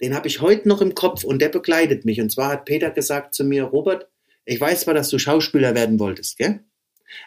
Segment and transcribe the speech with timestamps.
[0.00, 2.20] den habe ich heute noch im Kopf und der begleitet mich.
[2.20, 4.08] Und zwar hat Peter gesagt zu mir, Robert,
[4.44, 6.60] ich weiß zwar, dass du Schauspieler werden wolltest, gell?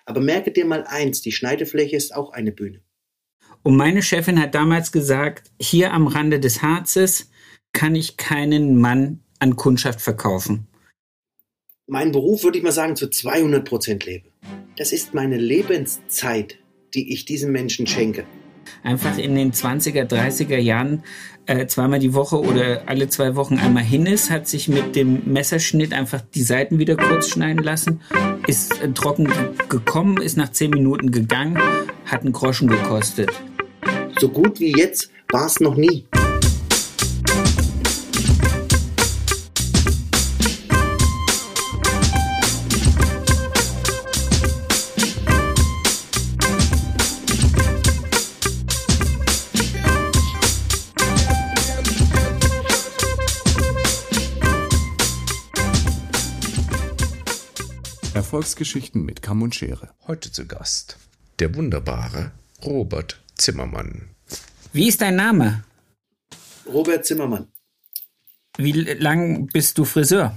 [0.06, 2.82] Aber merke dir mal eins, die Schneidefläche ist auch eine Bühne.
[3.64, 7.30] Und meine Chefin hat damals gesagt, hier am Rande des Harzes
[7.74, 10.68] kann ich keinen Mann an Kundschaft verkaufen.
[11.88, 14.30] Mein Beruf, würde ich mal sagen, zu 200 Prozent lebe.
[14.78, 16.58] Das ist meine Lebenszeit,
[16.94, 18.26] die ich diesen Menschen schenke.
[18.84, 21.04] Einfach in den 20er, 30er Jahren
[21.46, 25.22] äh, zweimal die Woche oder alle zwei Wochen einmal hin ist, hat sich mit dem
[25.26, 28.02] Messerschnitt einfach die Seiten wieder kurz schneiden lassen,
[28.48, 29.32] ist äh, trocken
[29.70, 31.60] gekommen, ist nach zehn Minuten gegangen,
[32.06, 33.32] hat einen Groschen gekostet.
[34.20, 36.06] So gut wie jetzt war es noch nie.
[58.26, 59.94] Erfolgsgeschichten mit Kamm und Schere.
[60.08, 60.98] Heute zu Gast
[61.38, 62.32] der wunderbare
[62.66, 64.10] Robert Zimmermann.
[64.74, 65.64] Wie ist dein Name?
[66.66, 67.50] Robert Zimmermann.
[68.58, 70.36] Wie lang bist du Friseur?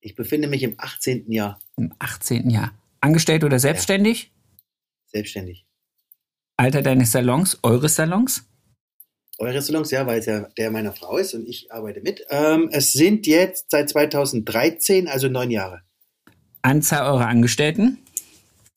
[0.00, 1.30] Ich befinde mich im 18.
[1.30, 1.60] Jahr.
[1.76, 2.50] Im 18.
[2.50, 2.72] Jahr.
[3.00, 4.24] Angestellt oder selbstständig?
[4.24, 4.30] Ja.
[5.12, 5.64] Selbstständig.
[6.56, 8.42] Alter deines Salons, eures Salons?
[9.38, 12.26] Eure Salons, ja, weil es ja der meiner Frau ist und ich arbeite mit.
[12.30, 15.82] Ähm, es sind jetzt seit 2013, also neun Jahre.
[16.62, 17.98] Anzahl eurer Angestellten?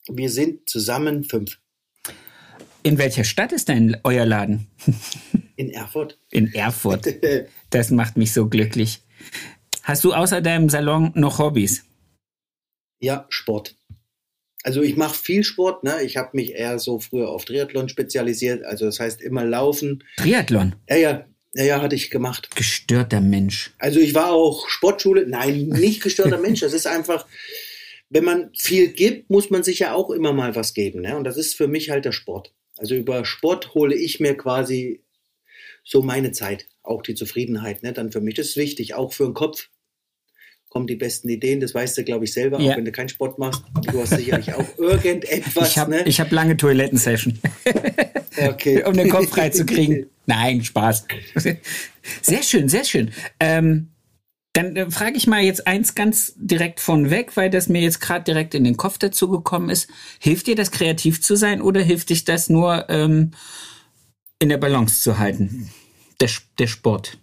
[0.07, 1.59] Wir sind zusammen fünf.
[2.83, 4.67] In welcher Stadt ist denn euer Laden?
[5.55, 6.17] In Erfurt.
[6.31, 7.07] In Erfurt.
[7.69, 9.02] Das macht mich so glücklich.
[9.83, 11.85] Hast du außer deinem Salon noch Hobbys?
[12.99, 13.75] Ja, Sport.
[14.63, 15.83] Also ich mache viel Sport.
[15.83, 16.02] Ne?
[16.03, 18.63] Ich habe mich eher so früher auf Triathlon spezialisiert.
[18.63, 20.03] Also das heißt immer Laufen.
[20.17, 20.75] Triathlon?
[20.89, 21.25] Ja, ja.
[21.53, 22.49] Ja, ja, hatte ich gemacht.
[22.55, 23.71] Gestörter Mensch.
[23.77, 25.27] Also ich war auch Sportschule.
[25.27, 26.61] Nein, nicht gestörter Mensch.
[26.61, 27.25] Das ist einfach,
[28.12, 31.02] wenn man viel gibt, muss man sich ja auch immer mal was geben.
[31.02, 31.16] Ne?
[31.16, 32.54] Und das ist für mich halt der Sport.
[32.77, 35.02] Also über Sport hole ich mir quasi
[35.83, 37.83] so meine Zeit, auch die Zufriedenheit.
[37.83, 37.94] Ne?
[37.94, 39.70] Dann für mich das ist wichtig, auch für den Kopf
[40.67, 41.61] kommen die besten Ideen.
[41.61, 42.71] Das weißt du, glaube ich, selber, ja.
[42.71, 43.64] auch wenn du keinen Sport machst.
[43.89, 45.70] Du hast sicherlich auch irgendetwas.
[45.70, 46.04] Ich habe ne?
[46.04, 47.39] hab lange Toilettensession.
[48.38, 48.83] okay.
[48.86, 50.08] um den Kopf frei zu kriegen.
[50.26, 51.08] Nein, Spaß.
[52.21, 53.11] Sehr schön, sehr schön.
[53.39, 53.88] Ähm,
[54.54, 58.02] dann äh, frage ich mal jetzt eins ganz direkt von weg, weil das mir jetzt
[58.02, 59.89] gerade direkt in den Kopf dazu gekommen ist.
[60.20, 63.32] Hilft dir das, kreativ zu sein oder hilft dich das nur ähm,
[64.39, 65.72] in der Balance zu halten?
[66.20, 66.30] Der,
[66.60, 67.17] der Sport.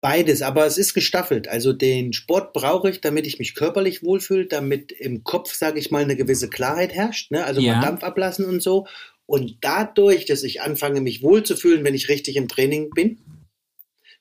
[0.00, 1.48] Beides, aber es ist gestaffelt.
[1.48, 5.90] Also den Sport brauche ich, damit ich mich körperlich wohlfühle, damit im Kopf, sage ich
[5.90, 7.32] mal, eine gewisse Klarheit herrscht.
[7.32, 7.44] Ne?
[7.44, 7.74] Also ja.
[7.74, 8.86] mal Dampf ablassen und so.
[9.26, 13.18] Und dadurch, dass ich anfange, mich wohlzufühlen, wenn ich richtig im Training bin,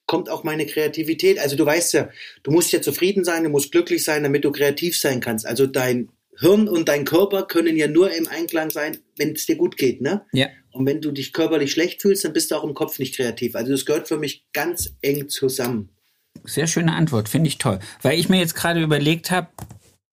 [0.07, 1.38] kommt auch meine Kreativität.
[1.38, 2.09] Also du weißt ja,
[2.44, 5.45] du musst ja zufrieden sein, du musst glücklich sein, damit du kreativ sein kannst.
[5.45, 6.09] Also dein
[6.40, 10.01] Hirn und dein Körper können ja nur im Einklang sein, wenn es dir gut geht,
[10.01, 10.25] ne?
[10.31, 10.47] Ja.
[10.72, 13.56] Und wenn du dich körperlich schlecht fühlst, dann bist du auch im Kopf nicht kreativ.
[13.56, 15.90] Also das gehört für mich ganz eng zusammen.
[16.44, 17.79] Sehr schöne Antwort, finde ich toll.
[18.03, 19.47] Weil ich mir jetzt gerade überlegt habe,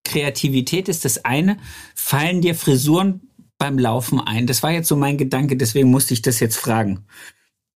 [0.04, 1.58] Kreativität ist das eine.
[1.94, 3.28] Fallen dir Frisuren
[3.58, 4.46] beim Laufen ein?
[4.46, 7.06] Das war jetzt so mein Gedanke, deswegen musste ich das jetzt fragen.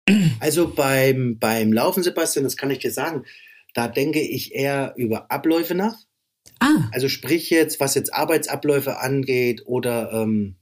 [0.39, 3.25] Also beim, beim Laufen, Sebastian, das kann ich dir sagen,
[3.73, 5.97] da denke ich eher über Abläufe nach.
[6.59, 6.89] Ah.
[6.91, 10.55] Also sprich jetzt, was jetzt Arbeitsabläufe angeht oder ähm,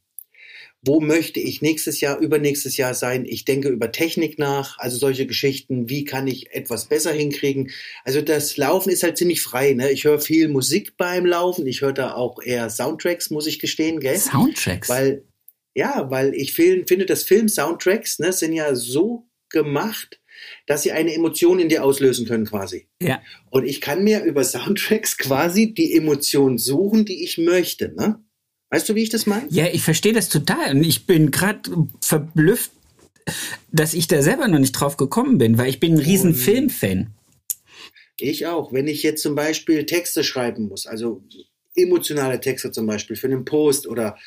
[0.81, 3.25] wo möchte ich nächstes Jahr, übernächstes Jahr sein?
[3.25, 7.71] Ich denke über Technik nach, also solche Geschichten, wie kann ich etwas besser hinkriegen?
[8.03, 9.73] Also das Laufen ist halt ziemlich frei.
[9.73, 9.91] Ne?
[9.91, 13.99] Ich höre viel Musik beim Laufen, ich höre da auch eher Soundtracks, muss ich gestehen,
[13.99, 14.17] gell?
[14.17, 14.87] Soundtracks?
[14.87, 15.23] Weil,
[15.73, 20.19] ja, weil ich finde, dass Film-Soundtracks ne, sind ja so gemacht,
[20.67, 22.87] dass sie eine Emotion in dir auslösen können quasi.
[23.01, 23.21] Ja.
[23.49, 27.93] Und ich kann mir über Soundtracks quasi die Emotion suchen, die ich möchte.
[27.95, 28.19] Ne?
[28.69, 29.47] Weißt du, wie ich das meine?
[29.49, 30.75] Ja, ich verstehe das total.
[30.75, 32.71] Und ich bin gerade verblüfft,
[33.71, 37.11] dass ich da selber noch nicht drauf gekommen bin, weil ich bin ein riesen Filmfan.
[38.19, 38.73] Ich auch.
[38.73, 41.23] Wenn ich jetzt zum Beispiel Texte schreiben muss, also
[41.75, 44.17] emotionale Texte zum Beispiel für einen Post oder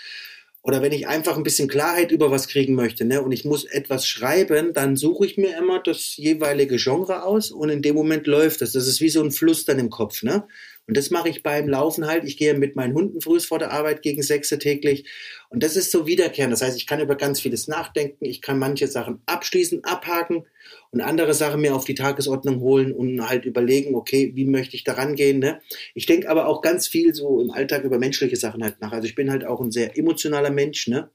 [0.62, 3.64] oder wenn ich einfach ein bisschen Klarheit über was kriegen möchte, ne, und ich muss
[3.64, 8.26] etwas schreiben, dann suche ich mir immer das jeweilige Genre aus und in dem Moment
[8.26, 8.72] läuft es.
[8.72, 8.87] Das.
[8.87, 10.46] ist wie so ein Fluss dann im Kopf, ne?
[10.88, 12.25] Und das mache ich beim Laufen halt.
[12.25, 15.05] Ich gehe mit meinen Hunden früh vor der Arbeit gegen sechs täglich.
[15.50, 16.50] Und das ist so wiederkehrend.
[16.50, 18.25] Das heißt, ich kann über ganz vieles nachdenken.
[18.25, 20.46] Ich kann manche Sachen abschließen, abhaken
[20.90, 24.85] und andere Sachen mir auf die Tagesordnung holen und halt überlegen, okay, wie möchte ich
[24.85, 25.40] da rangehen.
[25.40, 25.61] Ne?
[25.94, 28.93] Ich denke aber auch ganz viel so im Alltag über menschliche Sachen halt nach.
[28.93, 31.11] Also ich bin halt auch ein sehr emotionaler Mensch, ne?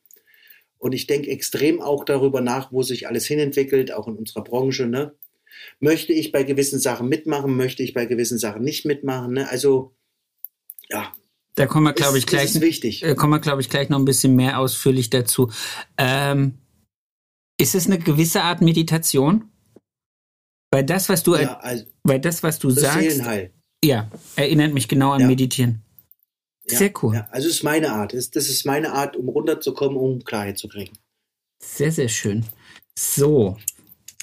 [0.78, 4.86] Und ich denke extrem auch darüber nach, wo sich alles hinentwickelt, auch in unserer Branche,
[4.86, 5.16] ne?
[5.80, 7.56] Möchte ich bei gewissen Sachen mitmachen?
[7.56, 9.34] Möchte ich bei gewissen Sachen nicht mitmachen?
[9.34, 9.50] Ne?
[9.50, 9.96] Also,
[10.90, 11.14] ja.
[11.56, 12.48] Da kommen wir, glaube ich, gleich.
[12.48, 13.04] Das ist wichtig.
[13.04, 15.52] Äh, kommen wir, glaube ich, gleich noch ein bisschen mehr ausführlich dazu.
[15.98, 16.58] Ähm,
[17.60, 19.52] ist es eine gewisse Art Meditation?
[20.72, 23.54] Weil das, was du, ja, also, weil das, was du sagst, Seelenheil.
[23.86, 25.28] ja, erinnert mich genau an ja.
[25.28, 25.84] Meditieren.
[26.66, 27.16] Sehr ja, cool.
[27.16, 28.14] Ja, also es ist meine Art.
[28.14, 30.98] Das ist meine Art, um runterzukommen, um Klarheit zu kriegen.
[31.62, 32.46] Sehr, sehr schön.
[32.98, 33.58] So,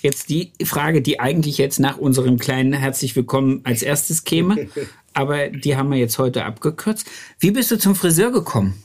[0.03, 4.69] jetzt die Frage, die eigentlich jetzt nach unserem kleinen Herzlich Willkommen als erstes käme,
[5.15, 7.07] aber die haben wir jetzt heute abgekürzt.
[7.39, 8.83] Wie bist du zum Friseur gekommen?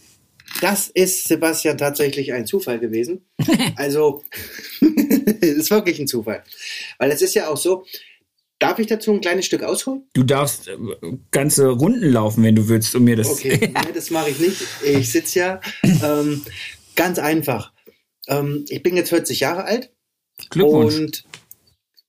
[0.62, 3.26] Das ist, Sebastian, tatsächlich ein Zufall gewesen.
[3.76, 4.24] Also,
[4.82, 6.44] es ist wirklich ein Zufall.
[6.98, 7.86] Weil es ist ja auch so,
[8.58, 10.08] Darf ich dazu ein kleines Stück ausholen?
[10.14, 10.78] Du darfst äh,
[11.32, 13.30] ganze Runden laufen, wenn du willst, um mir das.
[13.30, 14.62] Okay, nee, das mache ich nicht.
[14.82, 16.42] Ich sitze ja ähm,
[16.96, 17.74] ganz einfach.
[18.28, 19.92] Ähm, ich bin jetzt 40 Jahre alt.
[20.50, 20.96] Glückwunsch.
[20.96, 21.24] Und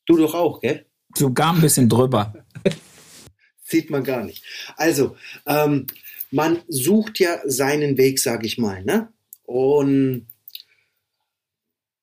[0.06, 0.86] du doch auch, gell?
[1.14, 2.34] Sogar ein bisschen drüber.
[3.62, 4.44] Sieht man gar nicht.
[4.76, 5.86] Also, ähm,
[6.30, 9.12] man sucht ja seinen Weg, sag ich mal, ne?
[9.44, 10.26] Und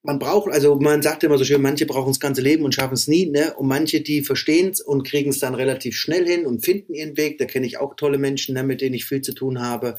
[0.05, 2.93] man braucht, also man sagt immer so schön, manche brauchen das ganze Leben und schaffen
[2.93, 3.53] es nie, ne?
[3.55, 7.15] Und manche, die verstehen es und kriegen es dann relativ schnell hin und finden ihren
[7.15, 7.37] Weg.
[7.37, 9.95] Da kenne ich auch tolle Menschen, ne, mit denen ich viel zu tun habe.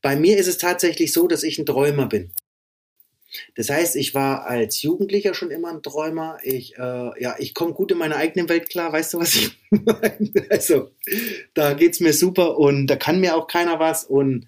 [0.00, 2.30] Bei mir ist es tatsächlich so, dass ich ein Träumer bin.
[3.54, 6.38] Das heißt, ich war als Jugendlicher schon immer ein Träumer.
[6.42, 8.92] Ich, äh, ja, ich komme gut in meiner eigenen Welt klar.
[8.92, 10.32] Weißt du, was ich meine?
[10.50, 10.90] Also,
[11.54, 14.04] da geht's mir super und da kann mir auch keiner was.
[14.04, 14.46] Und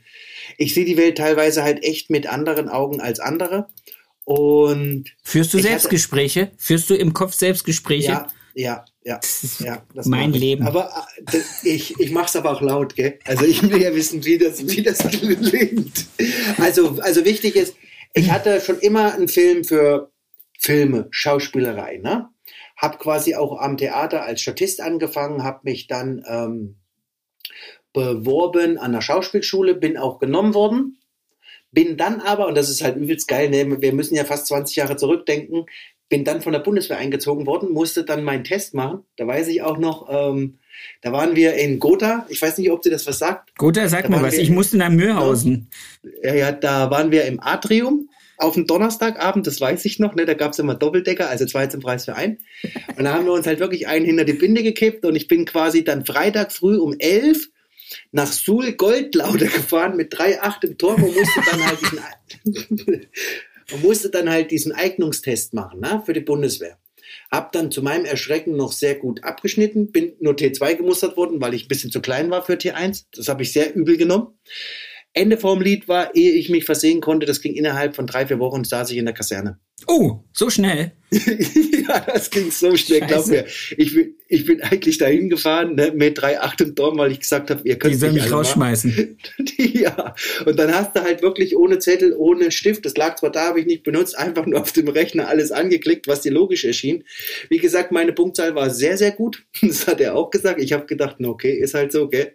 [0.59, 3.69] ich sehe die Welt teilweise halt echt mit anderen Augen als andere.
[4.25, 6.43] Und führst du Selbstgespräche?
[6.43, 8.09] Hatte, führst du im Kopf Selbstgespräche?
[8.09, 9.21] Ja, ja, ja,
[9.59, 9.83] ja.
[10.05, 10.67] mein Leben.
[10.67, 13.19] Aber äh, ich, ich mache es aber auch laut, gell?
[13.25, 16.07] Also ich will ja wissen, wie das, wie das klingt.
[16.59, 17.75] Also, also wichtig ist,
[18.15, 20.11] ich hatte schon immer einen Film für
[20.59, 22.31] Filme, Schauspielerei, ne?
[22.77, 26.77] Hab quasi auch am Theater als Statist angefangen, habe mich dann ähm,
[27.93, 30.99] beworben an der Schauspielschule, bin auch genommen worden
[31.75, 34.77] bin dann aber, und das ist halt übelst geil, ne, wir müssen ja fast 20
[34.77, 35.67] Jahre zurückdenken,
[36.09, 39.05] bin dann von der Bundeswehr eingezogen worden, musste dann meinen Test machen.
[39.17, 40.59] Da weiß ich auch noch, ähm,
[41.03, 42.27] da waren wir in Gotha.
[42.29, 43.57] Ich weiß nicht, ob dir das was sagt.
[43.57, 44.35] Gotha, sag mir was.
[44.35, 45.69] Ich musste nach Mühlhausen.
[46.23, 50.25] Ja, ja, da waren wir im Atrium auf dem Donnerstagabend, das weiß ich noch, ne,
[50.25, 52.39] da gab es immer Doppeldecker, also zwei zum Preis für einen.
[52.97, 55.45] Und da haben wir uns halt wirklich einen hinter die Binde gekippt und ich bin
[55.45, 57.49] quasi dann Freitag früh um elf
[58.13, 63.07] nach Suhl Goldlauder gefahren mit 3,8 im Tor und musste dann halt diesen,
[63.83, 66.79] musste dann halt diesen Eignungstest machen ne, für die Bundeswehr.
[67.35, 71.53] Hab dann zu meinem Erschrecken noch sehr gut abgeschnitten, bin nur T2 gemustert worden, weil
[71.53, 73.07] ich ein bisschen zu klein war für T1.
[73.11, 74.39] Das habe ich sehr übel genommen.
[75.15, 78.41] Ende vom Lied war, ehe ich mich versehen konnte, das ging innerhalb von drei, vier
[78.41, 79.59] Wochen, saß ich in der Kaserne.
[79.87, 80.93] Oh, so schnell.
[81.11, 83.45] ja, das ging so schnell, glaub mir.
[83.77, 87.51] Ich bin, ich bin eigentlich dahin gefahren ne, mit 3,8 im Dorn, weil ich gesagt
[87.51, 89.19] habe, ihr könnt Die sollen mich rausschmeißen.
[89.59, 90.15] ja,
[90.47, 93.61] und dann hast du halt wirklich ohne Zettel, ohne Stift, das lag zwar da, habe
[93.61, 97.05] ich nicht benutzt, einfach nur auf dem Rechner alles angeklickt, was dir logisch erschien.
[97.51, 99.45] Wie gesagt, meine Punktzahl war sehr, sehr gut.
[99.75, 100.61] Das hat er auch gesagt.
[100.61, 102.35] Ich habe gedacht, okay, ist halt so, gell?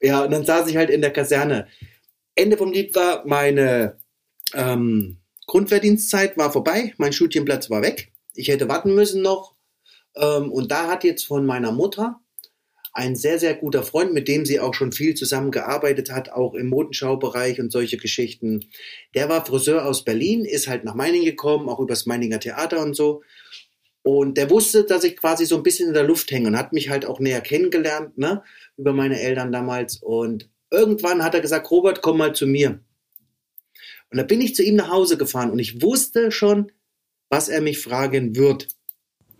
[0.00, 1.66] Ja, und dann saß ich halt in der Kaserne.
[2.34, 3.98] Ende vom Lied war meine
[4.54, 8.12] ähm, Grundverdienstzeit war vorbei, mein Studienplatz war weg.
[8.34, 9.54] Ich hätte warten müssen noch.
[10.16, 12.20] Ähm, und da hat jetzt von meiner Mutter
[12.92, 16.68] ein sehr, sehr guter Freund, mit dem sie auch schon viel zusammengearbeitet hat, auch im
[16.68, 18.66] Modenschaubereich und solche Geschichten.
[19.14, 22.94] Der war Friseur aus Berlin, ist halt nach Meiningen gekommen, auch übers Meininger Theater und
[22.94, 23.22] so.
[24.02, 26.72] Und der wusste, dass ich quasi so ein bisschen in der Luft hänge und hat
[26.72, 28.44] mich halt auch näher kennengelernt, ne,
[28.76, 29.96] über meine Eltern damals.
[29.96, 32.80] Und irgendwann hat er gesagt, Robert, komm mal zu mir.
[34.10, 36.70] Und da bin ich zu ihm nach Hause gefahren und ich wusste schon,
[37.30, 38.68] was er mich fragen wird.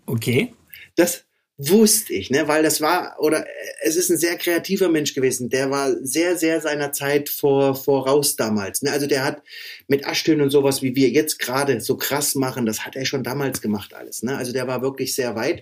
[0.05, 0.53] Okay.
[0.95, 1.25] Das
[1.57, 3.45] wusste ich, ne, weil das war, oder
[3.81, 5.49] es ist ein sehr kreativer Mensch gewesen.
[5.49, 8.81] Der war sehr, sehr seiner Zeit vor, voraus damals.
[8.81, 8.91] Ne?
[8.91, 9.41] Also der hat
[9.87, 13.23] mit Aschtönen und sowas, wie wir jetzt gerade so krass machen, das hat er schon
[13.23, 14.21] damals gemacht alles.
[14.21, 14.35] Ne?
[14.35, 15.61] Also der war wirklich sehr weit.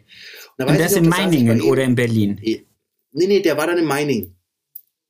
[0.57, 2.39] Und, da und das in Meiningen oder in Berlin?
[2.41, 2.65] Nee,
[3.27, 4.35] nee, der war dann in Meiningen.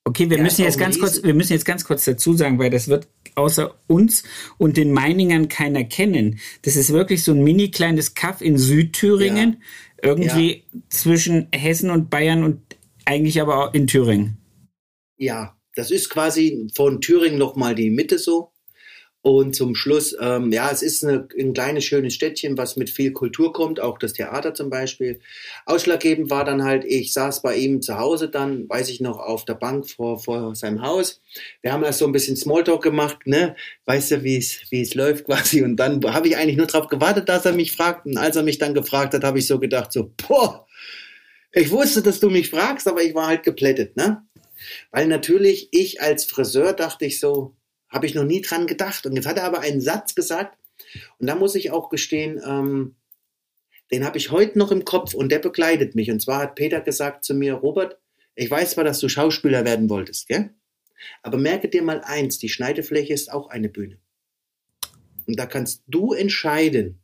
[0.05, 2.89] Okay, wir müssen jetzt ganz kurz, wir müssen jetzt ganz kurz dazu sagen, weil das
[2.89, 4.23] wird außer uns
[4.57, 6.39] und den Meiningern keiner kennen.
[6.63, 9.61] Das ist wirklich so ein mini kleines Kaff in Südthüringen,
[10.03, 10.09] ja.
[10.09, 10.79] irgendwie ja.
[10.89, 12.61] zwischen Hessen und Bayern und
[13.05, 14.37] eigentlich aber auch in Thüringen.
[15.17, 18.52] Ja, das ist quasi von Thüringen nochmal die Mitte so.
[19.23, 23.13] Und zum Schluss, ähm, ja, es ist eine, ein kleines, schönes Städtchen, was mit viel
[23.13, 25.21] Kultur kommt, auch das Theater zum Beispiel.
[25.65, 29.45] Ausschlaggebend war dann halt, ich saß bei ihm zu Hause dann, weiß ich noch, auf
[29.45, 31.21] der Bank vor, vor seinem Haus.
[31.61, 33.55] Wir haben erst so ein bisschen Smalltalk gemacht, ne?
[33.85, 35.63] Weißt du, wie es, wie es läuft quasi.
[35.63, 38.05] Und dann habe ich eigentlich nur darauf gewartet, dass er mich fragt.
[38.05, 40.67] Und als er mich dann gefragt hat, habe ich so gedacht, so, boah,
[41.53, 44.21] ich wusste, dass du mich fragst, aber ich war halt geplättet, ne?
[44.91, 47.55] Weil natürlich ich als Friseur dachte ich so,
[47.93, 49.05] habe ich noch nie dran gedacht.
[49.05, 50.57] Und jetzt hat er aber einen Satz gesagt,
[51.19, 52.95] und da muss ich auch gestehen, ähm,
[53.91, 56.09] den habe ich heute noch im Kopf und der begleitet mich.
[56.11, 57.99] Und zwar hat Peter gesagt zu mir, Robert,
[58.35, 60.49] ich weiß zwar, dass du Schauspieler werden wolltest, gell?
[61.21, 63.99] aber merke dir mal eins, die Schneidefläche ist auch eine Bühne.
[65.25, 66.99] Und da kannst du entscheiden,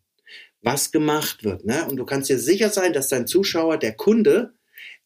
[0.61, 1.65] was gemacht wird.
[1.65, 1.85] Ne?
[1.87, 4.53] Und du kannst dir sicher sein, dass dein Zuschauer, der Kunde,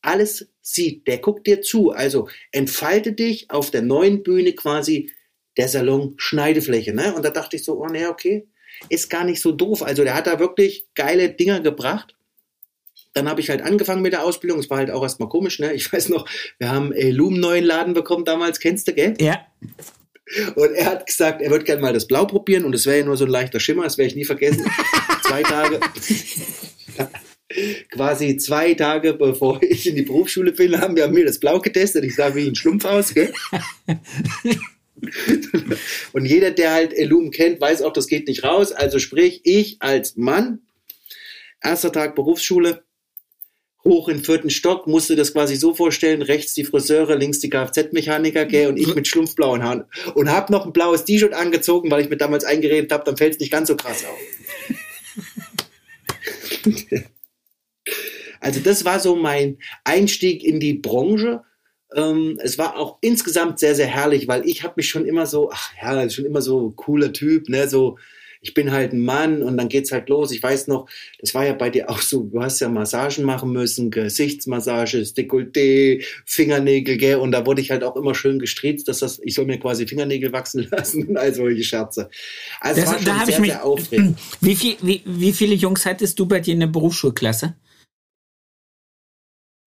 [0.01, 1.07] alles sieht.
[1.07, 1.91] Der guckt dir zu.
[1.91, 5.11] Also entfalte dich auf der neuen Bühne quasi
[5.57, 6.93] der Salon Schneidefläche.
[6.93, 7.13] Ne?
[7.13, 8.48] Und da dachte ich so, oh ne, okay,
[8.89, 9.83] ist gar nicht so doof.
[9.83, 12.15] Also der hat da wirklich geile Dinger gebracht.
[13.13, 14.60] Dann habe ich halt angefangen mit der Ausbildung.
[14.60, 15.74] Es war halt auch erstmal komisch, ne?
[15.74, 19.13] Ich weiß noch, wir haben äh, Loom neuen Laden bekommen damals, kennst du, gell?
[19.19, 19.45] Ja.
[20.55, 23.05] Und er hat gesagt, er würde gerne mal das Blau probieren und es wäre ja
[23.05, 24.65] nur so ein leichter Schimmer, das werde ich nie vergessen.
[25.24, 25.79] zwei Tage,
[27.91, 32.05] quasi zwei Tage bevor ich in die Berufsschule bin, haben wir mir das Blau getestet.
[32.05, 33.33] Ich sah wie ein Schlumpf aus, gell?
[36.13, 38.72] Und jeder, der halt Elum kennt, weiß auch, das geht nicht raus.
[38.72, 40.62] Also sprich, ich als Mann,
[41.62, 42.83] erster Tag Berufsschule,
[43.83, 48.45] hoch in vierten Stock, musste das quasi so vorstellen, rechts die Friseure, links die Kfz-Mechaniker,
[48.45, 49.83] gell, und ich mit schlumpfblauen Haaren.
[50.15, 53.33] Und hab noch ein blaues T-Shirt angezogen, weil ich mir damals eingeredet habe, dann fällt
[53.33, 54.17] es nicht ganz so krass auf.
[58.39, 61.43] also das war so mein Einstieg in die Branche
[61.95, 65.50] ähm, es war auch insgesamt sehr, sehr herrlich, weil ich habe mich schon immer so,
[65.51, 67.97] ach ja, schon immer so cooler Typ, ne, so,
[68.43, 70.31] ich bin halt ein Mann und dann geht's halt los.
[70.31, 73.53] Ich weiß noch, das war ja bei dir auch so, du hast ja Massagen machen
[73.53, 79.00] müssen, Gesichtsmassage, Dekolleté, Fingernägel, gell, und da wurde ich halt auch immer schön gestriezt, dass
[79.00, 82.09] das, ich soll mir quasi Fingernägel wachsen lassen, also solche Scherze.
[82.59, 84.19] Also das, war schon da sehr, mich, sehr aufregend.
[84.41, 87.55] Wie, viel, wie, wie viele Jungs hattest du bei dir in der Berufsschulklasse?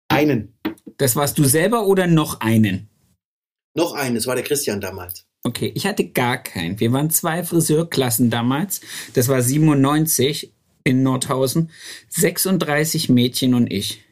[0.09, 0.58] Einen.
[0.99, 2.89] Das warst du selber oder noch einen?
[3.75, 5.25] Noch einen, das war der Christian damals.
[5.45, 6.81] Okay, ich hatte gar keinen.
[6.81, 8.81] Wir waren zwei Friseurklassen damals.
[9.15, 10.53] Das war 97
[10.83, 11.71] in Nordhausen.
[12.09, 14.03] 36 Mädchen und ich.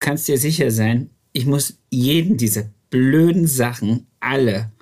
[0.00, 4.72] Kannst dir sicher sein, ich muss jeden dieser blöden Sachen alle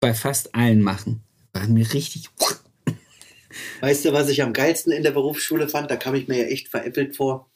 [0.00, 1.22] bei fast allen machen.
[1.52, 2.28] War mir richtig.
[3.80, 5.90] Weißt du, was ich am geilsten in der Berufsschule fand?
[5.90, 7.48] Da kam ich mir ja echt veräppelt vor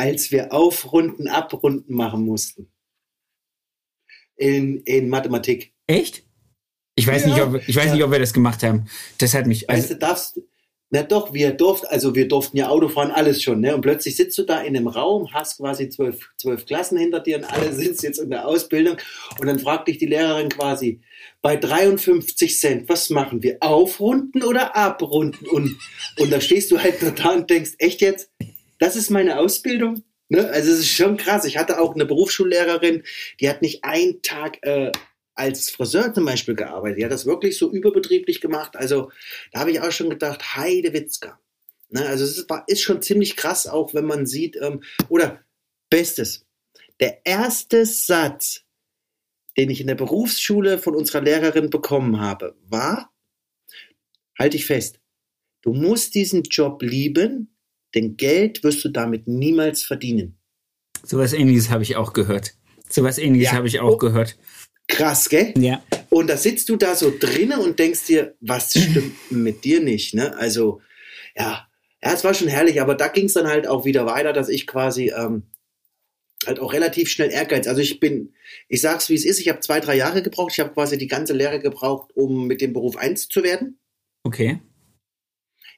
[0.00, 2.72] als wir Aufrunden, Abrunden machen mussten.
[4.36, 5.74] In, in Mathematik.
[5.86, 6.24] Echt?
[6.94, 7.94] Ich weiß, ja, nicht, ob, ich weiß ja.
[7.94, 8.86] nicht, ob wir das gemacht haben.
[9.18, 9.68] Das hat mich.
[9.68, 10.40] Also weißt du, darfst.
[10.92, 13.76] Na doch, wir durften, also wir durften ja Auto fahren, alles schon, ne?
[13.76, 17.36] Und plötzlich sitzt du da in einem Raum, hast quasi zwölf, zwölf Klassen hinter dir
[17.36, 18.96] und alle sitzen jetzt in der Ausbildung.
[19.38, 21.00] Und dann fragt dich die Lehrerin quasi,
[21.42, 23.58] bei 53 Cent, was machen wir?
[23.60, 25.46] Aufrunden oder abrunden?
[25.46, 25.76] Und,
[26.18, 28.32] und da stehst du halt da und denkst, echt jetzt?
[28.80, 30.02] Das ist meine Ausbildung.
[30.28, 30.48] Ne?
[30.48, 31.44] Also es ist schon krass.
[31.44, 33.04] Ich hatte auch eine Berufsschullehrerin,
[33.38, 34.90] die hat nicht einen Tag äh,
[35.34, 36.98] als Friseur zum Beispiel gearbeitet.
[36.98, 38.76] Die hat das wirklich so überbetrieblich gemacht.
[38.76, 39.12] Also
[39.52, 41.38] da habe ich auch schon gedacht, Heidewitzka.
[41.90, 42.06] Ne?
[42.06, 45.44] Also es ist, ist, schon ziemlich krass, auch wenn man sieht, ähm, oder
[45.90, 46.46] Bestes.
[47.00, 48.62] Der erste Satz,
[49.56, 53.12] den ich in der Berufsschule von unserer Lehrerin bekommen habe, war,
[54.38, 55.00] halte ich fest,
[55.62, 57.56] du musst diesen Job lieben,
[57.94, 60.36] denn Geld wirst du damit niemals verdienen.
[61.02, 62.54] Sowas ähnliches habe ich auch gehört.
[62.88, 63.56] Sowas ähnliches ja.
[63.56, 63.98] habe ich auch oh.
[63.98, 64.36] gehört.
[64.88, 65.54] Krass, gell?
[65.56, 65.82] Ja.
[66.08, 70.14] Und da sitzt du da so drinnen und denkst dir, was stimmt mit dir nicht,
[70.14, 70.36] ne?
[70.36, 70.80] Also,
[71.36, 71.68] ja,
[72.02, 74.48] ja, es war schon herrlich, aber da ging es dann halt auch wieder weiter, dass
[74.48, 75.44] ich quasi ähm,
[76.46, 77.66] halt auch relativ schnell Ehrgeiz.
[77.66, 78.32] Also ich bin,
[78.68, 80.52] ich sag's wie es ist, ich habe zwei, drei Jahre gebraucht.
[80.52, 83.78] Ich habe quasi die ganze Lehre gebraucht, um mit dem Beruf eins zu werden.
[84.22, 84.60] Okay.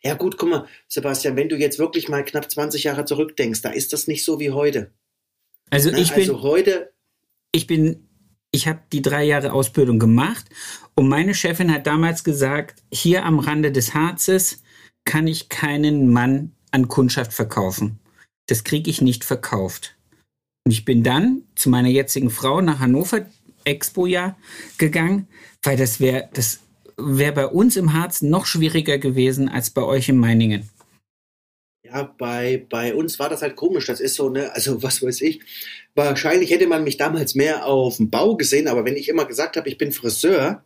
[0.05, 3.71] Ja gut, guck mal, Sebastian, wenn du jetzt wirklich mal knapp 20 Jahre zurückdenkst, da
[3.71, 4.93] ist das nicht so wie heute.
[5.71, 6.93] Also Na, ich bin also heute
[7.53, 8.09] ich bin
[8.51, 10.45] ich habe die drei Jahre Ausbildung gemacht
[10.95, 14.63] und meine Chefin hat damals gesagt, hier am Rande des Harzes
[15.05, 17.99] kann ich keinen Mann an Kundschaft verkaufen.
[18.47, 19.97] Das kriege ich nicht verkauft.
[20.65, 23.27] Und ich bin dann zu meiner jetzigen Frau nach Hannover
[23.65, 24.37] Expo-Jahr
[24.77, 25.29] gegangen,
[25.63, 26.61] weil das wäre, das
[27.05, 30.69] wäre bei uns im Harz noch schwieriger gewesen als bei euch in Meiningen.
[31.85, 33.87] Ja, bei, bei uns war das halt komisch.
[33.87, 35.41] Das ist so, ne, also was weiß ich.
[35.95, 39.57] Wahrscheinlich hätte man mich damals mehr auf dem Bau gesehen, aber wenn ich immer gesagt
[39.57, 40.65] habe, ich bin Friseur,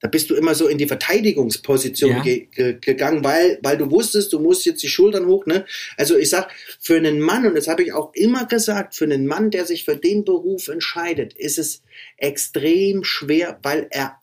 [0.00, 2.22] Da bist du immer so in die Verteidigungsposition ja.
[2.22, 5.44] ge ge gegangen, weil, weil du wusstest, du musst jetzt die Schultern hoch.
[5.44, 5.66] Ne?
[5.98, 6.50] Also ich sag,
[6.80, 9.84] für einen Mann, und das habe ich auch immer gesagt, für einen Mann, der sich
[9.84, 11.82] für den Beruf entscheidet, ist es
[12.16, 14.16] extrem schwer, weil er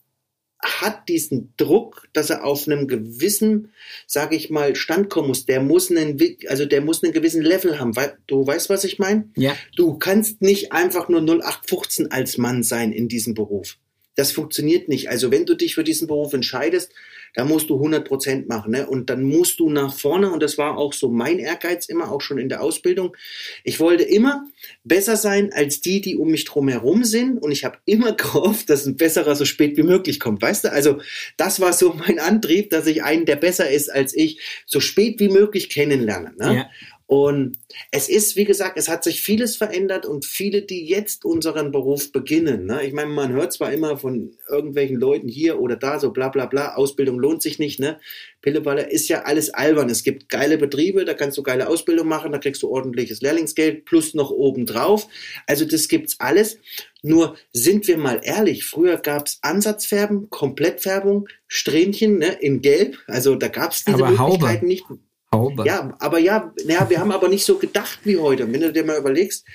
[0.60, 3.72] hat diesen Druck, dass er auf einem gewissen,
[4.08, 5.46] sage ich mal, Stand kommen muss.
[5.46, 7.94] Der muss einen, also der muss einen gewissen Level haben.
[8.26, 9.30] Du weißt, was ich meine?
[9.36, 9.56] Ja.
[9.76, 13.78] Du kannst nicht einfach nur 0815 als Mann sein in diesem Beruf.
[14.16, 15.10] Das funktioniert nicht.
[15.10, 16.92] Also wenn du dich für diesen Beruf entscheidest,
[17.34, 18.72] da musst du 100 Prozent machen.
[18.72, 18.88] Ne?
[18.88, 22.22] Und dann musst du nach vorne, und das war auch so mein Ehrgeiz immer, auch
[22.22, 23.15] schon in der Ausbildung.
[23.63, 24.46] Ich wollte immer
[24.84, 27.41] besser sein als die, die um mich drum herum sind.
[27.41, 30.41] Und ich habe immer gehofft, dass ein besserer so spät wie möglich kommt.
[30.41, 31.00] Weißt du, also
[31.38, 35.19] das war so mein Antrieb, dass ich einen, der besser ist als ich, so spät
[35.19, 36.34] wie möglich kennenlerne.
[36.38, 36.55] Ne?
[36.55, 36.69] Ja.
[37.08, 37.58] Und
[37.90, 42.12] es ist, wie gesagt, es hat sich vieles verändert und viele, die jetzt unseren Beruf
[42.12, 42.66] beginnen.
[42.66, 42.86] Ne?
[42.86, 46.48] Ich meine, man hört zwar immer von irgendwelchen Leuten hier oder da, so bla bla
[46.48, 47.80] bla, Ausbildung lohnt sich nicht.
[47.80, 47.98] Ne?
[48.42, 49.90] Pilleballer ist ja alles albern.
[49.90, 53.86] Es gibt geile Betriebe, da kannst du geile Ausbildung machen, da kriegst du ordentliches Lehrlingsgeld
[53.86, 55.08] plus noch obendrauf.
[55.46, 56.60] Also das gibt's alles.
[57.04, 62.98] Nur sind wir mal ehrlich, früher gab's Ansatzfärben, Komplettfärbung, Strähnchen ne, in Gelb.
[63.08, 64.66] Also da gab's diese Aber Möglichkeiten Haube.
[64.66, 64.84] nicht.
[65.31, 65.65] Haube.
[65.65, 68.51] Ja, aber ja, ja, wir haben aber nicht so gedacht wie heute.
[68.51, 69.46] Wenn du dir mal überlegst,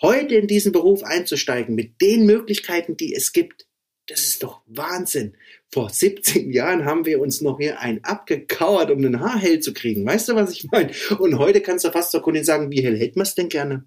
[0.00, 3.66] heute in diesen Beruf einzusteigen mit den Möglichkeiten, die es gibt,
[4.06, 5.36] das ist doch Wahnsinn.
[5.72, 9.72] Vor 17 Jahren haben wir uns noch hier ein abgekauert, um den Haar hell zu
[9.72, 10.06] kriegen.
[10.06, 10.92] Weißt du, was ich meine?
[11.18, 13.84] Und heute kannst du fast zur Kundin sagen, wie hell hätten wir es denn gerne?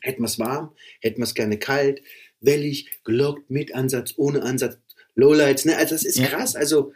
[0.00, 0.74] Hätten wir es warm?
[1.00, 2.02] Hätten wir es gerne kalt?
[2.40, 4.78] Wellig, gelockt, mit Ansatz, ohne Ansatz,
[5.14, 5.76] Lowlights, ne?
[5.76, 6.26] Also das ist ja.
[6.26, 6.54] krass.
[6.54, 6.92] Also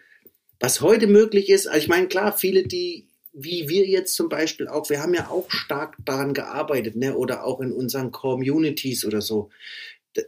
[0.61, 4.69] was heute möglich ist, also ich meine, klar, viele, die, wie wir jetzt zum Beispiel
[4.69, 7.17] auch, wir haben ja auch stark daran gearbeitet, ne?
[7.17, 9.49] oder auch in unseren Communities oder so.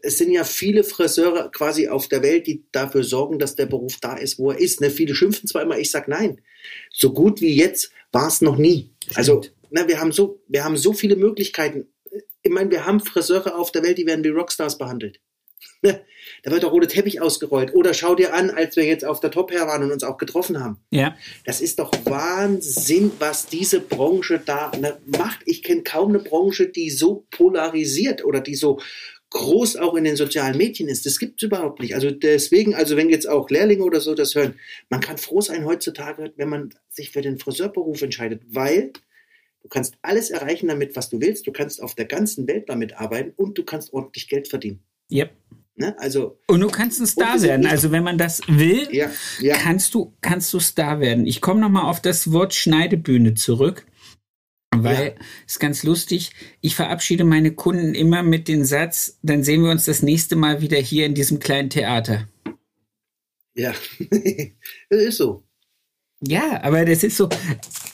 [0.02, 3.98] Es sind ja viele Friseure quasi auf der Welt, die dafür sorgen, dass der Beruf
[4.00, 4.80] da ist, wo er ist.
[4.80, 4.90] Ne?
[4.90, 6.40] Viele schimpfen zwar immer, ich sag nein.
[6.90, 8.90] So gut wie jetzt war es noch nie.
[9.14, 11.88] Also, ne, wir haben so, wir haben so viele Möglichkeiten.
[12.42, 15.20] Ich meine, wir haben Friseure auf der Welt, die werden wie Rockstars behandelt.
[16.44, 17.74] Da wird der rote Teppich ausgerollt.
[17.74, 20.18] Oder schau dir an, als wir jetzt auf der Top Hair waren und uns auch
[20.18, 20.78] getroffen haben.
[20.90, 21.16] Ja.
[21.44, 25.40] Das ist doch Wahnsinn, was diese Branche da ne, macht.
[25.46, 28.80] Ich kenne kaum eine Branche, die so polarisiert oder die so
[29.30, 31.06] groß auch in den sozialen Medien ist.
[31.06, 31.94] Das gibt es überhaupt nicht.
[31.94, 34.54] Also deswegen, also wenn jetzt auch Lehrlinge oder so das hören,
[34.90, 38.92] man kann froh sein heutzutage, wenn man sich für den Friseurberuf entscheidet, weil
[39.62, 41.46] du kannst alles erreichen damit, was du willst.
[41.46, 44.82] Du kannst auf der ganzen Welt damit arbeiten und du kannst ordentlich Geld verdienen.
[45.12, 45.36] Yep.
[45.74, 45.98] Ne?
[45.98, 47.66] Also, und du kannst ein Star werden.
[47.66, 49.56] Also wenn man das will, ja, ja.
[49.56, 51.26] kannst du kannst du Star werden.
[51.26, 53.86] Ich komme noch mal auf das Wort Schneidebühne zurück,
[54.74, 55.24] weil ja.
[55.46, 56.32] ist ganz lustig.
[56.60, 60.60] Ich verabschiede meine Kunden immer mit dem Satz: Dann sehen wir uns das nächste Mal
[60.60, 62.28] wieder hier in diesem kleinen Theater.
[63.54, 63.74] Ja,
[64.90, 65.42] das ist so.
[66.20, 67.28] Ja, aber das ist so.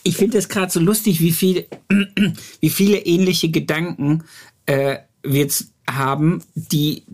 [0.03, 1.67] Ich finde das gerade so lustig, wie viel,
[2.61, 4.25] wie viele ähnliche Gedanken
[4.67, 5.49] äh, wir
[5.89, 7.05] haben, die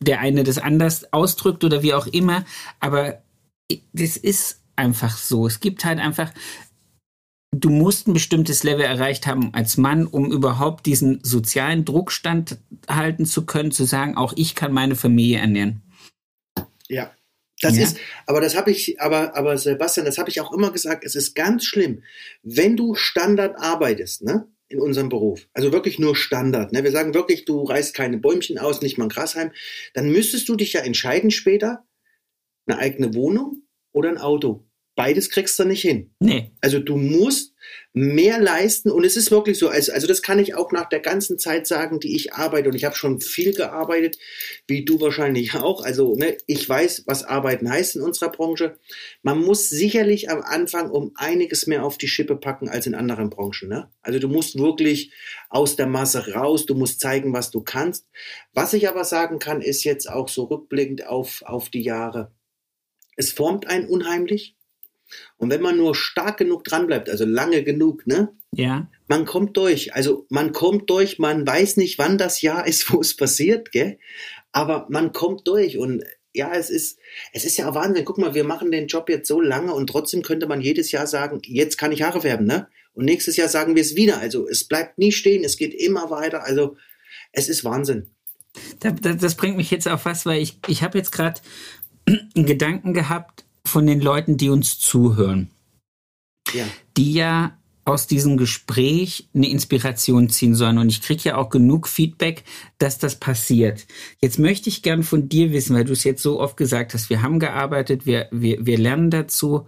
[0.00, 2.44] der eine das anders ausdrückt oder wie auch immer,
[2.80, 3.22] aber
[3.92, 5.46] das ist einfach so.
[5.46, 6.32] Es gibt halt einfach,
[7.52, 12.58] du musst ein bestimmtes Level erreicht haben als Mann, um überhaupt diesen sozialen Druckstand
[12.88, 15.82] halten zu können, zu sagen, auch ich kann meine Familie ernähren.
[16.88, 17.12] Ja.
[17.60, 17.84] Das ja.
[17.84, 21.14] ist, aber das habe ich, aber, aber Sebastian, das habe ich auch immer gesagt, es
[21.14, 22.02] ist ganz schlimm,
[22.42, 24.48] wenn du Standard arbeitest, ne?
[24.72, 25.48] In unserem Beruf.
[25.52, 26.72] Also wirklich nur Standard.
[26.72, 26.84] Ne?
[26.84, 29.52] Wir sagen wirklich, du reißt keine Bäumchen aus, nicht mal ein Grasheim.
[29.94, 31.84] Dann müsstest du dich ja entscheiden später,
[32.66, 34.64] eine eigene Wohnung oder ein Auto.
[34.94, 36.14] Beides kriegst du nicht hin.
[36.20, 36.50] Nee.
[36.60, 37.52] Also du musst
[37.94, 41.00] mehr leisten und es ist wirklich so, also, also das kann ich auch nach der
[41.00, 44.18] ganzen Zeit sagen, die ich arbeite und ich habe schon viel gearbeitet,
[44.66, 45.84] wie du wahrscheinlich auch.
[45.84, 48.78] Also ne, ich weiß, was Arbeiten heißt in unserer Branche.
[49.22, 53.30] Man muss sicherlich am Anfang um einiges mehr auf die Schippe packen als in anderen
[53.30, 53.68] Branchen.
[53.68, 53.90] Ne?
[54.02, 55.12] Also du musst wirklich
[55.48, 58.06] aus der Masse raus, du musst zeigen, was du kannst.
[58.52, 62.32] Was ich aber sagen kann, ist jetzt auch so rückblickend auf, auf die Jahre.
[63.16, 64.56] Es formt einen unheimlich
[65.36, 68.28] und wenn man nur stark genug dranbleibt, also lange genug, ne?
[68.54, 68.88] Ja.
[69.08, 69.94] Man kommt durch.
[69.94, 73.98] Also man kommt durch, man weiß nicht, wann das Jahr ist, wo es passiert, gell?
[74.52, 76.98] Aber man kommt durch und ja, es ist,
[77.32, 78.04] es ist ja Wahnsinn.
[78.04, 81.06] Guck mal, wir machen den Job jetzt so lange und trotzdem könnte man jedes Jahr
[81.06, 82.68] sagen, jetzt kann ich Haare färben, ne?
[82.94, 84.18] Und nächstes Jahr sagen wir es wieder.
[84.18, 86.44] Also es bleibt nie stehen, es geht immer weiter.
[86.44, 86.76] Also
[87.32, 88.06] es ist Wahnsinn.
[88.80, 91.40] Das bringt mich jetzt auf was, weil ich, ich habe jetzt gerade
[92.06, 95.50] einen Gedanken gehabt, von den Leuten, die uns zuhören.
[96.52, 96.64] Ja.
[96.96, 100.78] Die ja aus diesem Gespräch eine Inspiration ziehen sollen.
[100.78, 102.44] Und ich kriege ja auch genug Feedback,
[102.78, 103.86] dass das passiert.
[104.20, 107.10] Jetzt möchte ich gern von dir wissen, weil du es jetzt so oft gesagt hast,
[107.10, 109.66] wir haben gearbeitet, wir, wir, wir lernen dazu,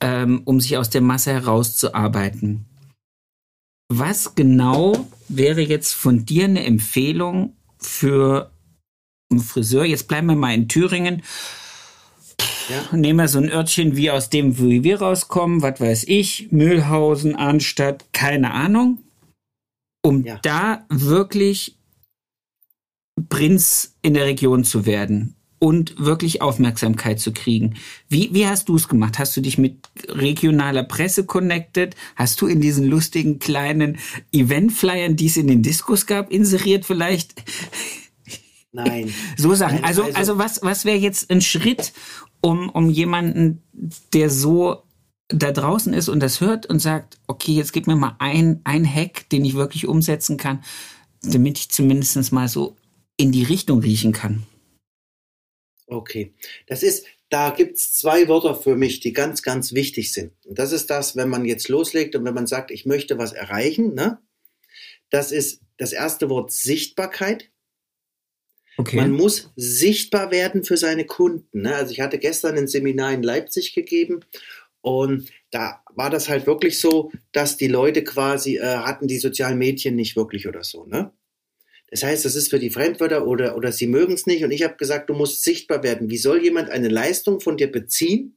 [0.00, 2.64] ähm, um sich aus der Masse herauszuarbeiten.
[3.92, 8.52] Was genau wäre jetzt von dir eine Empfehlung für
[9.30, 9.84] einen Friseur?
[9.84, 11.22] Jetzt bleiben wir mal in Thüringen
[12.70, 12.96] ja.
[12.96, 17.34] Nehmen wir so ein Örtchen wie aus dem, wo wir rauskommen, was weiß ich, Mühlhausen,
[17.36, 18.98] Arnstadt, keine Ahnung.
[20.02, 20.38] Um ja.
[20.42, 21.76] da wirklich
[23.28, 27.74] Prinz in der Region zu werden und wirklich Aufmerksamkeit zu kriegen.
[28.08, 29.18] Wie, wie hast du es gemacht?
[29.18, 31.94] Hast du dich mit regionaler Presse connected?
[32.16, 33.98] Hast du in diesen lustigen kleinen
[34.32, 37.34] Eventflyern, die es in den Diskos gab, inseriert vielleicht?
[38.72, 39.12] Nein.
[39.36, 39.84] So Sachen.
[39.84, 41.92] Also, also, also was, was wäre jetzt ein Schritt,
[42.40, 43.62] um, um jemanden,
[44.12, 44.82] der so
[45.28, 48.84] da draußen ist und das hört und sagt, okay, jetzt gib mir mal ein, ein
[48.84, 50.64] Hack, den ich wirklich umsetzen kann,
[51.22, 52.76] damit ich zumindest mal so
[53.16, 54.44] in die Richtung riechen kann.
[55.86, 56.34] Okay,
[56.66, 60.32] das ist, da gibt's zwei Wörter für mich, die ganz, ganz wichtig sind.
[60.46, 63.32] Und das ist das, wenn man jetzt loslegt und wenn man sagt, ich möchte was
[63.32, 64.18] erreichen, ne?
[65.10, 67.50] Das ist das erste Wort Sichtbarkeit.
[68.80, 68.96] Okay.
[68.96, 71.62] Man muss sichtbar werden für seine Kunden.
[71.62, 71.74] Ne?
[71.74, 74.20] Also ich hatte gestern ein Seminar in Leipzig gegeben
[74.80, 79.58] und da war das halt wirklich so, dass die Leute quasi äh, hatten die sozialen
[79.58, 80.86] Medien nicht wirklich oder so.
[80.86, 81.12] Ne?
[81.90, 84.44] Das heißt, das ist für die Fremdwörter oder, oder sie mögen es nicht.
[84.44, 86.08] Und ich habe gesagt, du musst sichtbar werden.
[86.08, 88.36] Wie soll jemand eine Leistung von dir beziehen,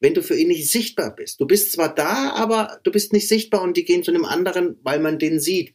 [0.00, 1.40] wenn du für ihn nicht sichtbar bist?
[1.40, 4.76] Du bist zwar da, aber du bist nicht sichtbar und die gehen zu einem anderen,
[4.82, 5.74] weil man den sieht.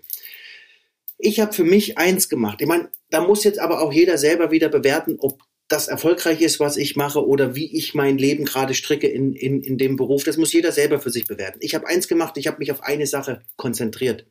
[1.26, 2.60] Ich habe für mich eins gemacht.
[2.60, 6.60] Ich meine, da muss jetzt aber auch jeder selber wieder bewerten, ob das erfolgreich ist,
[6.60, 10.26] was ich mache oder wie ich mein Leben gerade stricke in, in, in dem Beruf.
[10.26, 11.60] Das muss jeder selber für sich bewerten.
[11.62, 14.26] Ich habe eins gemacht, ich habe mich auf eine Sache konzentriert.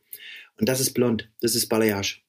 [0.60, 2.20] Und das ist blond, das ist Balayage.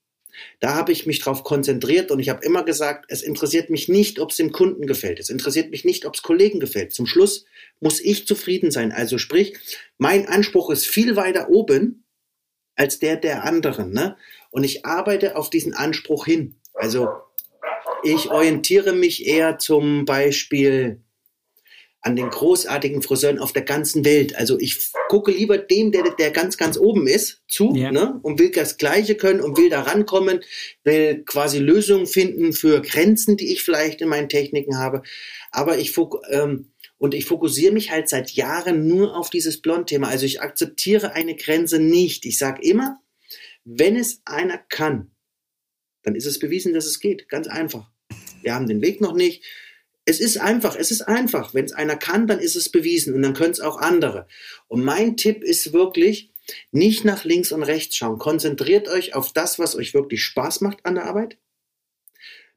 [0.62, 4.17] Da habe ich mich drauf konzentriert und ich habe immer gesagt, es interessiert mich nicht,
[4.17, 5.19] ob es dem Kunden gefällt.
[5.19, 6.93] Es interessiert mich nicht, ob es Kollegen gefällt.
[6.93, 7.43] Zum Schluss
[7.82, 8.93] muss ich zufrieden sein.
[8.93, 9.58] Also sprich,
[9.97, 12.06] mein Anspruch ist viel weiter oben
[12.76, 13.91] als der der anderen.
[13.91, 14.15] Ne?
[14.53, 16.57] Und ich arbeite auf diesen Anspruch hin.
[16.75, 17.09] Also
[18.03, 21.01] ich orientiere mich eher zum Beispiel
[22.01, 24.35] an den großartigen Friseuren auf der ganzen Welt.
[24.35, 27.91] Also ich gucke lieber dem, der, der ganz, ganz oben ist, zu ja.
[27.91, 30.41] ne, und will das Gleiche können und will da rankommen,
[30.83, 35.01] will quasi Lösungen finden für Grenzen, die ich vielleicht in meinen Techniken habe.
[35.49, 35.97] Aber ich
[36.29, 40.09] ähm, und ich fokussiere mich halt seit Jahren nur auf dieses Blond-Thema.
[40.09, 42.25] Also ich akzeptiere eine Grenze nicht.
[42.25, 42.99] Ich sage immer,
[43.65, 45.12] wenn es einer kann,
[46.04, 47.30] dann ist es bewiesen, dass es geht.
[47.30, 47.89] Ganz einfach.
[48.41, 49.43] Wir haben den Weg noch nicht.
[50.06, 51.54] Es ist einfach, es ist einfach.
[51.54, 54.28] Wenn es einer kann, dann ist es bewiesen und dann können es auch andere.
[54.67, 56.34] Und mein Tipp ist wirklich,
[56.71, 58.19] nicht nach links und rechts schauen.
[58.19, 61.38] Konzentriert euch auf das, was euch wirklich Spaß macht an der Arbeit.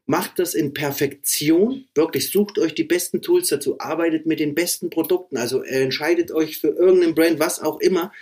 [0.07, 1.89] Macht das in Perfektion.
[1.95, 3.81] Wirklich sucht euch die besten Tools dazu.
[3.81, 5.37] Arbeitet mit den besten Produkten.
[5.37, 8.13] Also entscheidet euch für irgendeinen Brand, was auch immer.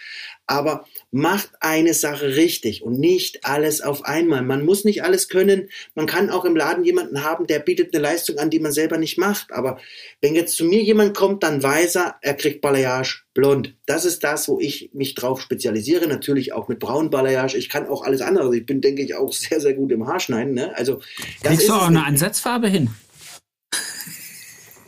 [0.46, 4.42] Aber macht eine Sache richtig und nicht alles auf einmal.
[4.42, 5.70] Man muss nicht alles können.
[5.94, 8.98] Man kann auch im Laden jemanden haben, der bietet eine Leistung an, die man selber
[8.98, 9.52] nicht macht.
[9.52, 9.78] Aber
[10.20, 13.74] wenn jetzt zu mir jemand kommt, dann weiß er, er kriegt Balayage blond.
[13.86, 16.06] Das ist das, wo ich mich drauf spezialisiere.
[16.06, 17.56] Natürlich auch mit braun Balayage.
[17.56, 18.54] Ich kann auch alles andere.
[18.56, 20.52] Ich bin, denke ich, auch sehr, sehr gut im Haarschneiden.
[20.52, 20.76] Ne?
[20.76, 21.00] Also,
[21.42, 22.90] das Kriegst du auch eine Ansatzfarbe hin?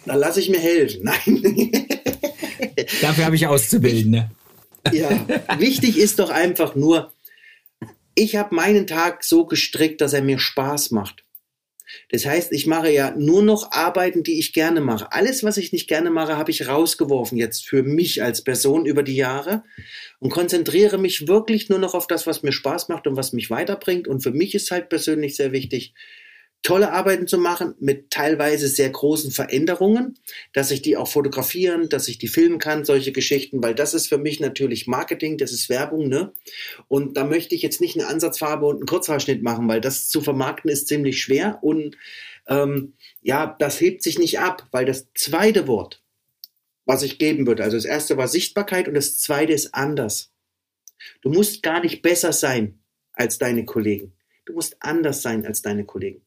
[0.07, 1.01] Dann lasse ich mir helfen.
[1.03, 1.73] Nein.
[3.01, 4.31] Dafür habe ich auszubilden.
[4.93, 5.27] Ja,
[5.59, 7.13] wichtig ist doch einfach nur,
[8.15, 11.25] ich habe meinen Tag so gestrickt, dass er mir Spaß macht.
[12.11, 15.13] Das heißt, ich mache ja nur noch Arbeiten, die ich gerne mache.
[15.13, 19.03] Alles, was ich nicht gerne mache, habe ich rausgeworfen jetzt für mich als Person über
[19.03, 19.63] die Jahre
[20.19, 23.51] und konzentriere mich wirklich nur noch auf das, was mir Spaß macht und was mich
[23.51, 24.09] weiterbringt.
[24.09, 25.95] Und für mich ist halt persönlich sehr wichtig,
[26.63, 30.19] tolle Arbeiten zu machen mit teilweise sehr großen Veränderungen,
[30.53, 34.09] dass ich die auch fotografieren, dass ich die filmen kann, solche Geschichten, weil das ist
[34.09, 36.33] für mich natürlich Marketing, das ist Werbung, ne?
[36.89, 40.21] Und da möchte ich jetzt nicht eine Ansatzfarbe und einen Kurzhaarschnitt machen, weil das zu
[40.21, 41.97] vermarkten ist ziemlich schwer und
[42.49, 46.03] ähm, ja, das hebt sich nicht ab, weil das zweite Wort,
[46.85, 50.33] was ich geben würde, also das erste war Sichtbarkeit und das zweite ist anders.
[51.23, 52.81] Du musst gar nicht besser sein
[53.13, 54.15] als deine Kollegen.
[54.45, 56.26] Du musst anders sein als deine Kollegen.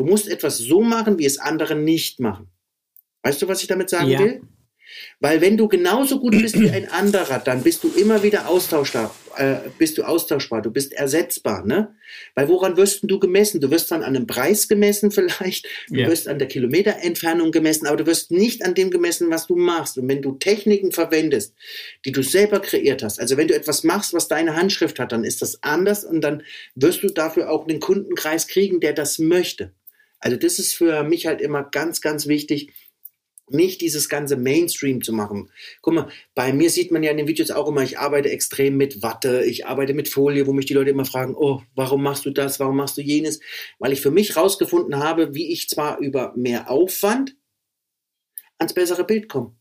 [0.00, 2.48] Du musst etwas so machen, wie es andere nicht machen.
[3.22, 4.18] Weißt du, was ich damit sagen ja.
[4.18, 4.40] will?
[5.20, 9.14] Weil wenn du genauso gut bist wie ein anderer, dann bist du immer wieder austauschbar.
[9.36, 11.94] äh, bist du austauschbar, du bist ersetzbar, ne?
[12.34, 13.60] Weil woran wirst du gemessen?
[13.60, 16.08] Du wirst dann an einem Preis gemessen vielleicht, du yeah.
[16.08, 19.98] wirst an der Kilometerentfernung gemessen, aber du wirst nicht an dem gemessen, was du machst.
[19.98, 21.54] Und wenn du Techniken verwendest,
[22.06, 25.24] die du selber kreiert hast, also wenn du etwas machst, was deine Handschrift hat, dann
[25.24, 26.42] ist das anders und dann
[26.74, 29.74] wirst du dafür auch einen Kundenkreis kriegen, der das möchte.
[30.20, 32.72] Also das ist für mich halt immer ganz, ganz wichtig,
[33.52, 35.50] nicht dieses ganze Mainstream zu machen.
[35.82, 38.76] Guck mal, bei mir sieht man ja in den Videos auch immer, ich arbeite extrem
[38.76, 42.24] mit Watte, ich arbeite mit Folie, wo mich die Leute immer fragen, oh, warum machst
[42.26, 43.40] du das, warum machst du jenes?
[43.78, 47.36] Weil ich für mich rausgefunden habe, wie ich zwar über mehr Aufwand
[48.58, 49.56] ans bessere Bild komme.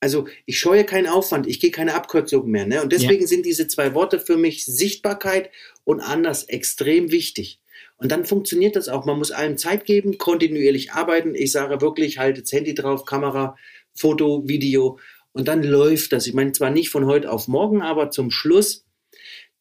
[0.00, 2.66] Also ich scheue keinen Aufwand, ich gehe keine Abkürzungen mehr.
[2.66, 2.82] Ne?
[2.82, 3.28] Und deswegen ja.
[3.28, 5.50] sind diese zwei Worte für mich Sichtbarkeit
[5.84, 7.61] und anders extrem wichtig.
[8.02, 9.04] Und dann funktioniert das auch.
[9.04, 11.36] Man muss allem Zeit geben, kontinuierlich arbeiten.
[11.36, 13.56] Ich sage wirklich, halte das Handy drauf, Kamera,
[13.94, 14.98] Foto, Video
[15.32, 16.26] und dann läuft das.
[16.26, 18.84] Ich meine zwar nicht von heute auf morgen, aber zum Schluss,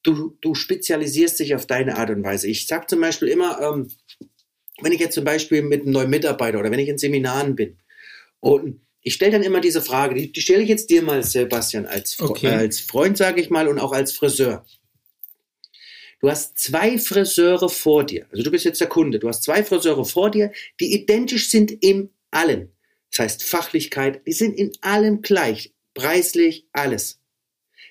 [0.01, 2.47] du, du spezialisierst dich auf deine Art und Weise.
[2.47, 3.89] Ich sage zum Beispiel immer, ähm,
[4.81, 7.77] wenn ich jetzt zum Beispiel mit einem neuen Mitarbeiter oder wenn ich in Seminaren bin
[8.39, 11.85] und ich stelle dann immer diese Frage, die, die stelle ich jetzt dir mal, Sebastian,
[11.85, 12.47] als, okay.
[12.47, 14.65] äh, als Freund, sage ich mal, und auch als Friseur.
[16.21, 18.27] Du hast zwei Friseure vor dir.
[18.31, 19.17] Also du bist jetzt der Kunde.
[19.17, 22.71] Du hast zwei Friseure vor dir, die identisch sind in allem.
[23.09, 25.73] Das heißt Fachlichkeit, die sind in allem gleich.
[25.95, 27.19] Preislich, alles.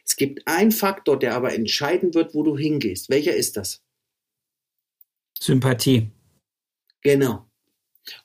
[0.05, 3.11] Es gibt einen Faktor, der aber entscheiden wird, wo du hingehst.
[3.11, 3.83] Welcher ist das?
[5.39, 6.11] Sympathie.
[7.03, 7.51] Genau.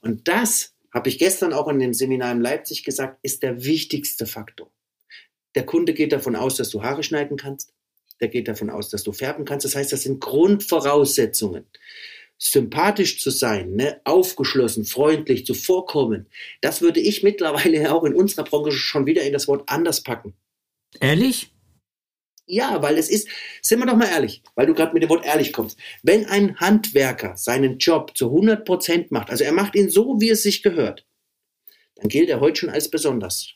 [0.02, 4.28] Und das habe ich gestern auch in dem Seminar in Leipzig gesagt, ist der wichtigste
[4.28, 4.72] Faktor.
[5.56, 7.75] Der Kunde geht davon aus, dass du Haare schneiden kannst
[8.22, 9.66] der geht davon aus, dass du färben kannst.
[9.66, 11.66] Das heißt, das sind Grundvoraussetzungen.
[12.38, 14.02] Sympathisch zu sein, ne?
[14.04, 16.28] aufgeschlossen, freundlich, zuvorkommen,
[16.60, 20.34] das würde ich mittlerweile auch in unserer Branche schon wieder in das Wort anders packen.
[21.00, 21.52] Ehrlich?
[22.48, 23.28] Ja, weil es ist,
[23.62, 25.80] sind wir doch mal ehrlich, weil du gerade mit dem Wort ehrlich kommst.
[26.04, 30.30] Wenn ein Handwerker seinen Job zu 100 Prozent macht, also er macht ihn so, wie
[30.30, 31.08] es sich gehört,
[31.96, 33.55] dann gilt er heute schon als besonders.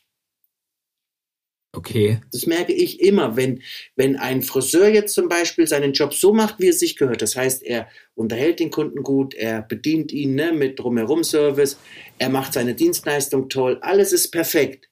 [1.72, 2.20] Okay.
[2.32, 3.62] Das merke ich immer, wenn,
[3.94, 7.22] wenn ein Friseur jetzt zum Beispiel seinen Job so macht, wie es sich gehört.
[7.22, 11.78] Das heißt, er unterhält den Kunden gut, er bedient ihn ne, mit drumherum Service,
[12.18, 14.88] er macht seine Dienstleistung toll, alles ist perfekt.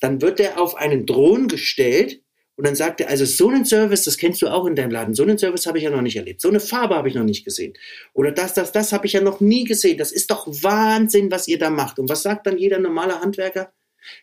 [0.00, 2.22] Dann wird er auf einen Drohnen gestellt
[2.56, 5.14] und dann sagt er, also so einen Service, das kennst du auch in deinem Laden,
[5.14, 7.22] so einen Service habe ich ja noch nicht erlebt, so eine Farbe habe ich noch
[7.22, 7.74] nicht gesehen.
[8.14, 9.96] Oder das, das, das habe ich ja noch nie gesehen.
[9.96, 12.00] Das ist doch Wahnsinn, was ihr da macht.
[12.00, 13.72] Und was sagt dann jeder normale Handwerker?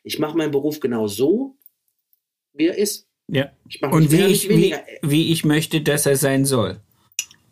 [0.04, 1.56] Ich mache meinen Beruf genau so,
[2.58, 3.06] wie er ist.
[3.30, 3.52] Ja.
[3.82, 6.80] und wie ich, wie, wie ich möchte, dass er sein soll.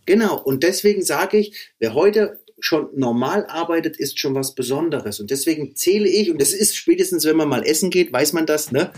[0.06, 0.42] Genau.
[0.42, 5.20] Und deswegen sage ich, wer heute schon normal arbeitet, ist schon was Besonderes.
[5.20, 8.46] Und deswegen zähle ich, und das ist spätestens, wenn man mal essen geht, weiß man
[8.46, 8.92] das, ne?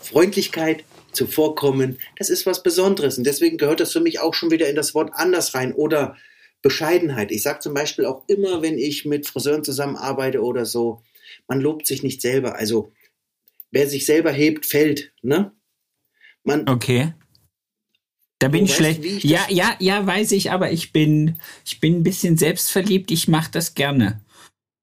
[0.00, 3.18] Freundlichkeit, zuvorkommen, das ist was Besonderes.
[3.18, 6.16] Und deswegen gehört das für mich auch schon wieder in das Wort anders rein oder
[6.62, 7.30] Bescheidenheit.
[7.30, 11.02] Ich sage zum Beispiel auch immer, wenn ich mit Friseuren zusammenarbeite oder so,
[11.48, 12.56] man lobt sich nicht selber.
[12.56, 12.92] Also
[13.72, 15.12] wer sich selber hebt, fällt.
[15.22, 15.52] Ne?
[16.44, 17.14] Man, okay.
[18.38, 19.04] Da bin ich schlecht.
[19.04, 23.10] Ich ja, ja, ja, weiß ich, aber ich bin, ich bin ein bisschen selbstverliebt.
[23.10, 24.20] Ich mache das gerne.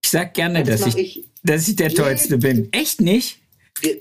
[0.02, 2.72] Ich sag gerne, das dass ich, ich, dass ich der nee, Tollste bin.
[2.72, 3.40] Echt nicht?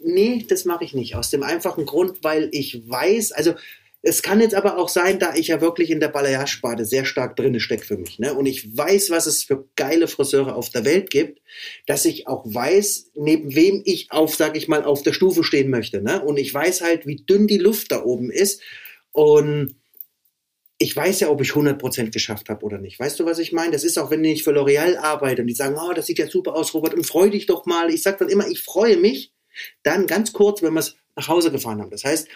[0.04, 1.16] Nee, das mache ich nicht.
[1.16, 3.54] Aus dem einfachen Grund, weil ich weiß, also
[4.02, 7.34] es kann jetzt aber auch sein, da ich ja wirklich in der Balayage-Sparte sehr stark
[7.34, 8.34] drinne stecke für mich, ne?
[8.34, 11.40] Und ich weiß, was es für geile Friseure auf der Welt gibt,
[11.86, 15.70] dass ich auch weiß, neben wem ich auf, sag ich mal, auf der Stufe stehen
[15.70, 16.22] möchte, ne?
[16.24, 18.62] Und ich weiß halt, wie dünn die Luft da oben ist.
[19.10, 19.74] Und
[20.78, 23.00] ich weiß ja, ob ich 100% geschafft habe oder nicht.
[23.00, 23.72] Weißt du, was ich meine?
[23.72, 26.28] Das ist auch, wenn ich für L'Oreal arbeite und die sagen, oh, das sieht ja
[26.28, 27.92] super aus, Robert, und freu dich doch mal.
[27.92, 29.32] Ich sage dann immer, ich freue mich.
[29.82, 31.90] Dann ganz kurz, wenn wir es nach Hause gefahren haben.
[31.90, 32.28] Das heißt,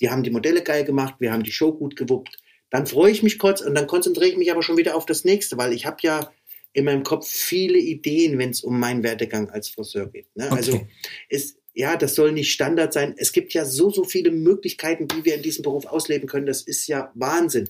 [0.00, 2.38] die haben die Modelle geil gemacht, wir haben die Show gut gewuppt.
[2.70, 5.24] Dann freue ich mich kurz und dann konzentriere ich mich aber schon wieder auf das
[5.24, 6.30] nächste, weil ich habe ja
[6.72, 10.26] in meinem Kopf viele Ideen, wenn es um meinen Werdegang als Friseur geht.
[10.36, 10.46] Ne?
[10.46, 10.56] Okay.
[10.56, 10.80] Also
[11.28, 13.14] ist ja, das soll nicht Standard sein.
[13.16, 16.46] Es gibt ja so, so viele Möglichkeiten, die wir in diesem Beruf ausleben können.
[16.46, 17.68] Das ist ja Wahnsinn.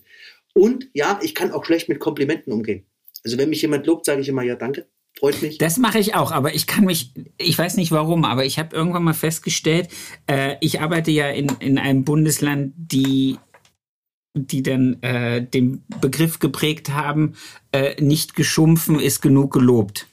[0.55, 2.87] Und ja, ich kann auch schlecht mit Komplimenten umgehen.
[3.23, 4.87] Also wenn mich jemand lobt, sage ich immer ja, danke.
[5.17, 5.57] Freut mich.
[5.57, 8.75] Das mache ich auch, aber ich kann mich, ich weiß nicht warum, aber ich habe
[8.75, 9.89] irgendwann mal festgestellt,
[10.27, 13.37] äh, ich arbeite ja in, in einem Bundesland, die
[14.35, 17.33] die dann äh, den Begriff geprägt haben,
[17.71, 20.07] äh, nicht geschumpfen ist genug gelobt.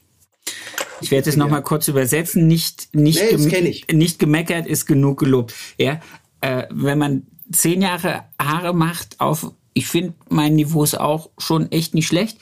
[1.00, 2.46] Ich werde es nochmal kurz übersetzen.
[2.46, 5.54] Nicht, nicht, nee, nicht gemeckert ist genug gelobt.
[5.78, 6.00] Ja,
[6.40, 11.70] äh, wenn man zehn Jahre Haare macht auf, ich finde mein Niveau ist auch schon
[11.70, 12.38] echt nicht schlecht.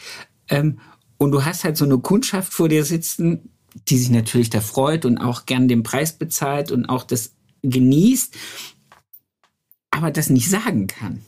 [0.49, 0.79] Ähm,
[1.25, 3.51] und du hast halt so eine Kundschaft vor dir sitzen,
[3.89, 7.33] die sich natürlich da freut und auch gern den Preis bezahlt und auch das
[7.63, 8.37] genießt.
[9.91, 11.23] aber das nicht sagen kann,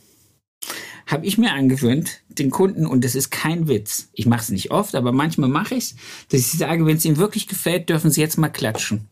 [1.07, 4.71] habe ich mir angewöhnt, den Kunden, und das ist kein Witz, ich mache es nicht
[4.71, 5.95] oft, aber manchmal mache ich es,
[6.29, 9.07] dass ich sage, wenn es ihnen wirklich gefällt, dürfen sie jetzt mal klatschen.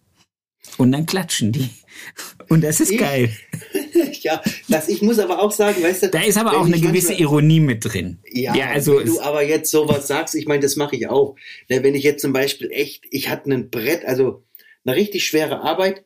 [0.77, 1.69] Und dann klatschen die.
[2.49, 3.35] Und das ist ich, geil.
[4.21, 6.09] ja, das, ich muss aber auch sagen, weißt du.
[6.09, 8.19] Da ist aber auch eine gewisse manchmal, Ironie mit drin.
[8.31, 11.35] Ja, ja also wenn du aber jetzt sowas sagst, ich meine, das mache ich auch.
[11.69, 14.43] Ne, wenn ich jetzt zum Beispiel echt, ich hatte ein Brett, also
[14.85, 16.03] eine richtig schwere Arbeit,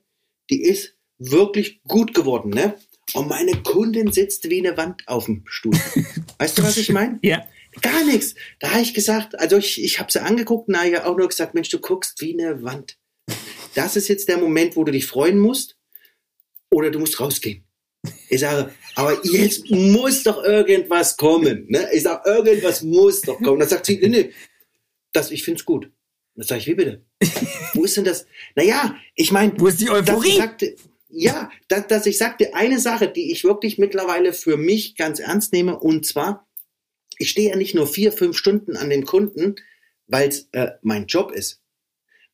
[0.49, 2.75] die ist wirklich gut geworden, ne?
[3.13, 5.73] Und meine Kundin sitzt wie eine Wand auf dem Stuhl.
[6.37, 7.19] Weißt du, was ich meine?
[7.23, 7.43] Ja.
[7.81, 8.35] Gar nichts.
[8.59, 11.53] Da habe ich gesagt, also ich, ich habe sie angeguckt und habe auch nur gesagt,
[11.53, 12.98] Mensch, du guckst wie eine Wand.
[13.75, 15.77] Das ist jetzt der Moment, wo du dich freuen musst
[16.69, 17.63] oder du musst rausgehen.
[18.29, 21.65] Ich sage, aber jetzt muss doch irgendwas kommen.
[21.67, 21.89] Ne?
[21.91, 23.59] Ich sage, irgendwas muss doch kommen.
[23.59, 24.31] Dann sagt sie, nee, nee,
[25.11, 25.91] das, ich finde es gut.
[26.35, 27.05] Dann sage ich, wie bitte?
[27.73, 28.25] Wo ist denn das?
[28.55, 30.37] Naja, ich meine, wo ist die Euphorie?
[30.37, 30.75] Sagte,
[31.09, 35.51] ja, dass, dass ich sagte, eine Sache, die ich wirklich mittlerweile für mich ganz ernst
[35.51, 36.47] nehme, und zwar,
[37.17, 39.55] ich stehe ja nicht nur vier, fünf Stunden an dem Kunden,
[40.07, 41.61] weil es äh, mein Job ist.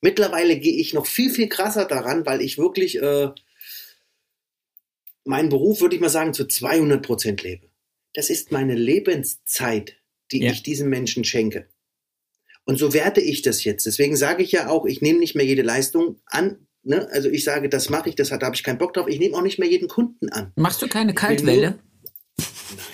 [0.02, 3.30] Mittlerweile gehe ich noch viel, viel krasser daran, weil ich wirklich äh,
[5.24, 7.70] meinen Beruf, würde ich mal sagen, zu 200 Prozent lebe.
[8.14, 9.98] Das ist meine Lebenszeit,
[10.32, 10.52] die ja.
[10.52, 11.68] ich diesen Menschen schenke.
[12.66, 13.86] Und so werte ich das jetzt.
[13.86, 17.08] Deswegen sage ich ja auch, ich nehme nicht mehr jede Leistung an, Ne?
[17.12, 19.08] Also ich sage, das mache ich, das da habe ich keinen Bock drauf.
[19.08, 20.54] Ich nehme auch nicht mehr jeden Kunden an.
[20.56, 21.80] Machst du keine Kaltwelle?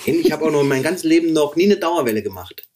[0.06, 2.68] Nein, ich habe auch noch mein ganzes Leben noch nie eine Dauerwelle gemacht.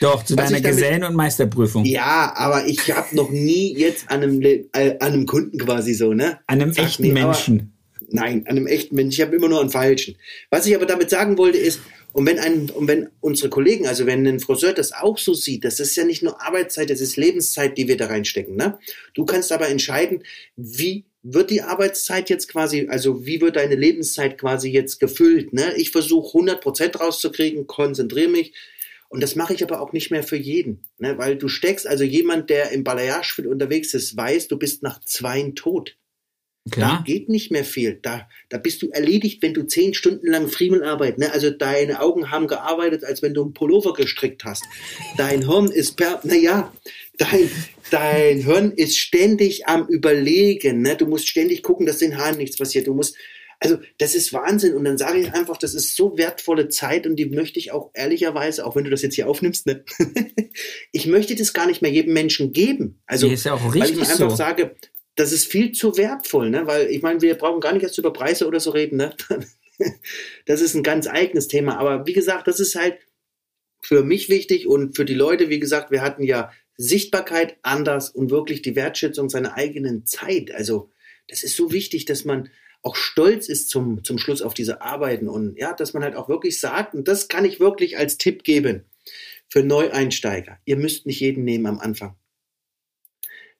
[0.00, 1.84] Doch, zu deiner Gesellen- und Meisterprüfung.
[1.84, 6.14] Ja, aber ich habe noch nie jetzt an einem, äh, an einem Kunden quasi so,
[6.14, 6.38] ne?
[6.46, 7.74] An einem Sag echten nee, Menschen.
[8.08, 9.12] nein, an einem echten Menschen.
[9.12, 10.16] Ich habe immer nur einen falschen.
[10.48, 11.80] Was ich aber damit sagen wollte ist,
[12.12, 15.64] und wenn, ein, und wenn unsere Kollegen, also wenn ein Friseur das auch so sieht,
[15.64, 18.56] das ist ja nicht nur Arbeitszeit, das ist Lebenszeit, die wir da reinstecken.
[18.56, 18.78] Ne?
[19.14, 20.24] Du kannst aber entscheiden,
[20.56, 25.52] wie wird die Arbeitszeit jetzt quasi, also wie wird deine Lebenszeit quasi jetzt gefüllt?
[25.52, 25.74] Ne?
[25.76, 28.52] Ich versuche 100 Prozent rauszukriegen, konzentriere mich.
[29.10, 31.18] Und das mache ich aber auch nicht mehr für jeden, ne?
[31.18, 35.56] weil du steckst, also jemand, der im Balayage unterwegs ist, weiß, du bist nach zweien
[35.56, 35.96] tot.
[36.70, 36.98] Klar.
[36.98, 37.98] Da geht nicht mehr viel.
[38.00, 41.18] Da, da bist du erledigt, wenn du zehn Stunden lang Friemel arbeitest.
[41.18, 41.32] Ne?
[41.32, 44.62] Also deine Augen haben gearbeitet, als wenn du einen Pullover gestrickt hast.
[45.16, 46.72] Dein Hirn ist per, naja,
[47.18, 47.50] dein,
[47.90, 50.82] dein Hirn ist ständig am Überlegen.
[50.82, 50.96] Ne?
[50.96, 52.86] Du musst ständig gucken, dass den Haaren nichts passiert.
[52.86, 53.16] Du musst,
[53.60, 54.74] also das ist Wahnsinn.
[54.74, 57.90] Und dann sage ich einfach, das ist so wertvolle Zeit und die möchte ich auch
[57.94, 59.84] ehrlicherweise, auch wenn du das jetzt hier aufnimmst, ne?
[60.92, 63.00] ich möchte das gar nicht mehr jedem Menschen geben.
[63.06, 64.36] Also, ist ja auch richtig weil ich einfach so.
[64.36, 64.74] sage,
[65.14, 66.66] das ist viel zu wertvoll, ne?
[66.66, 68.96] weil ich meine, wir brauchen gar nicht erst über Preise oder so reden.
[68.96, 69.14] Ne?
[70.44, 71.78] Das ist ein ganz eigenes Thema.
[71.78, 72.98] Aber wie gesagt, das ist halt
[73.80, 78.30] für mich wichtig und für die Leute, wie gesagt, wir hatten ja Sichtbarkeit anders und
[78.30, 80.52] wirklich die Wertschätzung seiner eigenen Zeit.
[80.52, 80.90] Also
[81.28, 82.50] das ist so wichtig, dass man
[82.82, 86.28] auch stolz ist zum, zum Schluss auf diese Arbeiten und ja, dass man halt auch
[86.28, 88.84] wirklich sagt, und das kann ich wirklich als Tipp geben
[89.48, 90.58] für Neueinsteiger.
[90.64, 92.16] Ihr müsst nicht jeden nehmen am Anfang.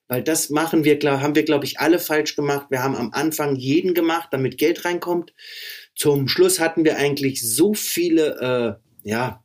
[0.07, 2.67] Weil das machen wir, glaub, haben wir, glaube ich, alle falsch gemacht.
[2.69, 5.33] Wir haben am Anfang jeden gemacht, damit Geld reinkommt.
[5.95, 9.43] Zum Schluss hatten wir eigentlich so viele, äh, ja,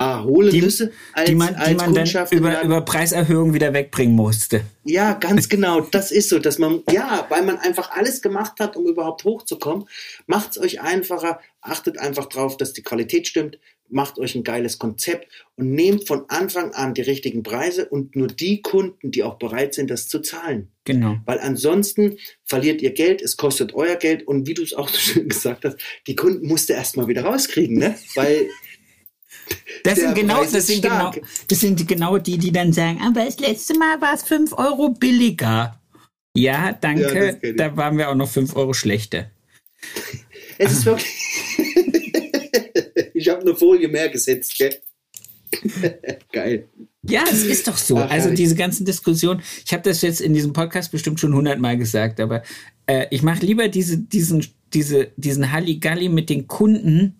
[0.00, 3.72] ah, hohle die, Nüsse als, die man, als die man dann über, über Preiserhöhungen wieder
[3.72, 4.62] wegbringen musste.
[4.84, 5.82] Ja, ganz genau.
[5.82, 9.86] Das ist so, dass man, ja, weil man einfach alles gemacht hat, um überhaupt hochzukommen,
[10.26, 13.58] macht es euch einfacher, achtet einfach drauf, dass die Qualität stimmt,
[13.90, 18.28] macht euch ein geiles Konzept und nehmt von Anfang an die richtigen Preise und nur
[18.28, 20.68] die Kunden, die auch bereit sind, das zu zahlen.
[20.84, 21.16] Genau.
[21.26, 24.98] Weil ansonsten verliert ihr Geld, es kostet euer Geld und wie du es auch so
[24.98, 27.98] schön gesagt hast, die Kunden musst du erstmal wieder rauskriegen, ne?
[28.14, 28.48] Weil
[29.84, 31.12] das sind, genau, das, sind genau,
[31.48, 34.90] das sind genau die, die dann sagen, aber das letzte Mal war es 5 Euro
[34.90, 35.80] billiger.
[36.34, 39.30] Ja, danke, ja, da waren wir auch noch 5 Euro schlechter.
[40.58, 41.08] Es ist wirklich.
[43.14, 44.76] ich habe eine Folie mehr gesetzt, gell?
[46.32, 46.68] Geil.
[47.02, 47.98] Ja, es ist doch so.
[47.98, 51.78] Ach, also diese ganzen Diskussionen, ich habe das jetzt in diesem Podcast bestimmt schon hundertmal
[51.78, 52.42] gesagt, aber
[52.86, 57.19] äh, ich mache lieber diese, diesen, diese, diesen Halligalli mit den Kunden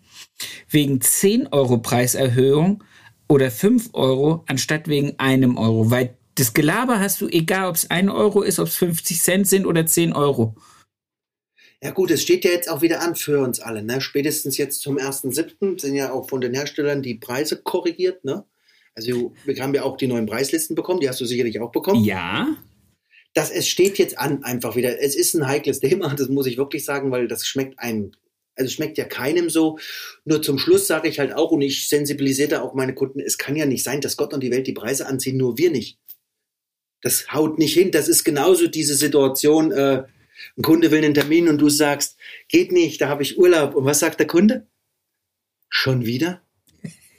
[0.69, 2.85] wegen 10 Euro Preiserhöhung
[3.29, 7.91] oder 5 Euro anstatt wegen einem Euro, weil das Gelaber hast du, egal ob es
[7.91, 10.55] 1 Euro ist, ob es 50 Cent sind oder 10 Euro.
[11.83, 13.83] Ja gut, es steht ja jetzt auch wieder an für uns alle.
[13.83, 14.01] Ne?
[14.01, 15.81] Spätestens jetzt zum 1.7.
[15.81, 18.25] sind ja auch von den Herstellern die Preise korrigiert.
[18.25, 18.45] Ne?
[18.95, 22.05] Also wir haben ja auch die neuen Preislisten bekommen, die hast du sicherlich auch bekommen.
[22.05, 22.49] Ja.
[23.33, 25.01] Das, es steht jetzt an einfach wieder.
[25.01, 28.13] Es ist ein heikles Thema, das muss ich wirklich sagen, weil das schmeckt einem,
[28.61, 29.79] also schmeckt ja keinem so.
[30.25, 33.39] Nur zum Schluss sage ich halt auch, und ich sensibilisiere da auch meine Kunden, es
[33.39, 35.99] kann ja nicht sein, dass Gott und die Welt die Preise anziehen, nur wir nicht.
[37.03, 37.91] Das haut nicht hin.
[37.91, 40.05] Das ist genauso diese Situation, äh,
[40.57, 42.19] Ein Kunde will einen Termin und du sagst,
[42.49, 43.75] geht nicht, da habe ich Urlaub.
[43.75, 44.67] Und was sagt der Kunde?
[45.69, 46.43] Schon wieder?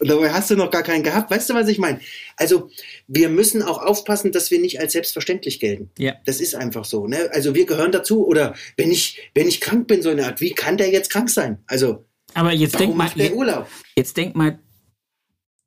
[0.01, 1.29] Und dabei hast du noch gar keinen gehabt.
[1.29, 1.99] Weißt du, was ich meine?
[2.35, 2.71] Also,
[3.07, 5.91] wir müssen auch aufpassen, dass wir nicht als selbstverständlich gelten.
[5.99, 6.15] Ja.
[6.25, 7.05] Das ist einfach so.
[7.05, 7.29] Ne?
[7.31, 8.25] Also, wir gehören dazu.
[8.25, 11.29] Oder wenn ich, wenn ich krank bin, so eine Art, wie kann der jetzt krank
[11.29, 11.59] sein?
[11.67, 13.67] Also, aber jetzt denk mal, der Urlaub?
[13.95, 14.57] jetzt denk mal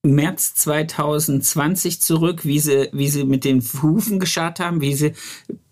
[0.03, 5.13] März 2020 zurück, wie sie, wie sie mit den Hufen geschart haben, wie sie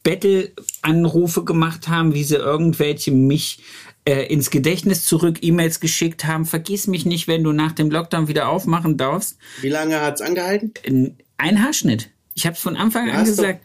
[0.05, 3.63] Bettelanrufe gemacht haben, wie sie irgendwelche mich
[4.05, 6.45] äh, ins Gedächtnis zurück E-Mails geschickt haben.
[6.45, 9.39] Vergiss mich nicht, wenn du nach dem Lockdown wieder aufmachen darfst.
[9.61, 11.19] Wie lange hat es angehalten?
[11.37, 12.11] Ein Haarschnitt.
[12.35, 13.65] Ich habe es von Anfang an gesagt.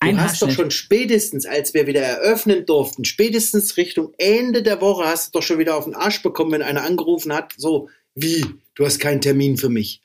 [0.00, 4.80] Doch, du hast doch schon spätestens, als wir wieder eröffnen durften, spätestens Richtung Ende der
[4.80, 7.88] Woche hast du doch schon wieder auf den Arsch bekommen, wenn einer angerufen hat, so,
[8.14, 8.44] wie,
[8.74, 10.02] du hast keinen Termin für mich.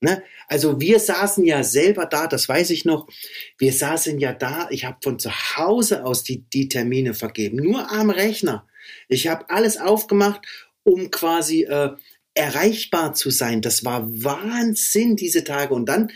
[0.00, 0.22] Ne?
[0.46, 3.08] Also wir saßen ja selber da, das weiß ich noch,
[3.58, 7.90] wir saßen ja da, ich habe von zu Hause aus die, die Termine vergeben, nur
[7.90, 8.66] am Rechner.
[9.08, 10.46] Ich habe alles aufgemacht,
[10.82, 11.90] um quasi äh,
[12.34, 13.62] erreichbar zu sein.
[13.62, 15.74] Das war Wahnsinn, diese Tage.
[15.74, 16.12] Und dann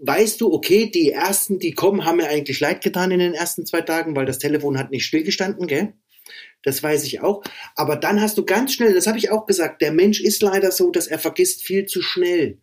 [0.00, 3.66] weißt du, okay, die ersten, die kommen, haben mir eigentlich leid getan in den ersten
[3.66, 5.94] zwei Tagen, weil das Telefon hat nicht stillgestanden, gell?
[6.62, 7.42] Das weiß ich auch.
[7.74, 10.70] Aber dann hast du ganz schnell, das habe ich auch gesagt, der Mensch ist leider
[10.70, 12.58] so, dass er vergisst viel zu schnell.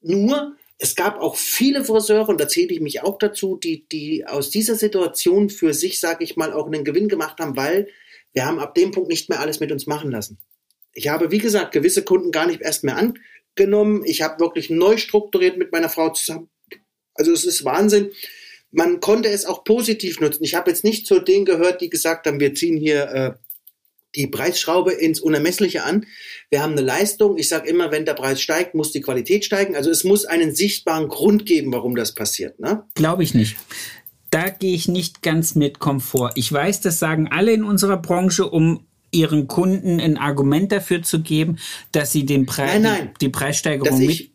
[0.00, 4.26] Nur, es gab auch viele Friseure, und da zähle ich mich auch dazu, die, die
[4.26, 7.88] aus dieser Situation für sich, sage ich mal, auch einen Gewinn gemacht haben, weil
[8.32, 10.38] wir haben ab dem Punkt nicht mehr alles mit uns machen lassen.
[10.92, 14.04] Ich habe, wie gesagt, gewisse Kunden gar nicht erst mehr angenommen.
[14.04, 16.48] Ich habe wirklich neu strukturiert mit meiner Frau zusammen.
[17.14, 18.12] Also es ist Wahnsinn.
[18.70, 20.44] Man konnte es auch positiv nutzen.
[20.44, 23.47] Ich habe jetzt nicht zu denen gehört, die gesagt haben, wir ziehen hier äh,
[24.14, 26.06] die Preisschraube ins Unermessliche an.
[26.50, 27.36] Wir haben eine Leistung.
[27.36, 29.76] Ich sage immer, wenn der Preis steigt, muss die Qualität steigen.
[29.76, 32.58] Also es muss einen sichtbaren Grund geben, warum das passiert.
[32.58, 32.84] Ne?
[32.94, 33.56] Glaube ich nicht.
[34.30, 36.32] Da gehe ich nicht ganz mit Komfort.
[36.34, 41.22] Ich weiß, das sagen alle in unserer Branche, um ihren Kunden ein Argument dafür zu
[41.22, 41.58] geben,
[41.92, 44.30] dass sie den Preis, nein, nein, die, die Preissteigerung mit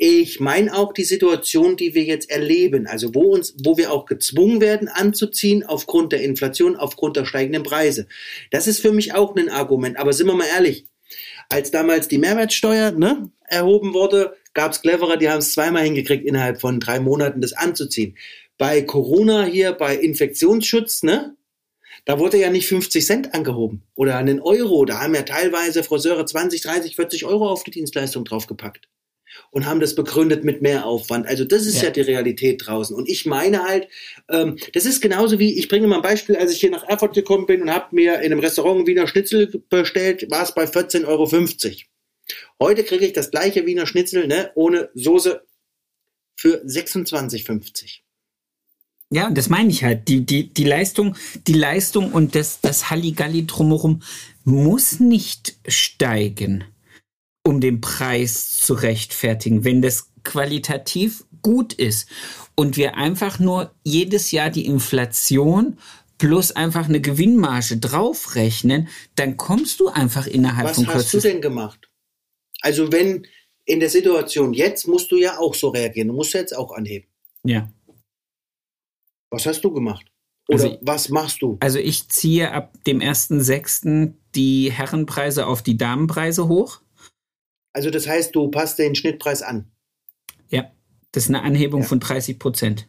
[0.00, 4.06] ich meine auch die Situation, die wir jetzt erleben, also wo uns, wo wir auch
[4.06, 8.06] gezwungen werden anzuziehen aufgrund der Inflation, aufgrund der steigenden Preise.
[8.52, 9.98] Das ist für mich auch ein Argument.
[9.98, 10.86] Aber sind wir mal ehrlich,
[11.48, 16.24] als damals die Mehrwertsteuer ne, erhoben wurde, gab es cleverer, die haben es zweimal hingekriegt,
[16.24, 18.16] innerhalb von drei Monaten das anzuziehen.
[18.56, 21.34] Bei Corona hier, bei Infektionsschutz, ne,
[22.04, 24.84] da wurde ja nicht 50 Cent angehoben oder einen Euro.
[24.84, 28.88] Da haben ja teilweise Friseure 20, 30, 40 Euro auf die Dienstleistung draufgepackt
[29.50, 31.26] und haben das begründet mit mehr Aufwand.
[31.26, 32.94] Also das ist ja, ja die Realität draußen.
[32.94, 33.88] Und ich meine halt,
[34.28, 37.14] ähm, das ist genauso wie, ich bringe mal ein Beispiel, als ich hier nach Erfurt
[37.14, 41.06] gekommen bin und habe mir in einem Restaurant Wiener Schnitzel bestellt, war es bei 14,50
[41.06, 41.28] Euro.
[42.60, 45.42] Heute kriege ich das gleiche Wiener Schnitzel ne, ohne Soße
[46.36, 48.00] für 26,50.
[49.10, 50.08] Ja, und das meine ich halt.
[50.08, 54.02] Die, die, die Leistung, die Leistung und das, das Halligalli drumherum
[54.44, 56.64] muss nicht steigen
[57.48, 59.64] um den Preis zu rechtfertigen.
[59.64, 62.06] Wenn das qualitativ gut ist
[62.54, 65.78] und wir einfach nur jedes Jahr die Inflation
[66.18, 71.20] plus einfach eine Gewinnmarge draufrechnen, dann kommst du einfach innerhalb Was von Was hast du
[71.20, 71.88] denn gemacht?
[72.60, 73.26] Also wenn
[73.64, 77.06] in der Situation jetzt musst du ja auch so reagieren, du musst jetzt auch anheben.
[77.44, 77.72] Ja.
[79.30, 80.04] Was hast du gemacht?
[80.48, 81.56] Oder also, was machst du?
[81.60, 84.12] Also ich ziehe ab dem 1.6.
[84.34, 86.82] die Herrenpreise auf die Damenpreise hoch.
[87.78, 89.70] Also das heißt, du passt den Schnittpreis an.
[90.48, 90.68] Ja,
[91.12, 91.86] das ist eine Anhebung ja.
[91.86, 92.88] von 30 Prozent.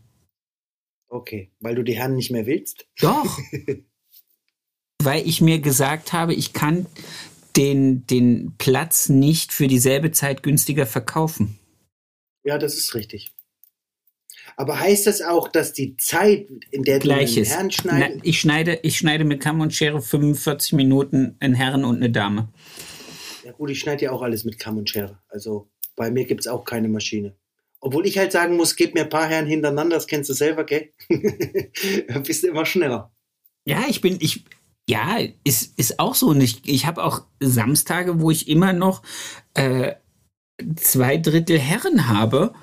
[1.10, 2.88] Okay, weil du die Herren nicht mehr willst?
[3.00, 3.38] Doch.
[5.04, 6.88] weil ich mir gesagt habe, ich kann
[7.56, 11.60] den, den Platz nicht für dieselbe Zeit günstiger verkaufen.
[12.44, 13.32] Ja, das ist richtig.
[14.58, 17.36] Aber heißt das auch, dass die Zeit, in der Gleiches.
[17.36, 18.20] du einen Herrn schneidest?
[18.24, 22.50] Ich schneide, ich schneide mit Kamm und Schere 45 Minuten einen Herren und eine Dame.
[23.44, 25.20] Ja gut, ich schneide ja auch alles mit Kamm und Schere.
[25.28, 27.36] Also bei mir gibt es auch keine Maschine.
[27.82, 30.66] Obwohl ich halt sagen muss, gib mir ein paar Herren hintereinander, das kennst du selber,
[30.66, 30.92] gell?
[32.08, 33.14] da bist du immer schneller.
[33.66, 34.44] Ja, ich bin, ich,
[34.90, 36.28] ja, ist, ist auch so.
[36.28, 39.02] Und ich, ich habe auch Samstage, wo ich immer noch
[39.54, 39.96] äh,
[40.76, 42.54] zwei Drittel Herren habe.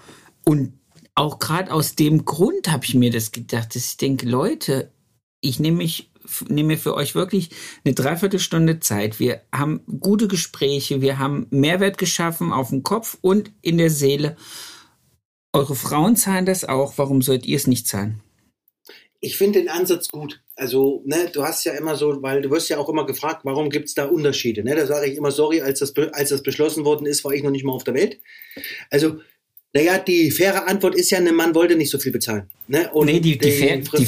[0.45, 0.75] Und
[1.15, 4.93] auch gerade aus dem Grund habe ich mir das gedacht, dass ich denke, Leute,
[5.41, 6.11] ich nehme mich
[6.49, 7.51] nehme für euch wirklich
[7.85, 9.21] eine Dreiviertelstunde Zeit.
[9.21, 14.37] Wir haben gute Gespräche, wir haben Mehrwert geschaffen auf dem Kopf und in der Seele.
[15.53, 16.99] Eure Frauen zahlen das auch.
[16.99, 18.21] Warum sollt ihr es nicht zahlen?
[19.21, 20.43] Ich finde den Ansatz gut.
[20.55, 23.71] Also, ne, du hast ja immer so, weil du wirst ja auch immer gefragt, warum
[23.71, 24.63] gibt es da Unterschiede?
[24.63, 24.75] Ne?
[24.75, 27.51] Da sage ich immer, sorry, als das, als das beschlossen worden ist, war ich noch
[27.51, 28.21] nicht mal auf der Welt.
[28.91, 29.21] Also,
[29.73, 32.49] naja, die faire Antwort ist ja, ein Mann wollte nicht so viel bezahlen.
[32.69, 32.91] Ne?
[32.93, 34.07] Und nee, die, die, fair, die,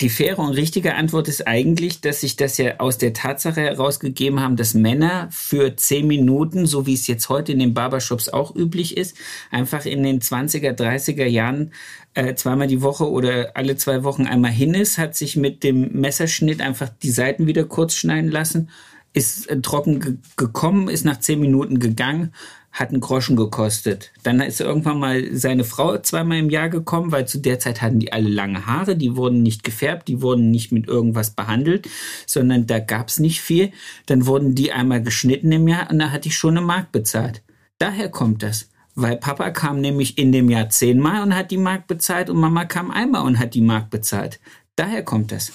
[0.00, 4.40] die faire und richtige Antwort ist eigentlich, dass sich das ja aus der Tatsache herausgegeben
[4.40, 8.54] haben, dass Männer für zehn Minuten, so wie es jetzt heute in den Barbershops auch
[8.54, 9.16] üblich ist,
[9.50, 11.72] einfach in den 20er, 30er Jahren
[12.14, 15.92] äh, zweimal die Woche oder alle zwei Wochen einmal hin ist, hat sich mit dem
[15.92, 18.70] Messerschnitt einfach die Seiten wieder kurz schneiden lassen,
[19.12, 22.32] ist äh, trocken ge gekommen, ist nach zehn Minuten gegangen,
[22.72, 24.12] hat einen Groschen gekostet.
[24.22, 28.00] Dann ist irgendwann mal seine Frau zweimal im Jahr gekommen, weil zu der Zeit hatten
[28.00, 31.88] die alle lange Haare, die wurden nicht gefärbt, die wurden nicht mit irgendwas behandelt,
[32.26, 33.72] sondern da gab's nicht viel.
[34.06, 37.42] Dann wurden die einmal geschnitten im Jahr und da hatte ich schon eine Mark bezahlt.
[37.78, 38.70] Daher kommt das.
[38.94, 42.66] Weil Papa kam nämlich in dem Jahr zehnmal und hat die Mark bezahlt und Mama
[42.66, 44.38] kam einmal und hat die Mark bezahlt.
[44.76, 45.52] Daher kommt das.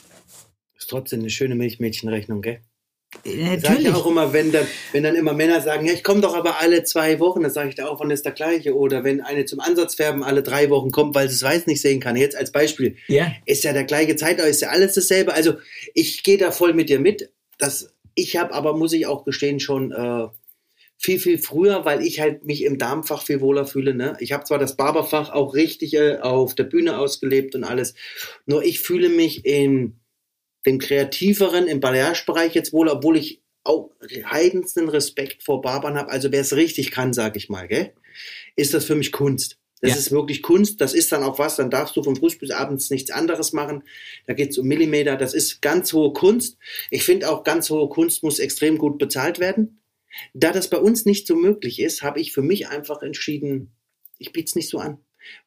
[0.75, 2.61] Ist trotzdem eine schöne Milchmädchenrechnung, gell?
[3.25, 3.61] Natürlich.
[3.61, 6.35] Sag ich auch immer, wenn dann, wenn dann immer Männer sagen, ja, ich komme doch
[6.35, 8.75] aber alle zwei Wochen, dann sage ich da auch, wann ist der gleiche?
[8.75, 11.99] Oder wenn eine zum Ansatzfärben alle drei Wochen kommt, weil sie das Weiß nicht sehen
[11.99, 12.15] kann.
[12.15, 12.97] Jetzt als Beispiel.
[13.07, 13.31] Ja.
[13.45, 15.33] Ist ja der gleiche Zeitraum, ist ja alles dasselbe.
[15.33, 15.55] Also
[15.93, 17.31] ich gehe da voll mit dir mit.
[17.57, 20.27] Das, ich habe aber, muss ich auch gestehen, schon äh,
[20.97, 23.93] viel, viel früher, weil ich halt mich im Darmfach viel wohler fühle.
[23.93, 24.17] Ne?
[24.19, 27.93] Ich habe zwar das Barberfach auch richtig äh, auf der Bühne ausgelebt und alles,
[28.45, 29.99] nur ich fühle mich in
[30.65, 33.91] dem kreativeren, im Balayage-Bereich jetzt wohl, obwohl ich auch
[34.25, 36.09] heidensten Respekt vor Barbern habe.
[36.09, 37.93] Also wer es richtig kann, sage ich mal, gell,
[38.55, 39.57] ist das für mich Kunst.
[39.81, 39.97] Das ja.
[39.97, 40.81] ist wirklich Kunst.
[40.81, 41.57] Das ist dann auch was.
[41.57, 43.83] Dann darfst du von früh bis abends nichts anderes machen.
[44.25, 45.17] Da geht es um Millimeter.
[45.17, 46.57] Das ist ganz hohe Kunst.
[46.89, 49.81] Ich finde auch ganz hohe Kunst muss extrem gut bezahlt werden.
[50.33, 53.73] Da das bei uns nicht so möglich ist, habe ich für mich einfach entschieden,
[54.17, 54.97] ich biete es nicht so an.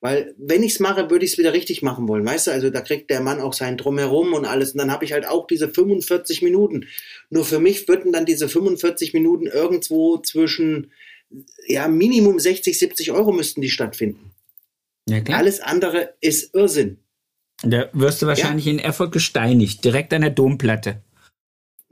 [0.00, 2.50] Weil wenn ich es mache, würde ich es wieder richtig machen wollen, weißt du?
[2.50, 4.72] Also da kriegt der Mann auch sein Drumherum und alles.
[4.72, 6.86] Und dann habe ich halt auch diese 45 Minuten.
[7.30, 10.92] Nur für mich würden dann diese 45 Minuten irgendwo zwischen,
[11.66, 14.32] ja, Minimum 60, 70 Euro müssten die stattfinden.
[15.08, 15.38] Ja, klar.
[15.38, 16.98] Alles andere ist Irrsinn.
[17.62, 18.72] Da wirst du wahrscheinlich ja.
[18.72, 21.02] in Erfurt gesteinigt, direkt an der Domplatte.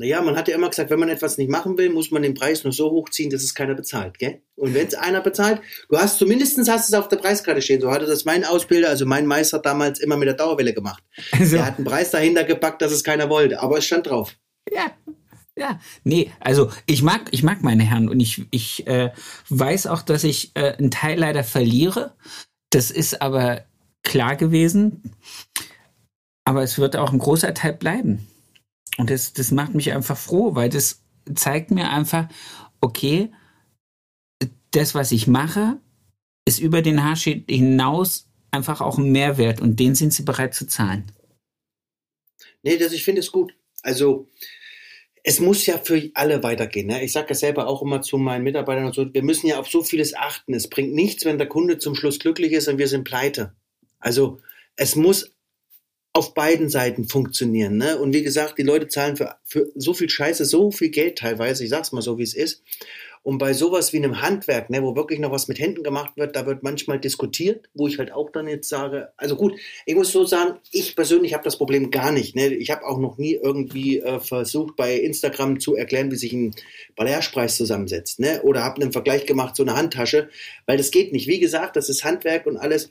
[0.01, 2.34] Naja, man hat ja immer gesagt, wenn man etwas nicht machen will, muss man den
[2.34, 4.42] Preis nur so hochziehen, dass es keiner bezahlt, gell?
[4.55, 7.80] Und wenn es einer bezahlt, du hast zumindest hast es auf der Preiskarte stehen.
[7.80, 11.03] So hatte das mein Ausbilder, also mein Meister damals immer mit der Dauerwelle gemacht.
[11.32, 11.57] Also.
[11.57, 14.36] Er hat einen Preis dahinter gepackt, dass es keiner wollte, aber es stand drauf.
[14.72, 14.86] Ja.
[15.57, 19.11] Ja, nee, also ich mag, ich mag meine Herren und ich, ich äh,
[19.49, 22.14] weiß auch, dass ich äh, einen Teil leider verliere.
[22.70, 23.64] Das ist aber
[24.05, 25.16] klar gewesen.
[26.44, 28.28] Aber es wird auch ein großer Teil bleiben.
[28.99, 31.03] Und das, das macht mich einfach froh, weil das
[31.34, 32.28] zeigt mir einfach,
[32.80, 33.30] okay,
[34.72, 35.80] das, was ich mache,
[36.44, 40.66] ist über den Haarschnitt hinaus einfach auch ein Mehrwert und den sind sie bereit zu
[40.66, 41.11] zahlen.
[42.62, 43.55] Nee, das, ich finde es gut.
[43.82, 44.26] Also,
[45.22, 46.86] es muss ja für alle weitergehen.
[46.86, 47.05] Ne?
[47.05, 49.68] Ich sage ja selber auch immer zu meinen Mitarbeitern und so, wir müssen ja auf
[49.68, 50.55] so vieles achten.
[50.55, 53.55] Es bringt nichts, wenn der Kunde zum Schluss glücklich ist und wir sind pleite.
[53.99, 54.40] Also,
[54.76, 55.34] es muss
[56.18, 57.76] auf beiden Seiten funktionieren.
[57.76, 57.96] Ne?
[57.96, 61.62] Und wie gesagt, die Leute zahlen für, für so viel Scheiße so viel Geld teilweise,
[61.62, 62.64] ich sag's mal so, wie es ist.
[63.22, 66.34] Und bei sowas wie einem Handwerk, ne, wo wirklich noch was mit Händen gemacht wird,
[66.34, 69.54] da wird manchmal diskutiert, wo ich halt auch dann jetzt sage, also gut,
[69.86, 72.34] ich muss so sagen, ich persönlich habe das Problem gar nicht.
[72.34, 72.48] Ne?
[72.54, 76.54] Ich habe auch noch nie irgendwie äh, versucht, bei Instagram zu erklären, wie sich ein
[76.96, 78.18] Balayage-Preis zusammensetzt.
[78.18, 78.42] Ne?
[78.42, 80.30] Oder habe einen Vergleich gemacht, so eine Handtasche,
[80.66, 81.28] weil das geht nicht.
[81.28, 82.90] Wie gesagt, das ist Handwerk und alles.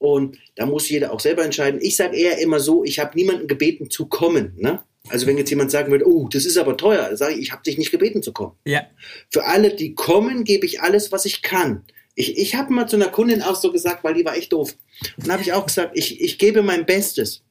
[0.00, 1.78] Und da muss jeder auch selber entscheiden.
[1.82, 4.54] Ich sage eher immer so, ich habe niemanden gebeten zu kommen.
[4.56, 4.80] Ne?
[5.10, 7.62] Also wenn jetzt jemand sagen würde, oh, das ist aber teuer, sage ich, ich habe
[7.62, 8.56] dich nicht gebeten zu kommen.
[8.64, 8.86] Ja.
[9.28, 11.84] Für alle, die kommen, gebe ich alles, was ich kann.
[12.14, 14.74] Ich, ich habe mal zu einer Kundin auch so gesagt, weil die war echt doof.
[15.18, 17.42] Und dann habe ich auch gesagt, ich, ich gebe mein Bestes.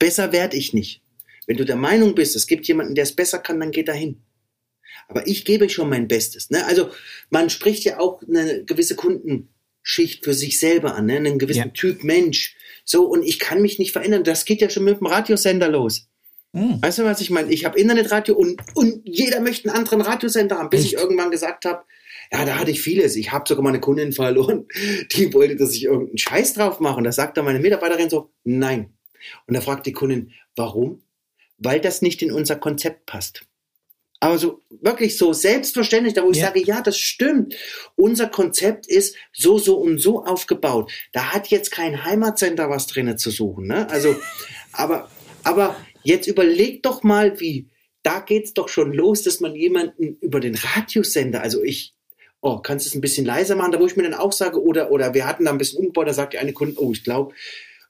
[0.00, 1.00] Besser werde ich nicht.
[1.46, 4.20] Wenn du der Meinung bist, es gibt jemanden, der es besser kann, dann geh dahin.
[5.06, 6.50] Aber ich gebe schon mein Bestes.
[6.50, 6.66] Ne?
[6.66, 6.90] Also
[7.30, 9.48] man spricht ja auch eine gewisse Kunden
[9.82, 11.16] Schicht für sich selber an, ne?
[11.16, 11.68] einen gewissen ja.
[11.68, 12.56] Typ Mensch.
[12.84, 14.24] So, und ich kann mich nicht verändern.
[14.24, 16.08] Das geht ja schon mit dem Radiosender los.
[16.52, 16.82] Mhm.
[16.82, 17.50] Weißt du, was ich meine?
[17.52, 20.92] Ich habe Internetradio und, und jeder möchte einen anderen Radiosender haben, bis Echt?
[20.92, 21.84] ich irgendwann gesagt habe,
[22.32, 23.16] ja, da hatte ich vieles.
[23.16, 24.66] Ich habe sogar meine Kundin verloren,
[25.12, 26.98] die wollte, dass ich irgendeinen Scheiß drauf mache.
[26.98, 28.92] Und da sagt dann meine Mitarbeiterin so, nein.
[29.46, 31.02] Und da fragt die Kundin, warum?
[31.58, 33.46] Weil das nicht in unser Konzept passt.
[34.22, 36.46] Aber so wirklich so selbstverständlich, da wo ich ja.
[36.46, 37.56] sage, ja, das stimmt.
[37.96, 40.92] Unser Konzept ist so, so und so aufgebaut.
[41.10, 43.66] Da hat jetzt kein Heimatcenter was drinnen zu suchen.
[43.66, 43.90] Ne?
[43.90, 44.14] Also,
[44.72, 45.10] aber,
[45.42, 47.66] aber jetzt überleg doch mal, wie,
[48.04, 51.92] da geht's doch schon los, dass man jemanden über den Radiosender, also ich,
[52.40, 54.62] oh, kannst du es ein bisschen leiser machen, da wo ich mir dann auch sage,
[54.62, 57.02] oder, oder wir hatten da ein bisschen umgebaut, da sagt die eine Kunde, oh, ich
[57.02, 57.34] glaube,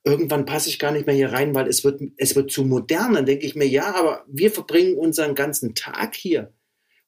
[0.05, 3.15] irgendwann passe ich gar nicht mehr hier rein, weil es wird, es wird zu modern.
[3.15, 6.53] Dann denke ich mir, ja, aber wir verbringen unseren ganzen Tag hier.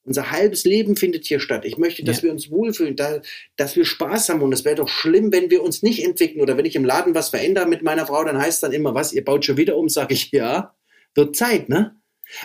[0.03, 1.65] Unser halbes Leben findet hier statt.
[1.65, 2.23] Ich möchte, dass ja.
[2.23, 3.21] wir uns wohlfühlen, da,
[3.55, 4.43] dass wir Spaß haben.
[4.43, 6.41] Und es wäre doch schlimm, wenn wir uns nicht entwickeln.
[6.41, 8.93] Oder wenn ich im Laden was verändere mit meiner Frau, dann heißt es dann immer,
[8.93, 10.75] was, ihr baut schon wieder um, sage ich, ja,
[11.15, 11.95] wird Zeit, ne?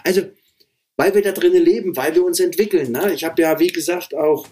[0.05, 0.23] Also,
[0.97, 2.93] weil wir da drinnen leben, weil wir uns entwickeln.
[2.93, 3.13] Ne?
[3.13, 4.47] Ich habe ja, wie gesagt, auch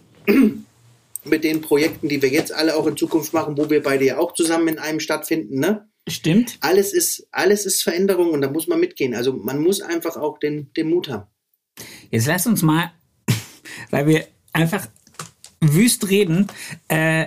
[1.24, 4.18] mit den Projekten, die wir jetzt alle auch in Zukunft machen, wo wir beide ja
[4.18, 5.88] auch zusammen in einem stattfinden, ne?
[6.08, 6.56] Stimmt.
[6.60, 9.14] Alles ist, alles ist Veränderung und da muss man mitgehen.
[9.14, 11.26] Also man muss einfach auch den, den Mut haben.
[12.10, 12.92] Jetzt lass uns mal,
[13.90, 14.88] weil wir einfach
[15.60, 16.46] wüst reden,
[16.88, 17.26] äh,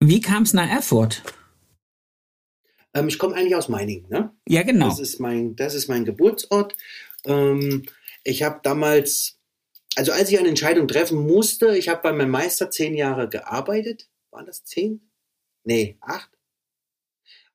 [0.00, 1.22] wie kam es nach Erfurt?
[2.94, 4.30] Ähm, ich komme eigentlich aus Meiningen, ne?
[4.48, 4.88] Ja, genau.
[4.88, 6.76] Das ist mein, das ist mein Geburtsort.
[7.24, 7.84] Ähm,
[8.22, 9.38] ich habe damals,
[9.96, 14.08] also als ich eine Entscheidung treffen musste, ich habe bei meinem Meister zehn Jahre gearbeitet.
[14.30, 15.10] Waren das zehn?
[15.64, 16.30] Nee, acht?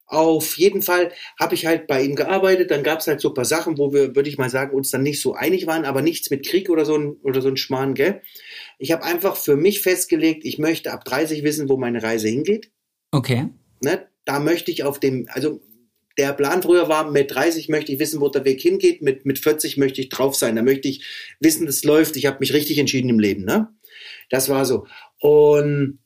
[0.05, 2.71] Auf jeden Fall habe ich halt bei ihm gearbeitet.
[2.71, 4.89] Dann gab es halt so ein paar Sachen, wo wir, würde ich mal sagen, uns
[4.89, 7.57] dann nicht so einig waren, aber nichts mit Krieg oder so ein, oder so ein
[7.57, 8.23] Schmarrn, gell?
[8.79, 12.71] Ich habe einfach für mich festgelegt, ich möchte ab 30 wissen, wo meine Reise hingeht.
[13.11, 13.49] Okay.
[13.83, 14.07] Ne?
[14.25, 15.61] Da möchte ich auf dem, also
[16.19, 19.39] der Plan früher war, mit 30 möchte ich wissen, wo der Weg hingeht, mit, mit
[19.39, 21.05] 40 möchte ich drauf sein, da möchte ich
[21.39, 23.45] wissen, das läuft, ich habe mich richtig entschieden im Leben.
[23.45, 23.69] Ne?
[24.29, 24.85] Das war so.
[25.21, 25.99] Und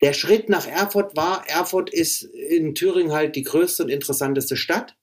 [0.00, 4.96] der Schritt nach Erfurt war, Erfurt ist in Thüringen halt die größte und interessanteste Stadt.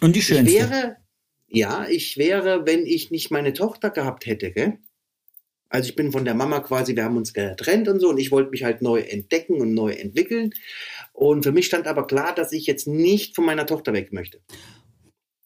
[0.00, 0.50] Und die schönste.
[0.50, 0.96] Ich wäre,
[1.46, 4.78] ja, ich wäre, wenn ich nicht meine Tochter gehabt hätte, gell?
[5.70, 8.30] Also ich bin von der Mama quasi, wir haben uns getrennt und so und ich
[8.30, 10.54] wollte mich halt neu entdecken und neu entwickeln.
[11.18, 14.40] Und für mich stand aber klar, dass ich jetzt nicht von meiner Tochter weg möchte.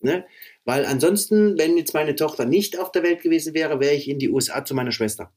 [0.01, 0.27] Ne?
[0.67, 4.19] Weil ansonsten, wenn jetzt meine Tochter nicht auf der Welt gewesen wäre, wäre ich in
[4.19, 5.33] die USA zu meiner Schwester.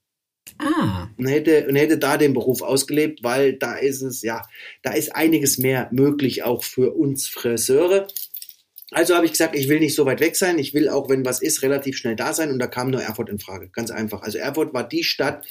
[0.58, 1.08] Ah.
[1.18, 4.42] Und hätte, und hätte da den Beruf ausgelebt, weil da ist es, ja,
[4.84, 8.06] da ist einiges mehr möglich, auch für uns Friseure.
[8.96, 10.58] Also habe ich gesagt, ich will nicht so weit weg sein.
[10.58, 12.50] Ich will auch, wenn was ist, relativ schnell da sein.
[12.50, 13.68] Und da kam nur Erfurt in Frage.
[13.68, 14.22] Ganz einfach.
[14.22, 15.46] Also Erfurt war die Stadt,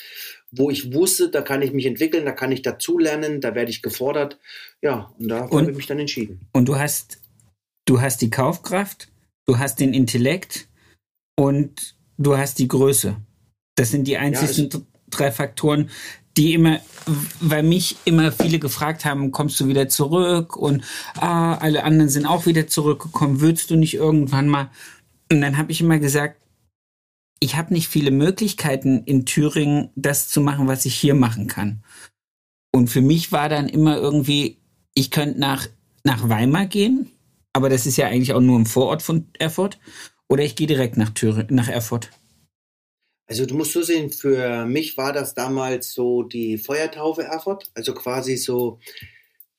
[0.51, 3.83] wo ich wusste, da kann ich mich entwickeln, da kann ich dazulernen, da werde ich
[3.83, 4.39] gefordert.
[4.81, 6.41] Ja, und da habe ich mich dann entschieden.
[6.53, 7.21] Und du hast,
[7.85, 9.09] du hast die Kaufkraft,
[9.47, 10.67] du hast den Intellekt
[11.37, 13.17] und du hast die Größe.
[13.77, 14.81] Das sind die einzigen ja,
[15.11, 15.91] drei Faktoren,
[16.37, 16.81] die immer,
[17.41, 20.57] weil mich immer viele gefragt haben, kommst du wieder zurück?
[20.57, 20.85] Und
[21.17, 24.71] ah, alle anderen sind auch wieder zurückgekommen, würdest du nicht irgendwann mal?
[25.31, 26.41] Und dann habe ich immer gesagt,
[27.41, 31.83] ich habe nicht viele Möglichkeiten in Thüringen, das zu machen, was ich hier machen kann.
[32.73, 34.59] Und für mich war dann immer irgendwie,
[34.95, 35.67] ich könnte nach,
[36.05, 37.11] nach Weimar gehen,
[37.53, 39.79] aber das ist ja eigentlich auch nur im Vorort von Erfurt.
[40.29, 42.11] Oder ich gehe direkt nach, Thüringen, nach Erfurt.
[43.27, 47.95] Also du musst so sehen, für mich war das damals so die Feuertaufe Erfurt, also
[47.95, 48.81] quasi so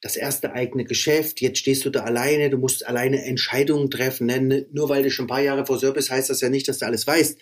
[0.02, 1.42] das erste eigene Geschäft.
[1.42, 4.28] Jetzt stehst du da alleine, du musst alleine Entscheidungen treffen.
[4.28, 4.68] Ne?
[4.72, 6.86] Nur weil du schon ein paar Jahre vor bist, heißt das ja nicht, dass du
[6.86, 7.40] alles weißt.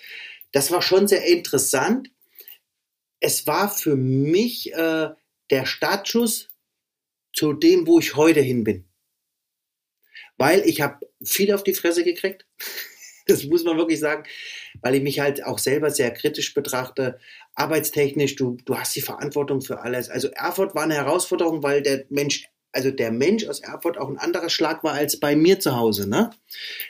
[0.54, 2.10] Das war schon sehr interessant.
[3.20, 5.10] Es war für mich äh,
[5.50, 6.48] der Startschuss
[7.34, 8.86] zu dem, wo ich heute hin bin.
[10.38, 12.46] Weil ich habe viel auf die Fresse gekriegt.
[13.28, 14.24] Das muss man wirklich sagen,
[14.82, 17.20] weil ich mich halt auch selber sehr kritisch betrachte.
[17.56, 20.10] Arbeitstechnisch, du, du hast die Verantwortung für alles.
[20.10, 24.18] Also Erfurt war eine Herausforderung, weil der Mensch also der Mensch aus Erfurt auch ein
[24.18, 26.10] anderer Schlag war als bei mir zu Hause.
[26.10, 26.32] Ne?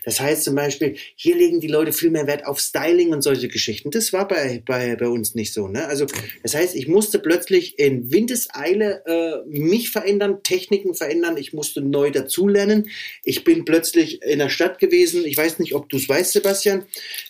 [0.06, 3.50] Das heißt zum Beispiel, hier legen die Leute viel mehr Wert auf Styling und solche
[3.50, 3.92] Geschichten.
[3.92, 5.68] Das war bei, bei, bei uns nicht so.
[5.68, 5.86] Ne?
[5.86, 6.08] Also
[6.42, 11.36] das heißt, ich musste plötzlich in Windeseile äh, mich verändern, Techniken verändern.
[11.38, 12.90] Ich musste neu dazulernen.
[13.24, 15.26] Ich bin plötzlich in der Stadt gewesen.
[15.26, 16.86] Ich weiß nicht, ob du es weißt, Sebastian.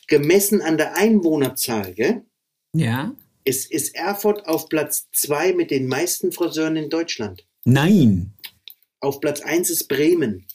[0.08, 2.22] Gemessen an der Einwohnerzahl, gell?
[2.76, 3.16] Ja.
[3.45, 7.45] Es ist Erfurt auf Platz zwei mit den meisten Friseuren in Deutschland.
[7.66, 8.34] Nein.
[9.04, 10.45] Auf Platz 1 ist Bremen.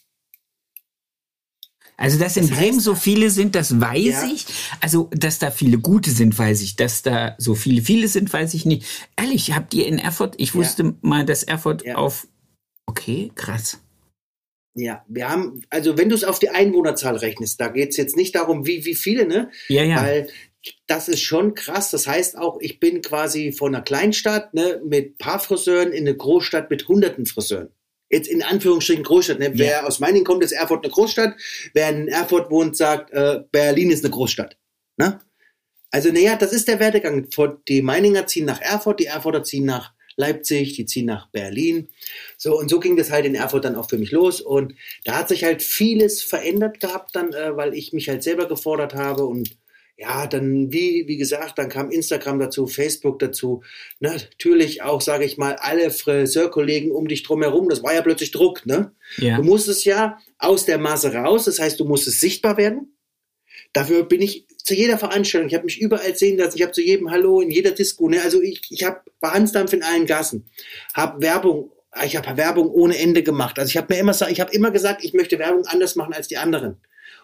[1.99, 4.31] Also, dass in das Bremen so viele sind, das weiß ja.
[4.33, 4.47] ich.
[4.81, 6.77] Also, dass da viele gute sind, weiß ich.
[6.77, 8.87] Dass da so viele, viele sind, weiß ich nicht.
[9.17, 10.95] Ehrlich, habt ihr in Erfurt, ich wusste ja.
[11.03, 11.97] mal, dass Erfurt ja.
[11.97, 12.29] auf.
[12.87, 13.81] Okay, krass.
[14.75, 18.17] Ja, wir haben, also wenn du es auf die Einwohnerzahl rechnest, da geht es jetzt
[18.17, 19.51] nicht darum, wie, wie viele, ne?
[19.69, 20.01] Ja, ja.
[20.01, 20.29] Weil
[20.87, 21.91] das ist schon krass.
[21.91, 26.17] Das heißt auch, ich bin quasi von einer Kleinstadt ne, mit paar Friseuren in eine
[26.17, 27.71] Großstadt mit hunderten Friseuren.
[28.11, 29.39] Jetzt in Anführungsstrichen Großstadt.
[29.39, 29.47] Ne?
[29.47, 29.53] Ja.
[29.55, 31.35] Wer aus Meiningen kommt, ist Erfurt eine Großstadt.
[31.75, 34.57] Wer in Erfurt wohnt, sagt, äh, Berlin ist eine Großstadt.
[34.97, 35.21] Ne?
[35.91, 37.29] Also, naja, das ist der Werdegang.
[37.69, 41.89] Die Meininger ziehen nach Erfurt, die Erfurter ziehen nach Leipzig, die ziehen nach Berlin.
[42.37, 44.41] So, und so ging das halt in Erfurt dann auch für mich los.
[44.41, 48.49] Und da hat sich halt vieles verändert gehabt dann, äh, weil ich mich halt selber
[48.49, 49.57] gefordert habe und
[50.01, 53.65] ja, dann, wie, wie gesagt, dann kam Instagram dazu, Facebook dazu.
[53.99, 57.69] Natürlich auch, sage ich mal, alle Friseurkollegen um dich drumherum.
[57.69, 58.93] Das war ja plötzlich Druck, ne?
[59.17, 59.39] Ja.
[59.39, 62.97] Du musstest ja aus der Masse raus, das heißt, du musstest sichtbar werden.
[63.73, 66.81] Dafür bin ich zu jeder Veranstaltung, ich habe mich überall sehen lassen, ich habe zu
[66.81, 68.23] jedem Hallo in jeder Disco, ne?
[68.23, 70.47] also ich, ich habe Behanddampf in allen Gassen,
[70.95, 71.73] habe Werbung,
[72.05, 73.59] ich habe Werbung ohne Ende gemacht.
[73.59, 76.29] Also ich habe mir immer, ich habe immer gesagt, ich möchte Werbung anders machen als
[76.29, 76.77] die anderen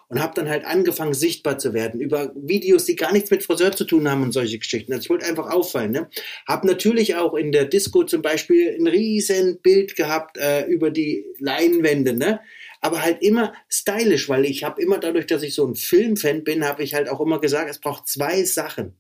[0.08, 3.72] und habe dann halt angefangen sichtbar zu werden über Videos, die gar nichts mit Friseur
[3.72, 4.92] zu tun haben und solche Geschichten.
[4.92, 5.92] Also ich wollte einfach auffallen.
[5.92, 6.08] Ne?
[6.46, 11.24] Habe natürlich auch in der Disco zum Beispiel ein riesen Bild gehabt äh, über die
[11.38, 12.40] Leinwände, ne?
[12.80, 16.64] aber halt immer stylisch, weil ich habe immer dadurch, dass ich so ein Filmfan bin,
[16.64, 18.98] habe ich halt auch immer gesagt, es braucht zwei Sachen.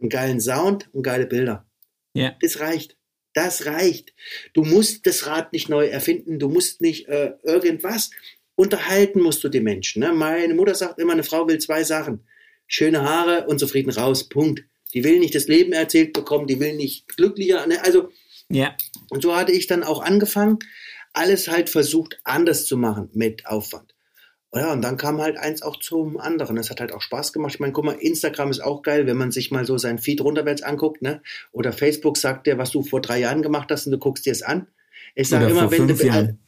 [0.00, 1.66] Einen geilen Sound und geile Bilder.
[2.14, 2.36] Ja.
[2.40, 2.96] Das reicht.
[3.34, 4.14] Das reicht.
[4.52, 8.10] Du musst das Rad nicht neu erfinden, du musst nicht äh, irgendwas.
[8.58, 10.00] Unterhalten musst du die Menschen.
[10.00, 10.12] Ne?
[10.12, 12.24] Meine Mutter sagt immer, eine Frau will zwei Sachen.
[12.66, 14.28] Schöne Haare und zufrieden raus.
[14.28, 14.64] Punkt.
[14.92, 17.64] Die will nicht das Leben erzählt bekommen, die will nicht glücklicher.
[17.68, 17.80] Ne?
[17.84, 18.08] Also,
[18.48, 18.74] ja.
[19.10, 20.58] Und so hatte ich dann auch angefangen,
[21.12, 23.94] alles halt versucht anders zu machen mit Aufwand.
[24.52, 26.56] Ja, und dann kam halt eins auch zum anderen.
[26.56, 27.54] Es hat halt auch Spaß gemacht.
[27.54, 30.20] Ich meine, guck mal, Instagram ist auch geil, wenn man sich mal so sein Feed
[30.20, 31.22] runterwärts anguckt, ne?
[31.52, 34.32] Oder Facebook sagt dir, was du vor drei Jahren gemacht hast und du guckst dir
[34.32, 34.66] es an.
[35.14, 36.40] Ich sage immer, wenn du, Jahren.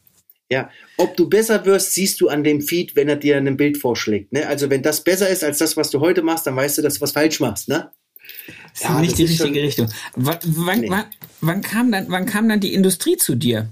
[0.51, 3.77] Ja, ob du besser wirst, siehst du an dem Feed, wenn er dir ein Bild
[3.77, 4.33] vorschlägt.
[4.33, 4.45] Ne?
[4.45, 6.95] Also wenn das besser ist als das, was du heute machst, dann weißt du, dass
[6.95, 7.69] du was falsch machst.
[7.69, 7.89] Ne?
[8.73, 9.87] Das ist ja, nicht die richtige schon, Richtung.
[10.17, 10.89] W wann, nee.
[10.89, 11.05] wann,
[11.39, 13.69] wann, kam dann, wann kam dann die Industrie zu dir?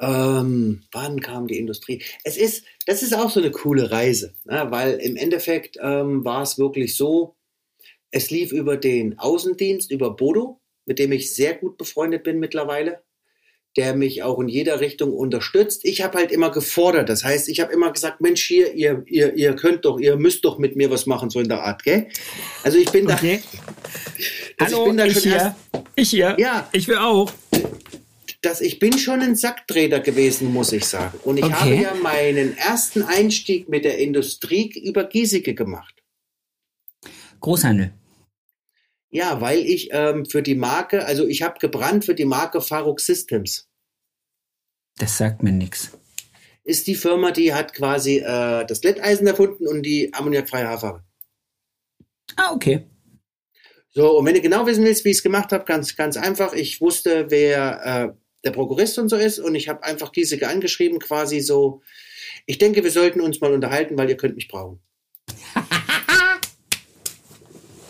[0.00, 2.02] Ähm, wann kam die Industrie?
[2.24, 4.66] Es ist, das ist auch so eine coole Reise, ne?
[4.70, 7.36] weil im Endeffekt ähm, war es wirklich so,
[8.10, 13.02] es lief über den Außendienst, über Bodo, mit dem ich sehr gut befreundet bin mittlerweile
[13.76, 15.84] der mich auch in jeder Richtung unterstützt.
[15.84, 17.08] Ich habe halt immer gefordert.
[17.08, 20.44] Das heißt, ich habe immer gesagt, Mensch, hier, ihr, ihr, ihr könnt doch, ihr müsst
[20.44, 22.08] doch mit mir was machen, so in der Art, gell?
[22.64, 23.42] Also ich bin okay.
[24.58, 24.64] da.
[24.64, 25.32] Hallo, ich, bin da ich hier.
[25.32, 25.56] Erst,
[25.94, 26.36] ich hier.
[26.38, 26.68] Ja.
[26.72, 27.30] Ich will auch.
[28.40, 31.18] Das, ich bin schon ein Sackträger gewesen, muss ich sagen.
[31.24, 31.54] Und ich okay.
[31.54, 35.94] habe ja meinen ersten Einstieg mit der Industrie über Giesecke gemacht.
[37.40, 37.92] Großhandel.
[39.10, 43.00] Ja, weil ich ähm, für die Marke, also ich habe gebrannt für die Marke Faruk
[43.00, 43.65] Systems.
[44.98, 45.98] Das sagt mir nichts.
[46.64, 51.04] Ist die Firma, die hat quasi äh, das Glätteisen erfunden und die ammoniakfreie Haarfarbe.
[52.36, 52.86] Ah, okay.
[53.90, 56.52] So, und wenn du genau wissen willst, wie ich es gemacht habe, ganz, ganz einfach.
[56.52, 58.08] Ich wusste, wer äh,
[58.44, 61.82] der Prokurist und so ist und ich habe einfach Giesecke angeschrieben, quasi so,
[62.46, 64.80] ich denke, wir sollten uns mal unterhalten, weil ihr könnt mich brauchen.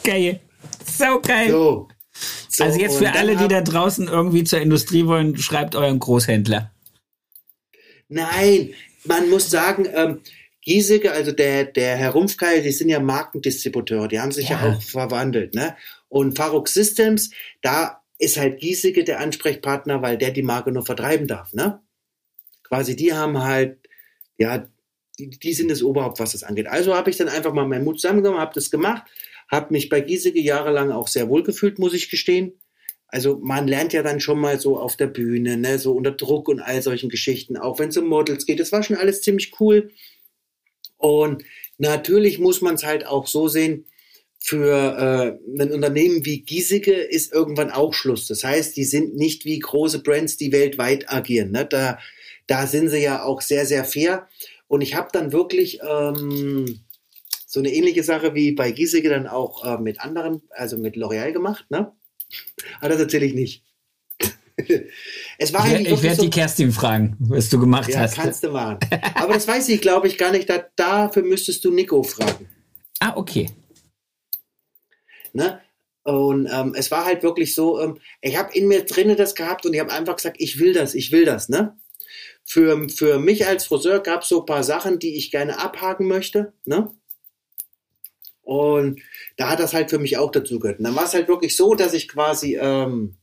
[0.04, 0.40] Geil.
[0.86, 1.50] So geil.
[1.50, 1.88] So.
[2.48, 6.72] So, also jetzt für alle, die da draußen irgendwie zur Industrie wollen, schreibt euren Großhändler.
[8.08, 10.20] Nein, man muss sagen, ähm,
[10.62, 14.72] Giesecke, also der, der Herr Rumpfkeil, die sind ja Markendistributeure, die haben sich ja, ja
[14.72, 15.54] auch verwandelt.
[15.54, 15.76] Ne?
[16.08, 17.30] Und Faruk Systems,
[17.62, 21.52] da ist halt Giesecke der Ansprechpartner, weil der die Marke nur vertreiben darf.
[21.52, 21.80] Ne?
[22.64, 23.78] Quasi, die haben halt,
[24.38, 24.66] ja,
[25.18, 26.66] die, die sind das Oberhaupt, was das angeht.
[26.66, 29.04] Also habe ich dann einfach mal meinen Mut zusammengenommen, habe das gemacht
[29.48, 32.60] habe mich bei Giesecke jahrelang auch sehr wohl gefühlt, muss ich gestehen.
[33.16, 36.50] Also man lernt ja dann schon mal so auf der Bühne, ne, so unter Druck
[36.50, 38.60] und all solchen Geschichten, auch wenn es um Models geht.
[38.60, 39.90] Das war schon alles ziemlich cool.
[40.98, 41.42] Und
[41.78, 43.86] natürlich muss man es halt auch so sehen,
[44.38, 48.26] für äh, ein Unternehmen wie Giesecke ist irgendwann auch Schluss.
[48.26, 51.52] Das heißt, die sind nicht wie große Brands, die weltweit agieren.
[51.52, 51.64] Ne?
[51.64, 51.98] Da,
[52.46, 54.28] da sind sie ja auch sehr, sehr fair.
[54.68, 56.80] Und ich habe dann wirklich ähm,
[57.46, 61.32] so eine ähnliche Sache wie bei Giesecke dann auch äh, mit anderen, also mit L'Oreal
[61.32, 61.92] gemacht, ne?
[62.80, 63.64] Aber das erzähle ich nicht.
[65.38, 68.14] es war ich, ich werde so, die Kerstin fragen, was du gemacht ja, hast.
[68.14, 68.78] Kannst du machen.
[69.14, 70.48] Aber das weiß ich, glaube ich, gar nicht.
[70.48, 72.48] Da, dafür müsstest du Nico fragen.
[73.00, 73.50] Ah, okay.
[75.32, 75.60] Ne?
[76.04, 79.66] Und ähm, es war halt wirklich so, ähm, ich habe in mir drinnen das gehabt
[79.66, 81.76] und ich habe einfach gesagt, ich will das, ich will das, ne?
[82.44, 86.06] Für, für mich als Friseur gab es so ein paar Sachen, die ich gerne abhaken
[86.06, 86.94] möchte, ne?
[88.46, 89.02] Und
[89.36, 90.78] da hat das halt für mich auch dazu gehört.
[90.78, 93.16] Und dann war es halt wirklich so, dass ich quasi ähm,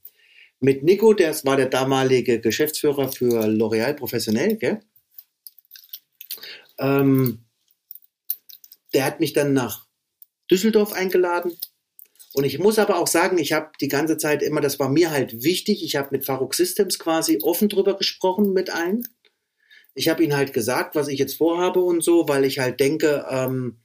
[0.59, 4.81] mit Nico, der war der damalige Geschäftsführer für L'Oreal professionell, gell?
[6.77, 7.45] Ähm,
[8.93, 9.87] der hat mich dann nach
[10.51, 11.57] Düsseldorf eingeladen.
[12.33, 15.11] Und ich muss aber auch sagen, ich habe die ganze Zeit immer, das war mir
[15.11, 19.07] halt wichtig, ich habe mit Faruk Systems quasi offen drüber gesprochen mit allen.
[19.95, 23.25] Ich habe ihnen halt gesagt, was ich jetzt vorhabe und so, weil ich halt denke,
[23.29, 23.77] ähm,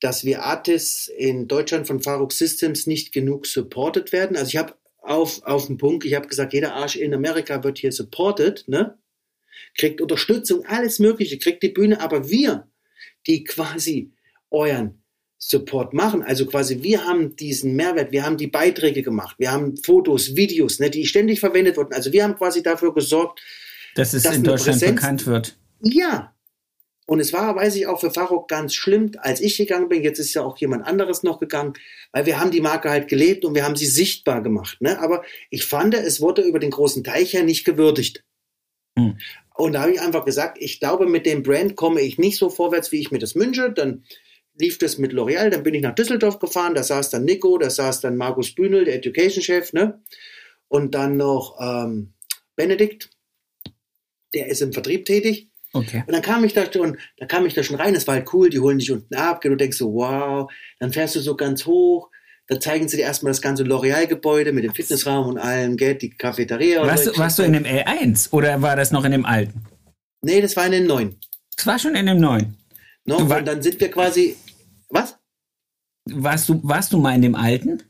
[0.00, 4.36] dass wir Artists in Deutschland von Faruk Systems nicht genug supported werden.
[4.36, 7.78] Also ich habe auf, auf den Punkt, ich habe gesagt, jeder Arsch in Amerika wird
[7.78, 8.98] hier supported, ne?
[9.76, 12.68] Kriegt Unterstützung, alles Mögliche, kriegt die Bühne, aber wir,
[13.26, 14.12] die quasi
[14.50, 15.02] euren
[15.38, 19.76] Support machen, also quasi wir haben diesen Mehrwert, wir haben die Beiträge gemacht, wir haben
[19.76, 21.92] Fotos, Videos, ne, die ständig verwendet wurden.
[21.92, 23.40] Also wir haben quasi dafür gesorgt,
[23.94, 25.56] dass es dass in Deutschland Präsenz, bekannt wird.
[25.80, 26.34] Ja,
[27.08, 30.02] Und es war, weiß ich auch, für Farok ganz schlimm, als ich gegangen bin.
[30.02, 31.72] Jetzt ist ja auch jemand anderes noch gegangen,
[32.12, 34.76] weil wir haben die Marke halt gelebt und wir haben sie sichtbar gemacht.
[34.80, 35.00] Ne?
[35.00, 38.24] Aber ich fand, es wurde über den großen Teich her nicht gewürdigt.
[38.98, 39.16] Hm.
[39.54, 42.50] Und da habe ich einfach gesagt, ich glaube, mit dem Brand komme ich nicht so
[42.50, 43.72] vorwärts, wie ich mir das wünsche.
[43.72, 44.04] Dann
[44.58, 47.70] lief das mit L'Oreal, dann bin ich nach Düsseldorf gefahren, da saß dann Nico, da
[47.70, 50.02] saß dann Markus Bühnel, der Education-Chef, ne?
[50.68, 52.12] Und dann noch ähm,
[52.54, 53.08] Benedikt,
[54.34, 55.48] der ist im Vertrieb tätig.
[55.72, 56.02] Okay.
[56.06, 58.32] Und dann kam ich da schon, da kam ich da schon rein, es war halt
[58.32, 61.66] cool, die holen dich unten ab, du denkst so, wow, dann fährst du so ganz
[61.66, 62.10] hoch,
[62.46, 66.10] da zeigen sie dir erstmal das ganze L'Oreal-Gebäude mit dem Fitnessraum und allem, Geld, die
[66.10, 66.86] Cafeteria.
[66.86, 69.62] Warst, du, warst du in dem L1 oder war das noch in dem alten?
[70.22, 71.16] Nee, das war in dem neuen.
[71.54, 72.56] Das war schon in dem neuen.
[73.04, 74.36] No, und dann sind wir quasi,
[74.88, 75.16] was?
[76.06, 77.82] Warst du, warst du mal in dem alten?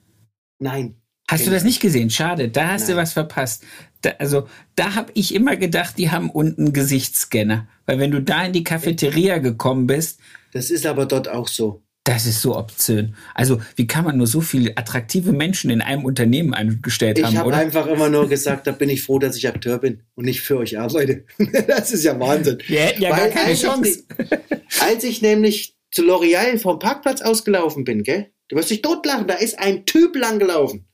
[0.59, 0.97] Nein.
[1.31, 2.11] Hast du das nicht gesehen?
[2.11, 2.97] Schade, da hast Nein.
[2.97, 3.63] du was verpasst.
[4.03, 8.45] Da, also da habe ich immer gedacht, die haben unten Gesichtsscanner, weil wenn du da
[8.45, 10.21] in die Cafeteria gekommen bist,
[10.53, 11.83] das ist aber dort auch so.
[12.05, 13.15] Das ist so obszön.
[13.35, 17.35] Also wie kann man nur so viele attraktive Menschen in einem Unternehmen eingestellt ich haben?
[17.35, 20.25] Ich habe einfach immer nur gesagt, da bin ich froh, dass ich Akteur bin und
[20.25, 21.27] nicht für euch arbeite.
[21.67, 22.63] das ist ja Wahnsinn.
[22.67, 24.05] Wir hätten ja weil gar keine Chance.
[24.17, 28.31] Ich, als ich nämlich zu L'Oreal vom Parkplatz ausgelaufen bin, gell?
[28.49, 30.88] Du wirst dich totlachen, da ist ein Typ langgelaufen.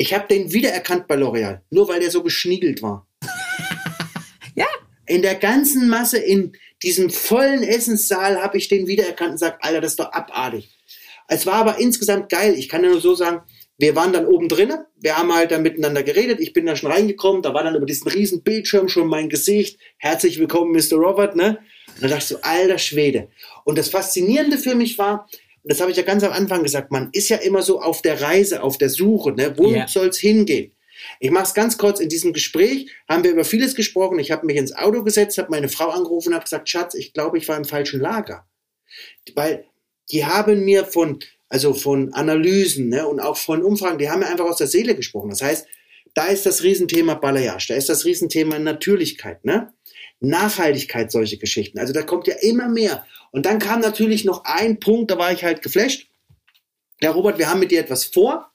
[0.00, 3.08] Ich habe den wiedererkannt bei L'Oreal, nur weil der so geschniegelt war.
[4.54, 4.66] ja.
[5.06, 6.52] In der ganzen Masse, in
[6.84, 10.70] diesem vollen Essenssaal habe ich den wiedererkannt und sagt, Alter, das ist doch abartig.
[11.26, 12.54] Es war aber insgesamt geil.
[12.56, 13.42] Ich kann ja nur so sagen,
[13.76, 16.90] wir waren dann oben drinnen, wir haben halt dann miteinander geredet, ich bin da schon
[16.90, 20.96] reingekommen, da war dann über diesen riesen Bildschirm schon mein Gesicht, herzlich willkommen Mr.
[20.96, 21.58] Robert, ne?
[21.94, 23.28] Und da dachte ich so, alter Schwede.
[23.64, 25.28] Und das Faszinierende für mich war,
[25.68, 28.20] das habe ich ja ganz am Anfang gesagt, man ist ja immer so auf der
[28.20, 29.54] Reise, auf der Suche, ne?
[29.56, 29.86] wo yeah.
[29.86, 30.72] soll es hingehen?
[31.20, 32.00] Ich mache es ganz kurz.
[32.00, 34.18] In diesem Gespräch haben wir über vieles gesprochen.
[34.18, 37.12] Ich habe mich ins Auto gesetzt, habe meine Frau angerufen und habe gesagt, Schatz, ich
[37.12, 38.46] glaube, ich war im falschen Lager.
[39.34, 39.66] Weil
[40.10, 44.28] die haben mir von, also von Analysen ne, und auch von Umfragen, die haben mir
[44.28, 45.30] einfach aus der Seele gesprochen.
[45.30, 45.66] Das heißt,
[46.14, 49.72] da ist das Riesenthema Balayage, da ist das Riesenthema Natürlichkeit, ne?
[50.20, 51.78] Nachhaltigkeit, solche Geschichten.
[51.78, 53.06] Also da kommt ja immer mehr.
[53.30, 56.08] Und dann kam natürlich noch ein Punkt, da war ich halt geflasht.
[57.00, 58.50] Ja, Robert, wir haben mit dir etwas vor.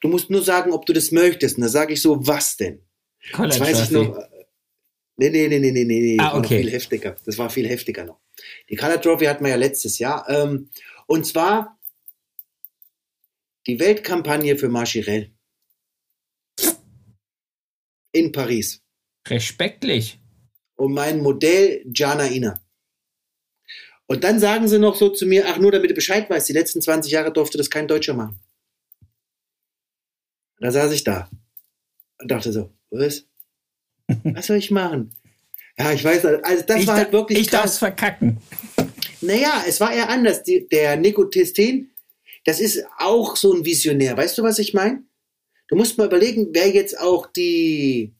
[0.00, 1.56] Du musst nur sagen, ob du das möchtest.
[1.56, 2.82] Und da sage ich so, was denn?
[3.32, 4.16] College das weiß ich noch.
[5.16, 6.16] Nee, nee, nee, nee, nee, nee.
[6.18, 6.62] Ah, okay.
[6.62, 7.16] viel heftiger.
[7.26, 8.20] Das war viel heftiger noch.
[8.70, 10.26] Die Color Trophy hatten wir ja letztes Jahr.
[10.30, 10.70] Ähm,
[11.06, 11.78] und zwar
[13.66, 15.30] die Weltkampagne für Marchirel.
[18.12, 18.79] In Paris.
[19.28, 20.18] Respektlich.
[20.76, 22.58] Und mein Modell Jana Ina.
[24.06, 26.52] Und dann sagen sie noch so zu mir, ach nur damit du Bescheid weißt, die
[26.52, 28.40] letzten 20 Jahre durfte das kein Deutscher machen.
[30.58, 31.30] Und da saß ich da
[32.18, 33.24] und dachte so, was?
[34.24, 35.14] Was soll ich machen?
[35.78, 38.38] Ja, ich weiß, also das ich war halt wirklich Ich darf es verkacken.
[39.20, 40.42] Naja, es war eher anders.
[40.42, 41.90] Die, der Nico Testin,
[42.44, 44.16] das ist auch so ein Visionär.
[44.16, 45.04] Weißt du, was ich meine?
[45.68, 48.12] Du musst mal überlegen, wer jetzt auch die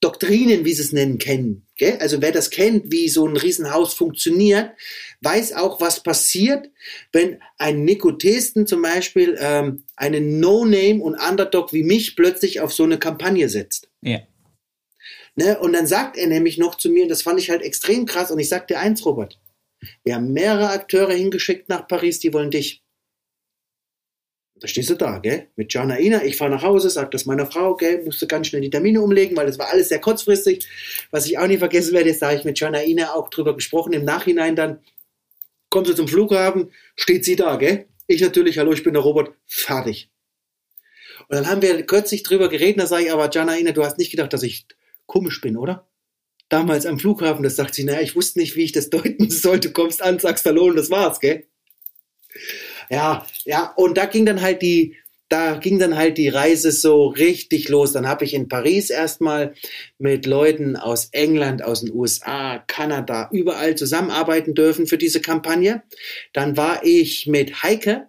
[0.00, 1.66] Doktrinen, wie sie es nennen, kennen.
[1.76, 1.98] Gell?
[2.00, 4.70] Also wer das kennt, wie so ein Riesenhaus funktioniert,
[5.22, 6.70] weiß auch, was passiert,
[7.12, 12.84] wenn ein Nikotesten zum Beispiel ähm, einen No-Name und Underdog wie mich plötzlich auf so
[12.84, 13.90] eine Kampagne setzt.
[14.02, 14.20] Ja.
[15.34, 15.58] Ne?
[15.58, 18.30] Und dann sagt er nämlich noch zu mir, und das fand ich halt extrem krass,
[18.30, 19.40] und ich sag dir eins, Robert,
[20.04, 22.82] wir haben mehrere Akteure hingeschickt nach Paris, die wollen dich.
[24.60, 25.48] Da stehst du da, gell?
[25.56, 26.24] Mit Jana Ina.
[26.24, 28.04] Ich fahre nach Hause, sag das meiner Frau, gell?
[28.04, 30.66] Musste ganz schnell die Termine umlegen, weil das war alles sehr kurzfristig.
[31.10, 33.54] Was ich auch nie vergessen werde, ist, da habe ich mit Jana Ina auch drüber
[33.54, 33.92] gesprochen.
[33.92, 34.80] Im Nachhinein dann
[35.70, 37.86] kommt sie zum Flughafen, steht sie da, gell?
[38.06, 40.10] Ich natürlich, hallo, ich bin der Robert, fertig.
[41.28, 43.98] Und dann haben wir kürzlich drüber geredet, da sage ich aber, Jana Ina, du hast
[43.98, 44.66] nicht gedacht, dass ich
[45.06, 45.86] komisch bin, oder?
[46.48, 49.60] Damals am Flughafen, das sagt sie, naja, ich wusste nicht, wie ich das deuten soll.
[49.60, 51.44] Du kommst an, sagst Hallo und das war's, gell?
[52.90, 54.96] Ja, ja, und da ging dann halt die,
[55.28, 57.92] da ging dann halt die Reise so richtig los.
[57.92, 59.54] Dann habe ich in Paris erstmal
[59.98, 65.82] mit Leuten aus England, aus den USA, Kanada, überall zusammenarbeiten dürfen für diese Kampagne.
[66.32, 68.06] Dann war ich mit Heike.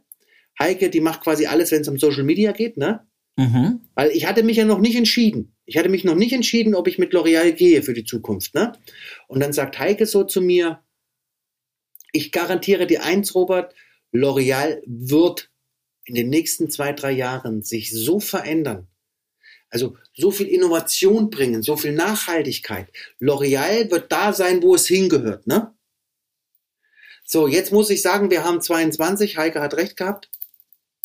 [0.58, 3.06] Heike, die macht quasi alles, wenn es um Social Media geht, ne?
[3.36, 3.82] Mhm.
[3.96, 5.56] Weil ich hatte mich ja noch nicht entschieden.
[5.66, 8.74] Ich hatte mich noch nicht entschieden, ob ich mit L'Oreal gehe für die Zukunft, ne?
[9.28, 10.84] Und dann sagt Heike so zu mir,
[12.12, 13.74] ich garantiere dir eins, Robert,
[14.12, 15.50] L'Oreal wird
[16.06, 18.88] in den nächsten zwei, drei Jahren sich so verändern,
[19.70, 22.92] also so viel Innovation bringen, so viel Nachhaltigkeit.
[23.20, 25.74] L'Oreal wird da sein, wo es hingehört, ne?
[27.24, 30.32] So, jetzt muss ich sagen, wir haben 22, Heike hat recht gehabt.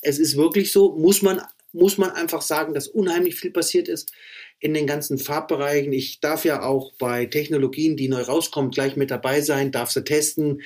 [0.00, 1.42] Es ist wirklich so, muss man
[1.74, 4.12] muss man einfach sagen, dass unheimlich viel passiert ist
[4.60, 5.92] in den ganzen Farbbereichen.
[5.92, 10.04] Ich darf ja auch bei Technologien, die neu rauskommen, gleich mit dabei sein, darf sie
[10.04, 10.62] testen,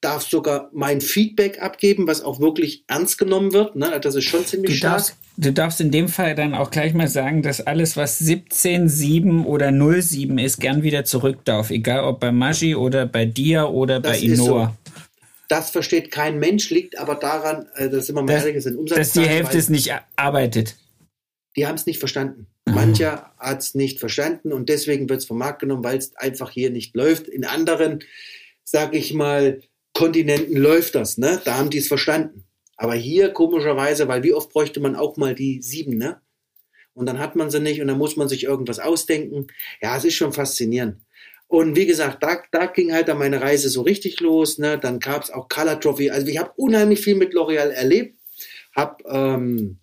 [0.00, 3.76] darf sogar mein Feedback abgeben, was auch wirklich ernst genommen wird.
[3.76, 4.00] Ne?
[4.00, 4.96] Das ist schon ziemlich du stark.
[4.96, 9.44] Darfst, du darfst in dem Fall dann auch gleich mal sagen, dass alles, was 17.7
[9.44, 11.70] oder 07 ist, gern wieder zurück darf.
[11.70, 14.66] Egal ob bei Magi oder bei dir oder das bei Inoa.
[14.66, 14.92] So.
[15.48, 19.12] Das versteht kein Mensch, liegt aber daran, äh, dass immer mal das, ehrlich sind, dass
[19.12, 20.76] die Hälfte es nicht arbeitet.
[21.56, 22.46] Die haben es nicht verstanden.
[22.66, 26.50] Mancher hat es nicht verstanden und deswegen wird es vom Markt genommen, weil es einfach
[26.50, 27.26] hier nicht läuft.
[27.26, 28.04] In anderen,
[28.62, 29.60] sage ich mal,
[30.00, 31.42] Kontinenten läuft das, ne?
[31.44, 32.46] Da haben die es verstanden.
[32.78, 36.22] Aber hier komischerweise, weil wie oft bräuchte man auch mal die sieben, ne?
[36.94, 39.48] Und dann hat man sie nicht und dann muss man sich irgendwas ausdenken.
[39.82, 41.02] Ja, es ist schon faszinierend.
[41.48, 44.56] Und wie gesagt, da, da ging halt dann meine Reise so richtig los.
[44.56, 44.78] Ne?
[44.78, 46.08] Dann gab es auch Color Trophy.
[46.10, 48.18] Also ich habe unheimlich viel mit L'Oreal erlebt.
[48.74, 49.80] Habe ähm,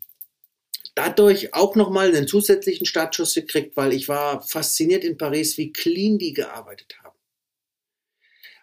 [0.96, 6.18] dadurch auch nochmal einen zusätzlichen Startschuss gekriegt, weil ich war fasziniert in Paris, wie clean
[6.18, 7.18] die gearbeitet haben.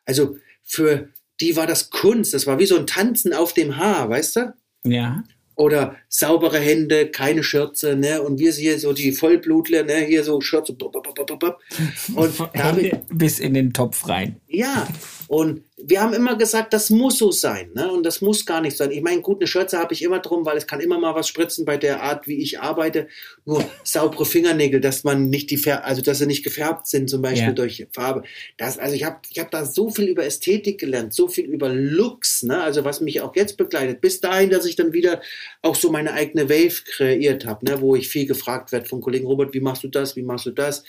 [0.04, 1.10] Also für
[1.44, 2.32] die war das Kunst.
[2.32, 4.54] Das war wie so ein Tanzen auf dem Haar, weißt du?
[4.86, 5.22] Ja.
[5.56, 8.22] Oder saubere Hände, keine Schürze, ne?
[8.22, 9.98] Und wir hier so die Vollblutler, ne?
[9.98, 10.74] Hier so Schürze.
[12.14, 14.40] Und Hände bis in den Topf rein.
[14.48, 14.88] Ja.
[15.28, 17.90] Und wir haben immer gesagt, das muss so sein, ne?
[17.90, 18.90] Und das muss gar nicht sein.
[18.90, 21.28] Ich meine, gut, eine Schürze habe ich immer drum, weil es kann immer mal was
[21.28, 23.08] spritzen bei der Art, wie ich arbeite.
[23.44, 27.48] Nur saubere Fingernägel, dass man nicht die, also dass sie nicht gefärbt sind, zum Beispiel
[27.48, 27.52] ja.
[27.52, 28.22] durch Farbe.
[28.56, 31.68] Das, also ich habe, ich habe da so viel über Ästhetik gelernt, so viel über
[31.68, 32.62] Looks, ne?
[32.62, 34.00] Also was mich auch jetzt begleitet.
[34.00, 35.20] Bis dahin, dass ich dann wieder
[35.62, 37.80] auch so meine eigene Wave kreiert habe, ne?
[37.80, 40.50] Wo ich viel gefragt werde vom Kollegen Robert, wie machst du das, wie machst du
[40.50, 40.84] das?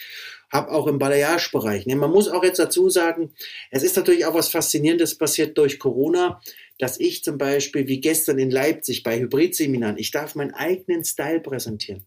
[0.55, 1.85] Habe auch im Balayage-Bereich.
[1.85, 1.95] Ne?
[1.95, 3.31] Man muss auch jetzt dazu sagen,
[3.71, 6.41] es ist natürlich auch was Faszinierendes passiert durch Corona,
[6.79, 11.41] dass ich zum Beispiel, wie gestern in Leipzig bei Hybrid-Seminaren, ich darf meinen eigenen Style
[11.41, 12.05] präsentieren.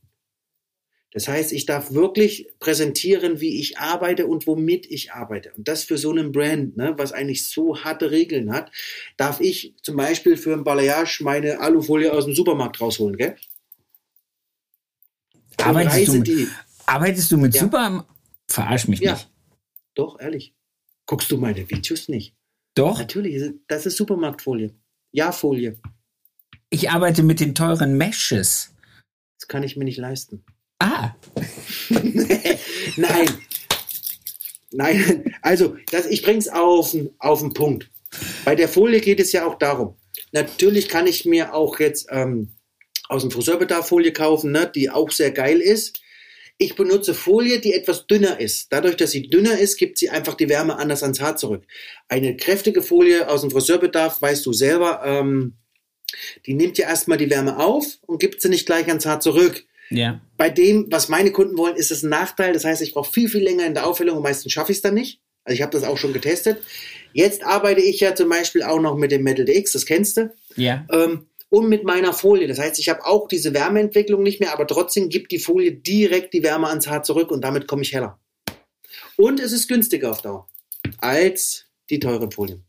[1.12, 5.52] Das heißt, ich darf wirklich präsentieren, wie ich arbeite und womit ich arbeite.
[5.56, 8.70] Und das für so einen Brand, ne, was eigentlich so harte Regeln hat,
[9.16, 13.36] darf ich zum Beispiel für ein Balayage meine Alufolie aus dem Supermarkt rausholen, gell?
[15.56, 16.46] Arbeitest du,
[16.86, 17.62] arbeitest du mit ja.
[17.62, 18.06] Super,
[18.50, 19.12] Verarsch mich ja.
[19.12, 19.30] nicht.
[19.94, 20.54] Doch, ehrlich.
[21.06, 22.34] Guckst du meine Videos nicht?
[22.74, 22.98] Doch.
[22.98, 24.74] Natürlich, das ist Supermarktfolie.
[25.10, 25.80] Ja, Folie.
[26.70, 28.74] Ich arbeite mit den teuren Meshes.
[29.38, 30.44] Das kann ich mir nicht leisten.
[30.78, 31.14] Ah.
[32.96, 33.28] Nein.
[34.70, 35.34] Nein.
[35.42, 37.90] Also, das, ich bringe es auf, auf den Punkt.
[38.44, 39.96] Bei der Folie geht es ja auch darum.
[40.32, 42.50] Natürlich kann ich mir auch jetzt ähm,
[43.08, 46.00] aus dem Friseurbedarf Folie kaufen, ne, die auch sehr geil ist.
[46.60, 48.72] Ich benutze Folie, die etwas dünner ist.
[48.72, 51.64] Dadurch, dass sie dünner ist, gibt sie einfach die Wärme anders ans Haar zurück.
[52.08, 55.54] Eine kräftige Folie aus dem Friseurbedarf, weißt du selber, ähm,
[56.46, 59.64] die nimmt ja erstmal die Wärme auf und gibt sie nicht gleich ans Haar zurück.
[59.90, 60.20] Ja.
[60.36, 62.52] Bei dem, was meine Kunden wollen, ist es ein Nachteil.
[62.52, 64.82] Das heißt, ich brauche viel, viel länger in der Aufhellung und meistens schaffe ich es
[64.82, 65.20] dann nicht.
[65.44, 66.58] Also ich habe das auch schon getestet.
[67.12, 70.34] Jetzt arbeite ich ja zum Beispiel auch noch mit dem Metal DX, das kennst du.
[70.56, 70.84] Ja.
[70.92, 72.46] Ähm, und mit meiner Folie.
[72.46, 76.34] Das heißt, ich habe auch diese Wärmeentwicklung nicht mehr, aber trotzdem gibt die Folie direkt
[76.34, 78.18] die Wärme ans Haar zurück und damit komme ich heller.
[79.16, 80.48] Und es ist günstiger auf Dauer
[80.98, 82.64] als die teuren Folien.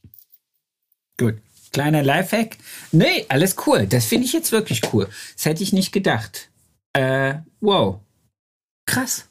[1.17, 1.35] Gut.
[1.71, 2.57] Kleiner Lifehack.
[2.91, 3.85] Nee, alles cool.
[3.85, 5.07] Das finde ich jetzt wirklich cool.
[5.35, 6.49] Das hätte ich nicht gedacht.
[6.93, 7.99] Äh, wow.
[8.87, 9.29] Krass.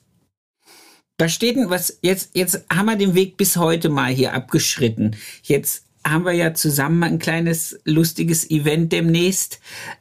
[1.16, 5.16] Da steht denn was, jetzt, jetzt haben wir den Weg bis heute mal hier abgeschritten.
[5.42, 9.60] Jetzt haben wir ja zusammen ein kleines lustiges Event demnächst.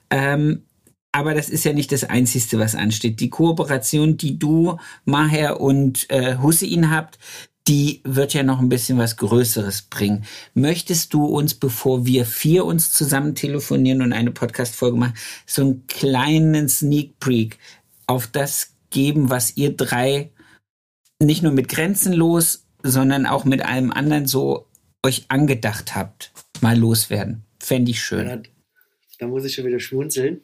[0.10, 0.64] Ähm,
[1.12, 3.20] aber das ist ja nicht das Einzige, was ansteht.
[3.20, 7.18] Die Kooperation, die du, Maher und äh, Hussein habt,
[7.68, 10.26] die wird ja noch ein bisschen was Größeres bringen.
[10.54, 15.88] Möchtest du uns, bevor wir vier uns zusammen telefonieren und eine Podcast-Folge machen, so einen
[15.88, 17.58] kleinen Sneak Peek
[18.06, 20.32] auf das geben, was ihr drei
[21.22, 24.68] nicht nur mit Grenzenlos, sondern auch mit allem anderen so
[25.04, 26.32] euch angedacht habt,
[26.62, 27.44] mal loswerden.
[27.60, 28.28] Fände ich schön.
[28.28, 28.42] Ja,
[29.20, 30.42] da muss ich schon wieder schmunzeln.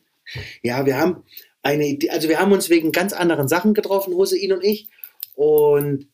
[0.61, 1.23] Ja, wir haben
[1.61, 4.89] eine Idee, also wir haben uns wegen ganz anderen Sachen getroffen, Hose, ihn und ich.
[5.35, 6.07] Und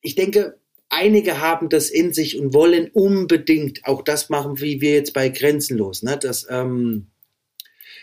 [0.00, 0.58] ich denke,
[0.88, 5.28] einige haben das in sich und wollen unbedingt auch das machen, wie wir jetzt bei
[5.28, 6.16] Grenzenlos, ne?
[6.16, 7.08] dass, ähm,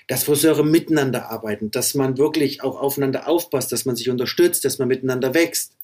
[0.07, 4.77] dass Friseure miteinander arbeiten, dass man wirklich auch aufeinander aufpasst, dass man sich unterstützt, dass
[4.77, 5.75] man miteinander wächst.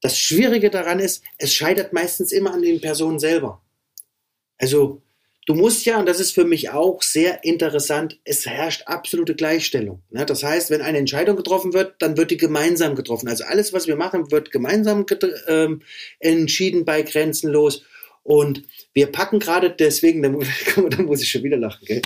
[0.00, 3.62] Das Schwierige daran ist, es scheitert meistens immer an den Personen selber.
[4.58, 5.02] Also
[5.46, 10.02] du musst ja, und das ist für mich auch sehr interessant, es herrscht absolute Gleichstellung.
[10.10, 10.26] Ne?
[10.26, 13.28] Das heißt, wenn eine Entscheidung getroffen wird, dann wird die gemeinsam getroffen.
[13.28, 15.06] Also alles, was wir machen, wird gemeinsam
[15.48, 15.82] ähm,
[16.20, 17.82] entschieden bei Grenzenlos.
[18.22, 20.22] Und wir packen gerade deswegen,
[20.90, 22.02] da, muss ich schon wieder lachen, gell?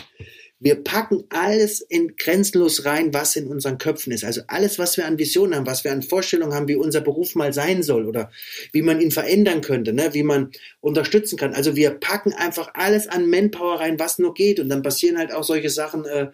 [0.62, 4.22] Wir packen alles in grenzenlos rein, was in unseren Köpfen ist.
[4.22, 7.34] Also alles, was wir an Visionen haben, was wir an Vorstellungen haben, wie unser Beruf
[7.34, 8.30] mal sein soll oder
[8.70, 10.14] wie man ihn verändern könnte, ne?
[10.14, 11.52] wie man unterstützen kann.
[11.52, 14.60] Also wir packen einfach alles an Manpower rein, was nur geht.
[14.60, 16.28] Und dann passieren halt auch solche Sachen, äh,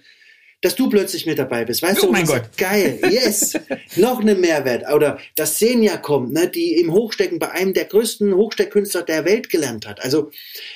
[0.61, 1.82] dass du plötzlich mit dabei bist.
[1.82, 2.56] Weißt oh du, mein Gott.
[2.56, 3.54] geil, yes,
[3.96, 4.92] noch eine Mehrwert.
[4.92, 9.50] Oder dass Senja kommt, ne, die im Hochstecken bei einem der größten Hochsteckkünstler der Welt
[9.50, 10.02] gelernt hat.
[10.02, 10.30] Also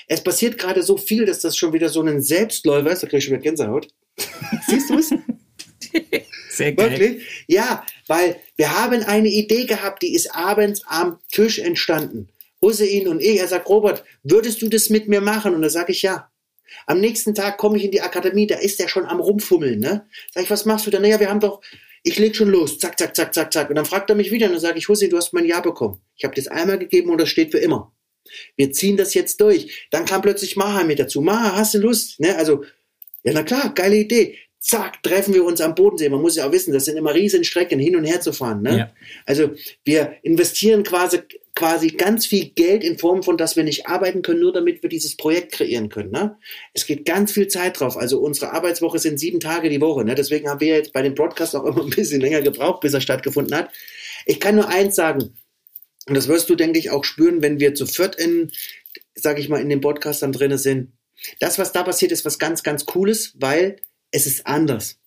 [0.06, 3.02] es passiert gerade so viel, dass das schon wieder so ein Selbstläufer ist.
[3.02, 3.88] Da krieg ich schon wieder Gänsehaut.
[4.68, 5.12] Siehst du es?
[6.50, 6.90] Sehr geil.
[6.90, 7.44] Wirklich?
[7.48, 12.28] Ja, weil wir haben eine Idee gehabt, die ist abends am Tisch entstanden.
[12.60, 15.54] Hussein und ich, er sagt, Robert, würdest du das mit mir machen?
[15.54, 16.28] Und da sage ich ja.
[16.86, 20.06] Am nächsten Tag komme ich in die Akademie, da ist er schon am Rumfummeln, ne?
[20.32, 20.98] Sag ich, was machst du da?
[20.98, 21.60] Naja, wir haben doch,
[22.02, 23.70] ich leg schon los, zack, zack, zack, zack, zack.
[23.70, 25.60] Und dann fragt er mich wieder und dann sage ich, Hussein, du hast mein Ja
[25.60, 26.00] bekommen.
[26.16, 27.92] Ich habe das einmal gegeben und das steht für immer.
[28.56, 29.86] Wir ziehen das jetzt durch.
[29.90, 31.20] Dann kam plötzlich Maha mit dazu.
[31.20, 32.20] Maha, hast du Lust?
[32.20, 32.36] Ne?
[32.36, 32.64] Also,
[33.24, 34.38] ja, na klar, geile Idee.
[34.58, 36.08] Zack, treffen wir uns am Bodensee.
[36.08, 38.62] Man muss ja auch wissen, das sind immer riesen Strecken, hin und her zu fahren.
[38.62, 38.78] Ne?
[38.78, 38.92] Ja.
[39.26, 39.50] Also
[39.84, 41.18] wir investieren quasi,
[41.62, 44.90] quasi ganz viel Geld in Form von, dass wir nicht arbeiten können, nur damit wir
[44.90, 46.10] dieses Projekt kreieren können.
[46.10, 46.36] Ne?
[46.74, 47.96] Es geht ganz viel Zeit drauf.
[47.96, 50.04] Also unsere Arbeitswoche sind sieben Tage die Woche.
[50.04, 50.16] Ne?
[50.16, 53.00] Deswegen haben wir jetzt bei dem Broadcast auch immer ein bisschen länger gebraucht, bis er
[53.00, 53.70] stattgefunden hat.
[54.26, 55.36] Ich kann nur eins sagen,
[56.08, 58.50] und das wirst du, denke ich, auch spüren, wenn wir zu viert in,
[59.14, 60.90] sage ich mal, in dem Podcast dann drinne sind.
[61.38, 63.76] Das, was da passiert, ist was ganz, ganz Cooles, weil
[64.10, 64.98] es ist anders.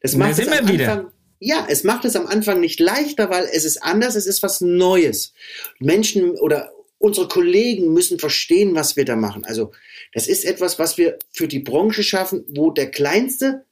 [0.00, 0.92] Das Und da macht sind wir wieder.
[0.92, 1.12] Anfang,
[1.42, 4.60] ja, es macht es am Anfang nicht leichter, weil es ist anders, es ist was
[4.60, 5.34] Neues.
[5.80, 9.44] Menschen oder unsere Kollegen müssen verstehen, was wir da machen.
[9.44, 9.72] Also,
[10.14, 13.64] das ist etwas, was wir für die Branche schaffen, wo der Kleinste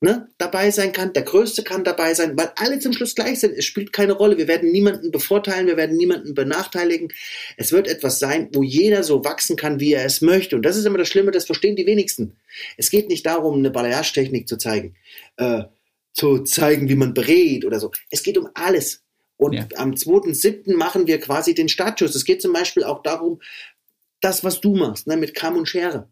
[0.00, 3.56] ne, dabei sein kann, der Größte kann dabei sein, weil alle zum Schluss gleich sind.
[3.58, 4.38] Es spielt keine Rolle.
[4.38, 7.12] Wir werden niemanden bevorteilen, wir werden niemanden benachteiligen.
[7.58, 10.56] Es wird etwas sein, wo jeder so wachsen kann, wie er es möchte.
[10.56, 12.36] Und das ist immer das Schlimme, das verstehen die wenigsten.
[12.78, 14.96] Es geht nicht darum, eine Balayage-Technik zu zeigen,
[15.36, 15.64] äh,
[16.12, 17.90] zu zeigen, wie man berät oder so.
[18.10, 19.02] Es geht um alles.
[19.36, 19.66] Und Ja.
[19.76, 20.76] am 2.7.
[20.76, 22.14] machen wir quasi den Startschuss.
[22.14, 23.40] Es geht zum Beispiel auch darum,
[24.20, 26.08] das, was du machst, ne, mit Kamm und Schere.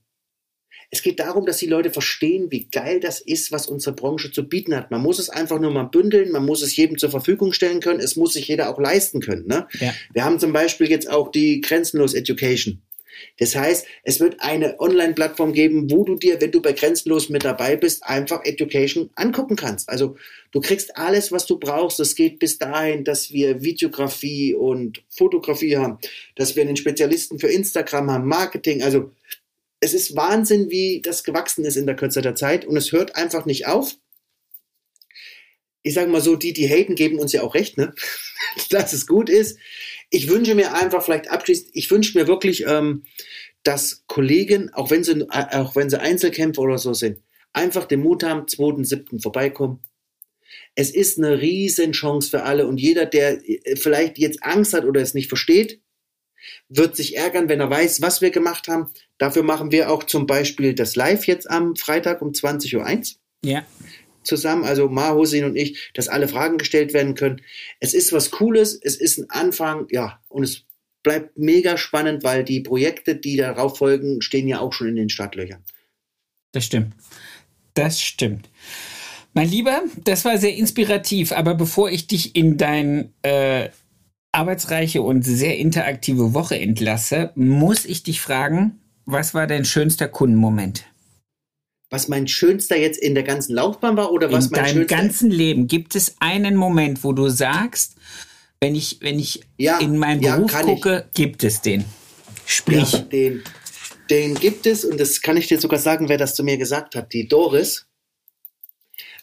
[0.93, 4.49] Es geht darum, dass die Leute verstehen, wie geil das ist, was unsere Branche zu
[4.49, 4.91] bieten hat.
[4.91, 8.01] Man muss es einfach nur mal bündeln, man muss es jedem zur Verfügung stellen können,
[8.01, 9.47] es muss sich jeder auch leisten können.
[9.47, 9.69] Ne?
[9.79, 9.95] Ja.
[10.13, 12.83] Wir haben zum Beispiel jetzt auch die Grenzenlos Education.
[13.39, 17.45] Das heißt, es wird eine Online-Plattform geben, wo du dir, wenn du bei Grenzenlos mit
[17.45, 19.89] dabei bist, einfach Education angucken kannst.
[19.89, 20.16] Also
[20.53, 22.01] du kriegst alles, was du brauchst.
[22.01, 25.99] Es geht bis dahin, dass wir Videografie und Fotografie haben,
[26.37, 28.83] dass wir einen Spezialisten für Instagram haben, Marketing.
[28.83, 29.12] Also
[29.81, 33.16] es ist Wahnsinn, wie das gewachsen ist in der Kürze der Zeit und es hört
[33.16, 33.97] einfach nicht auf.
[35.83, 37.95] Ich sage mal so, die, die haten, geben uns ja auch recht, ne?
[38.71, 39.59] dass es gut ist.
[40.11, 43.05] Ich wünsche mir einfach vielleicht abschließend, ich wünsche mir wirklich, ähm,
[43.63, 48.01] dass Kollegen, auch wenn sie, äh, auch wenn sie Einzelkämpfer oder so sind, einfach den
[48.01, 49.21] Mut haben, 2.7.
[49.23, 49.81] vorbeikommen.
[50.75, 54.85] Es ist eine riesen Chance für alle und jeder, der äh, vielleicht jetzt Angst hat
[54.85, 55.81] oder es nicht versteht,
[56.69, 58.91] wird sich ärgern, wenn er weiß, was wir gemacht haben.
[59.19, 62.85] Dafür machen wir auch zum Beispiel das Live jetzt am Freitag um 20.01 Uhr
[63.45, 63.65] Ja.
[64.23, 67.43] Zusammen, also Ma, Hussein und ich, dass alle Fragen gestellt werden können.
[67.81, 70.64] Es ist was Cooles, es ist ein Anfang, ja, und es
[71.03, 75.09] bleibt mega spannend, weil die Projekte, die darauf folgen, stehen ja auch schon in den
[75.09, 75.62] Startlöchern.
[76.53, 76.95] Das stimmt.
[77.75, 78.49] Das stimmt.
[79.33, 83.68] Mein Lieber, das war sehr inspirativ, aber bevor ich dich in dein äh,
[84.33, 90.85] arbeitsreiche und sehr interaktive Woche entlasse, muss ich dich fragen, was war dein schönster Kundenmoment?
[91.91, 94.97] Was mein schönster jetzt in der ganzen Laufbahn war oder was in mein deinem schönster
[94.97, 97.97] ganzen Leben gibt es einen Moment, wo du sagst,
[98.61, 100.74] wenn ich, wenn ich Ja, in meinen ja, Beruf kann ich.
[100.74, 101.84] gucke, gibt es den.
[102.47, 103.43] Sprich, Ja, den,
[104.09, 106.95] den gibt es und das kann ich dir sogar sagen, wer das zu mir gesagt
[106.95, 107.12] hat.
[107.12, 107.86] Die Doris.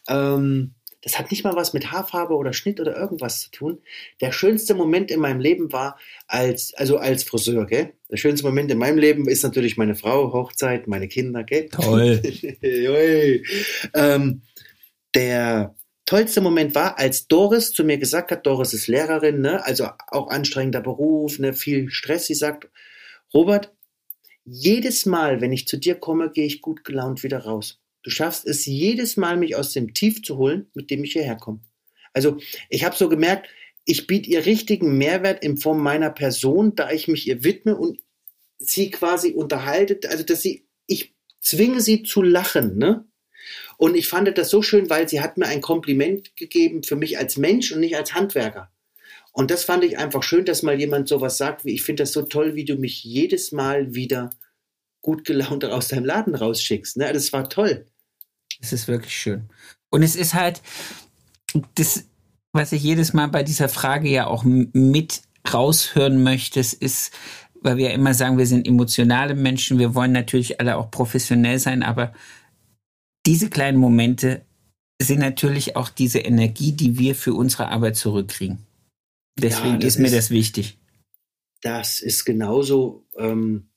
[0.10, 3.82] Ähm, das hat nicht mal was mit Haarfarbe oder Schnitt oder irgendwas zu tun.
[4.20, 5.98] Der schönste Moment in meinem Leben war
[6.28, 7.94] als, also als Friseur, gell?
[8.10, 11.70] Der schönste Moment in meinem Leben ist natürlich meine Frau, Hochzeit, meine Kinder, gell?
[11.70, 12.22] Toll.
[13.94, 14.42] Ähm,
[15.14, 19.64] der tollste Moment war, als Doris zu mir gesagt hat, Doris ist Lehrerin, ne?
[19.66, 21.54] also auch anstrengender Beruf, ne?
[21.54, 22.28] viel Stress.
[22.28, 22.70] Sie sagt,
[23.34, 23.74] Robert,
[24.46, 27.82] jedes Mal, wenn ich zu dir komme, gehe ich gut gelaunt wieder raus.
[28.04, 31.36] Du schaffst es jedes Mal, mich aus dem Tief zu holen, mit dem ich hierher
[31.36, 31.60] komme.
[32.14, 32.38] Also
[32.70, 33.50] ich habe so gemerkt,
[33.88, 38.00] ich biete ihr richtigen Mehrwert in Form meiner Person, da ich mich ihr widme und
[38.60, 43.06] sie quasi unterhaltet, also dass sie, ich zwinge sie zu lachen, ne?
[43.78, 47.18] Und ich fand das so schön, weil sie hat mir ein Kompliment gegeben für mich
[47.18, 48.72] als Mensch und nicht als Handwerker.
[49.32, 52.12] Und das fand ich einfach schön, dass mal jemand sowas sagt, wie ich finde das
[52.12, 54.32] so toll, wie du mich jedes Mal wieder
[55.02, 56.98] gut gelaunt aus deinem Laden rausschickst.
[56.98, 57.14] Ne?
[57.14, 57.86] Das war toll.
[58.60, 59.48] Es ist wirklich schön.
[59.90, 60.62] Und es ist halt
[61.76, 62.04] das,
[62.58, 65.22] was ich jedes Mal bei dieser Frage ja auch mit
[65.54, 67.12] raushören möchte, ist,
[67.62, 71.60] weil wir ja immer sagen, wir sind emotionale Menschen, wir wollen natürlich alle auch professionell
[71.60, 72.14] sein, aber
[73.26, 74.46] diese kleinen Momente
[75.02, 78.66] sind natürlich auch diese Energie, die wir für unsere Arbeit zurückkriegen.
[79.40, 80.80] Deswegen ja, ist mir ist, das wichtig.
[81.62, 83.70] Das ist genauso, ähm,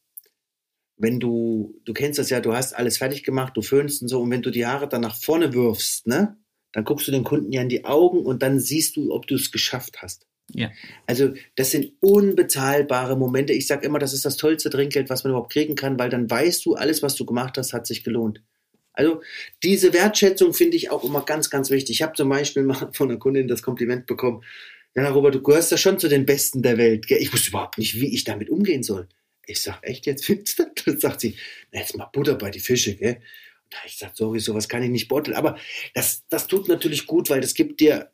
[0.97, 4.23] wenn du, du kennst das ja, du hast alles fertig gemacht, du föhnst und so,
[4.23, 6.40] und wenn du die Haare dann nach vorne wirfst, ne,
[6.73, 9.35] dann guckst du den Kunden ja in die Augen und dann siehst du, ob du
[9.35, 10.27] es geschafft hast.
[10.55, 10.71] Ja.
[11.07, 13.53] Also das sind unbezahlbare Momente.
[13.53, 16.31] Ich sage immer, das ist das tollste Trinkgeld, was man überhaupt kriegen kann, weil dann
[16.31, 18.43] weißt du, alles, was du gemacht hast, hat sich gelohnt.
[18.93, 19.23] Also
[19.63, 21.97] diese Wertschätzung finde ich auch immer ganz, ganz wichtig.
[21.97, 24.43] Ich habe zum Beispiel mal von einer Kundin das Kompliment bekommen.
[24.95, 27.07] Ja, Robert, du gehörst ja schon zu den Besten der Welt.
[27.07, 27.19] Gell?
[27.19, 29.09] Ich wusste überhaupt nicht, wie ich damit umgehen soll.
[29.47, 31.01] Ich sag, echt, jetzt findest du das?
[31.01, 31.37] Sagt sie,
[31.73, 33.21] na, jetzt mal Butter bei die Fische, gell?
[33.87, 35.37] Ich sag, sorry, sowas kann ich nicht botteln.
[35.37, 35.57] Aber
[35.95, 38.13] das, das tut natürlich gut, weil das gibt dir,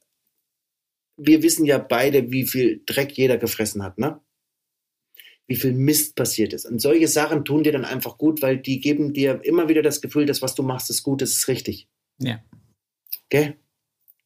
[1.16, 4.20] wir wissen ja beide, wie viel Dreck jeder gefressen hat, ne?
[5.46, 6.66] Wie viel Mist passiert ist.
[6.66, 10.00] Und solche Sachen tun dir dann einfach gut, weil die geben dir immer wieder das
[10.00, 11.88] Gefühl, dass was du machst, ist gut, das ist richtig.
[12.18, 12.42] Ja.
[13.28, 13.56] Gell?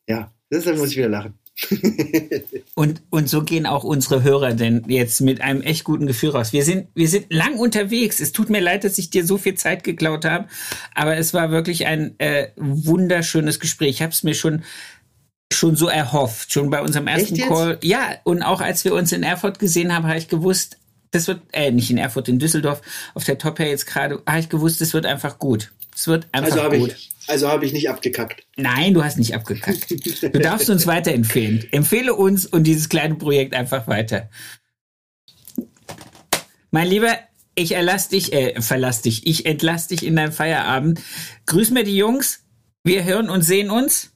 [0.09, 1.40] Ja, deshalb muss ich wieder lachen.
[2.75, 6.53] und, und so gehen auch unsere Hörer denn jetzt mit einem echt guten Gefühl raus.
[6.53, 8.21] Wir sind, wir sind lang unterwegs.
[8.21, 10.49] Es tut mir leid, dass ich dir so viel Zeit geklaut habe,
[10.95, 13.91] aber es war wirklich ein äh, wunderschönes Gespräch.
[13.91, 14.63] Ich habe es mir schon
[15.53, 17.79] schon so erhofft, schon bei unserem ersten Call.
[17.83, 20.79] Ja, und auch als wir uns in Erfurt gesehen haben, habe ich gewusst,
[21.11, 22.83] das wird, äh, nicht in Erfurt, in Düsseldorf,
[23.15, 25.73] auf der Top jetzt gerade, habe ich gewusst, das wird einfach gut.
[25.95, 26.93] Es wird einfach also gut.
[26.97, 28.47] Ich, also habe ich nicht abgekackt.
[28.57, 29.91] Nein, du hast nicht abgekackt.
[29.91, 31.67] Du darfst uns weiterempfehlen.
[31.73, 34.29] Empfehle uns und dieses kleine Projekt einfach weiter.
[36.71, 37.19] Mein Lieber,
[37.55, 39.27] ich erlass dich, äh, verlass dich.
[39.27, 41.01] Ich entlass dich in deinen Feierabend.
[41.47, 42.45] Grüß mir die Jungs.
[42.85, 44.13] Wir hören und sehen uns.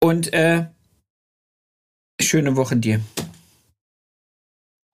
[0.00, 0.66] Und äh,
[2.20, 3.00] schöne Woche dir.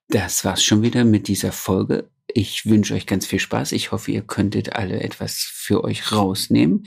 [0.09, 2.11] Das war's schon wieder mit dieser Folge.
[2.27, 3.73] Ich wünsche euch ganz viel Spaß.
[3.73, 6.87] Ich hoffe, ihr könntet alle etwas für euch rausnehmen.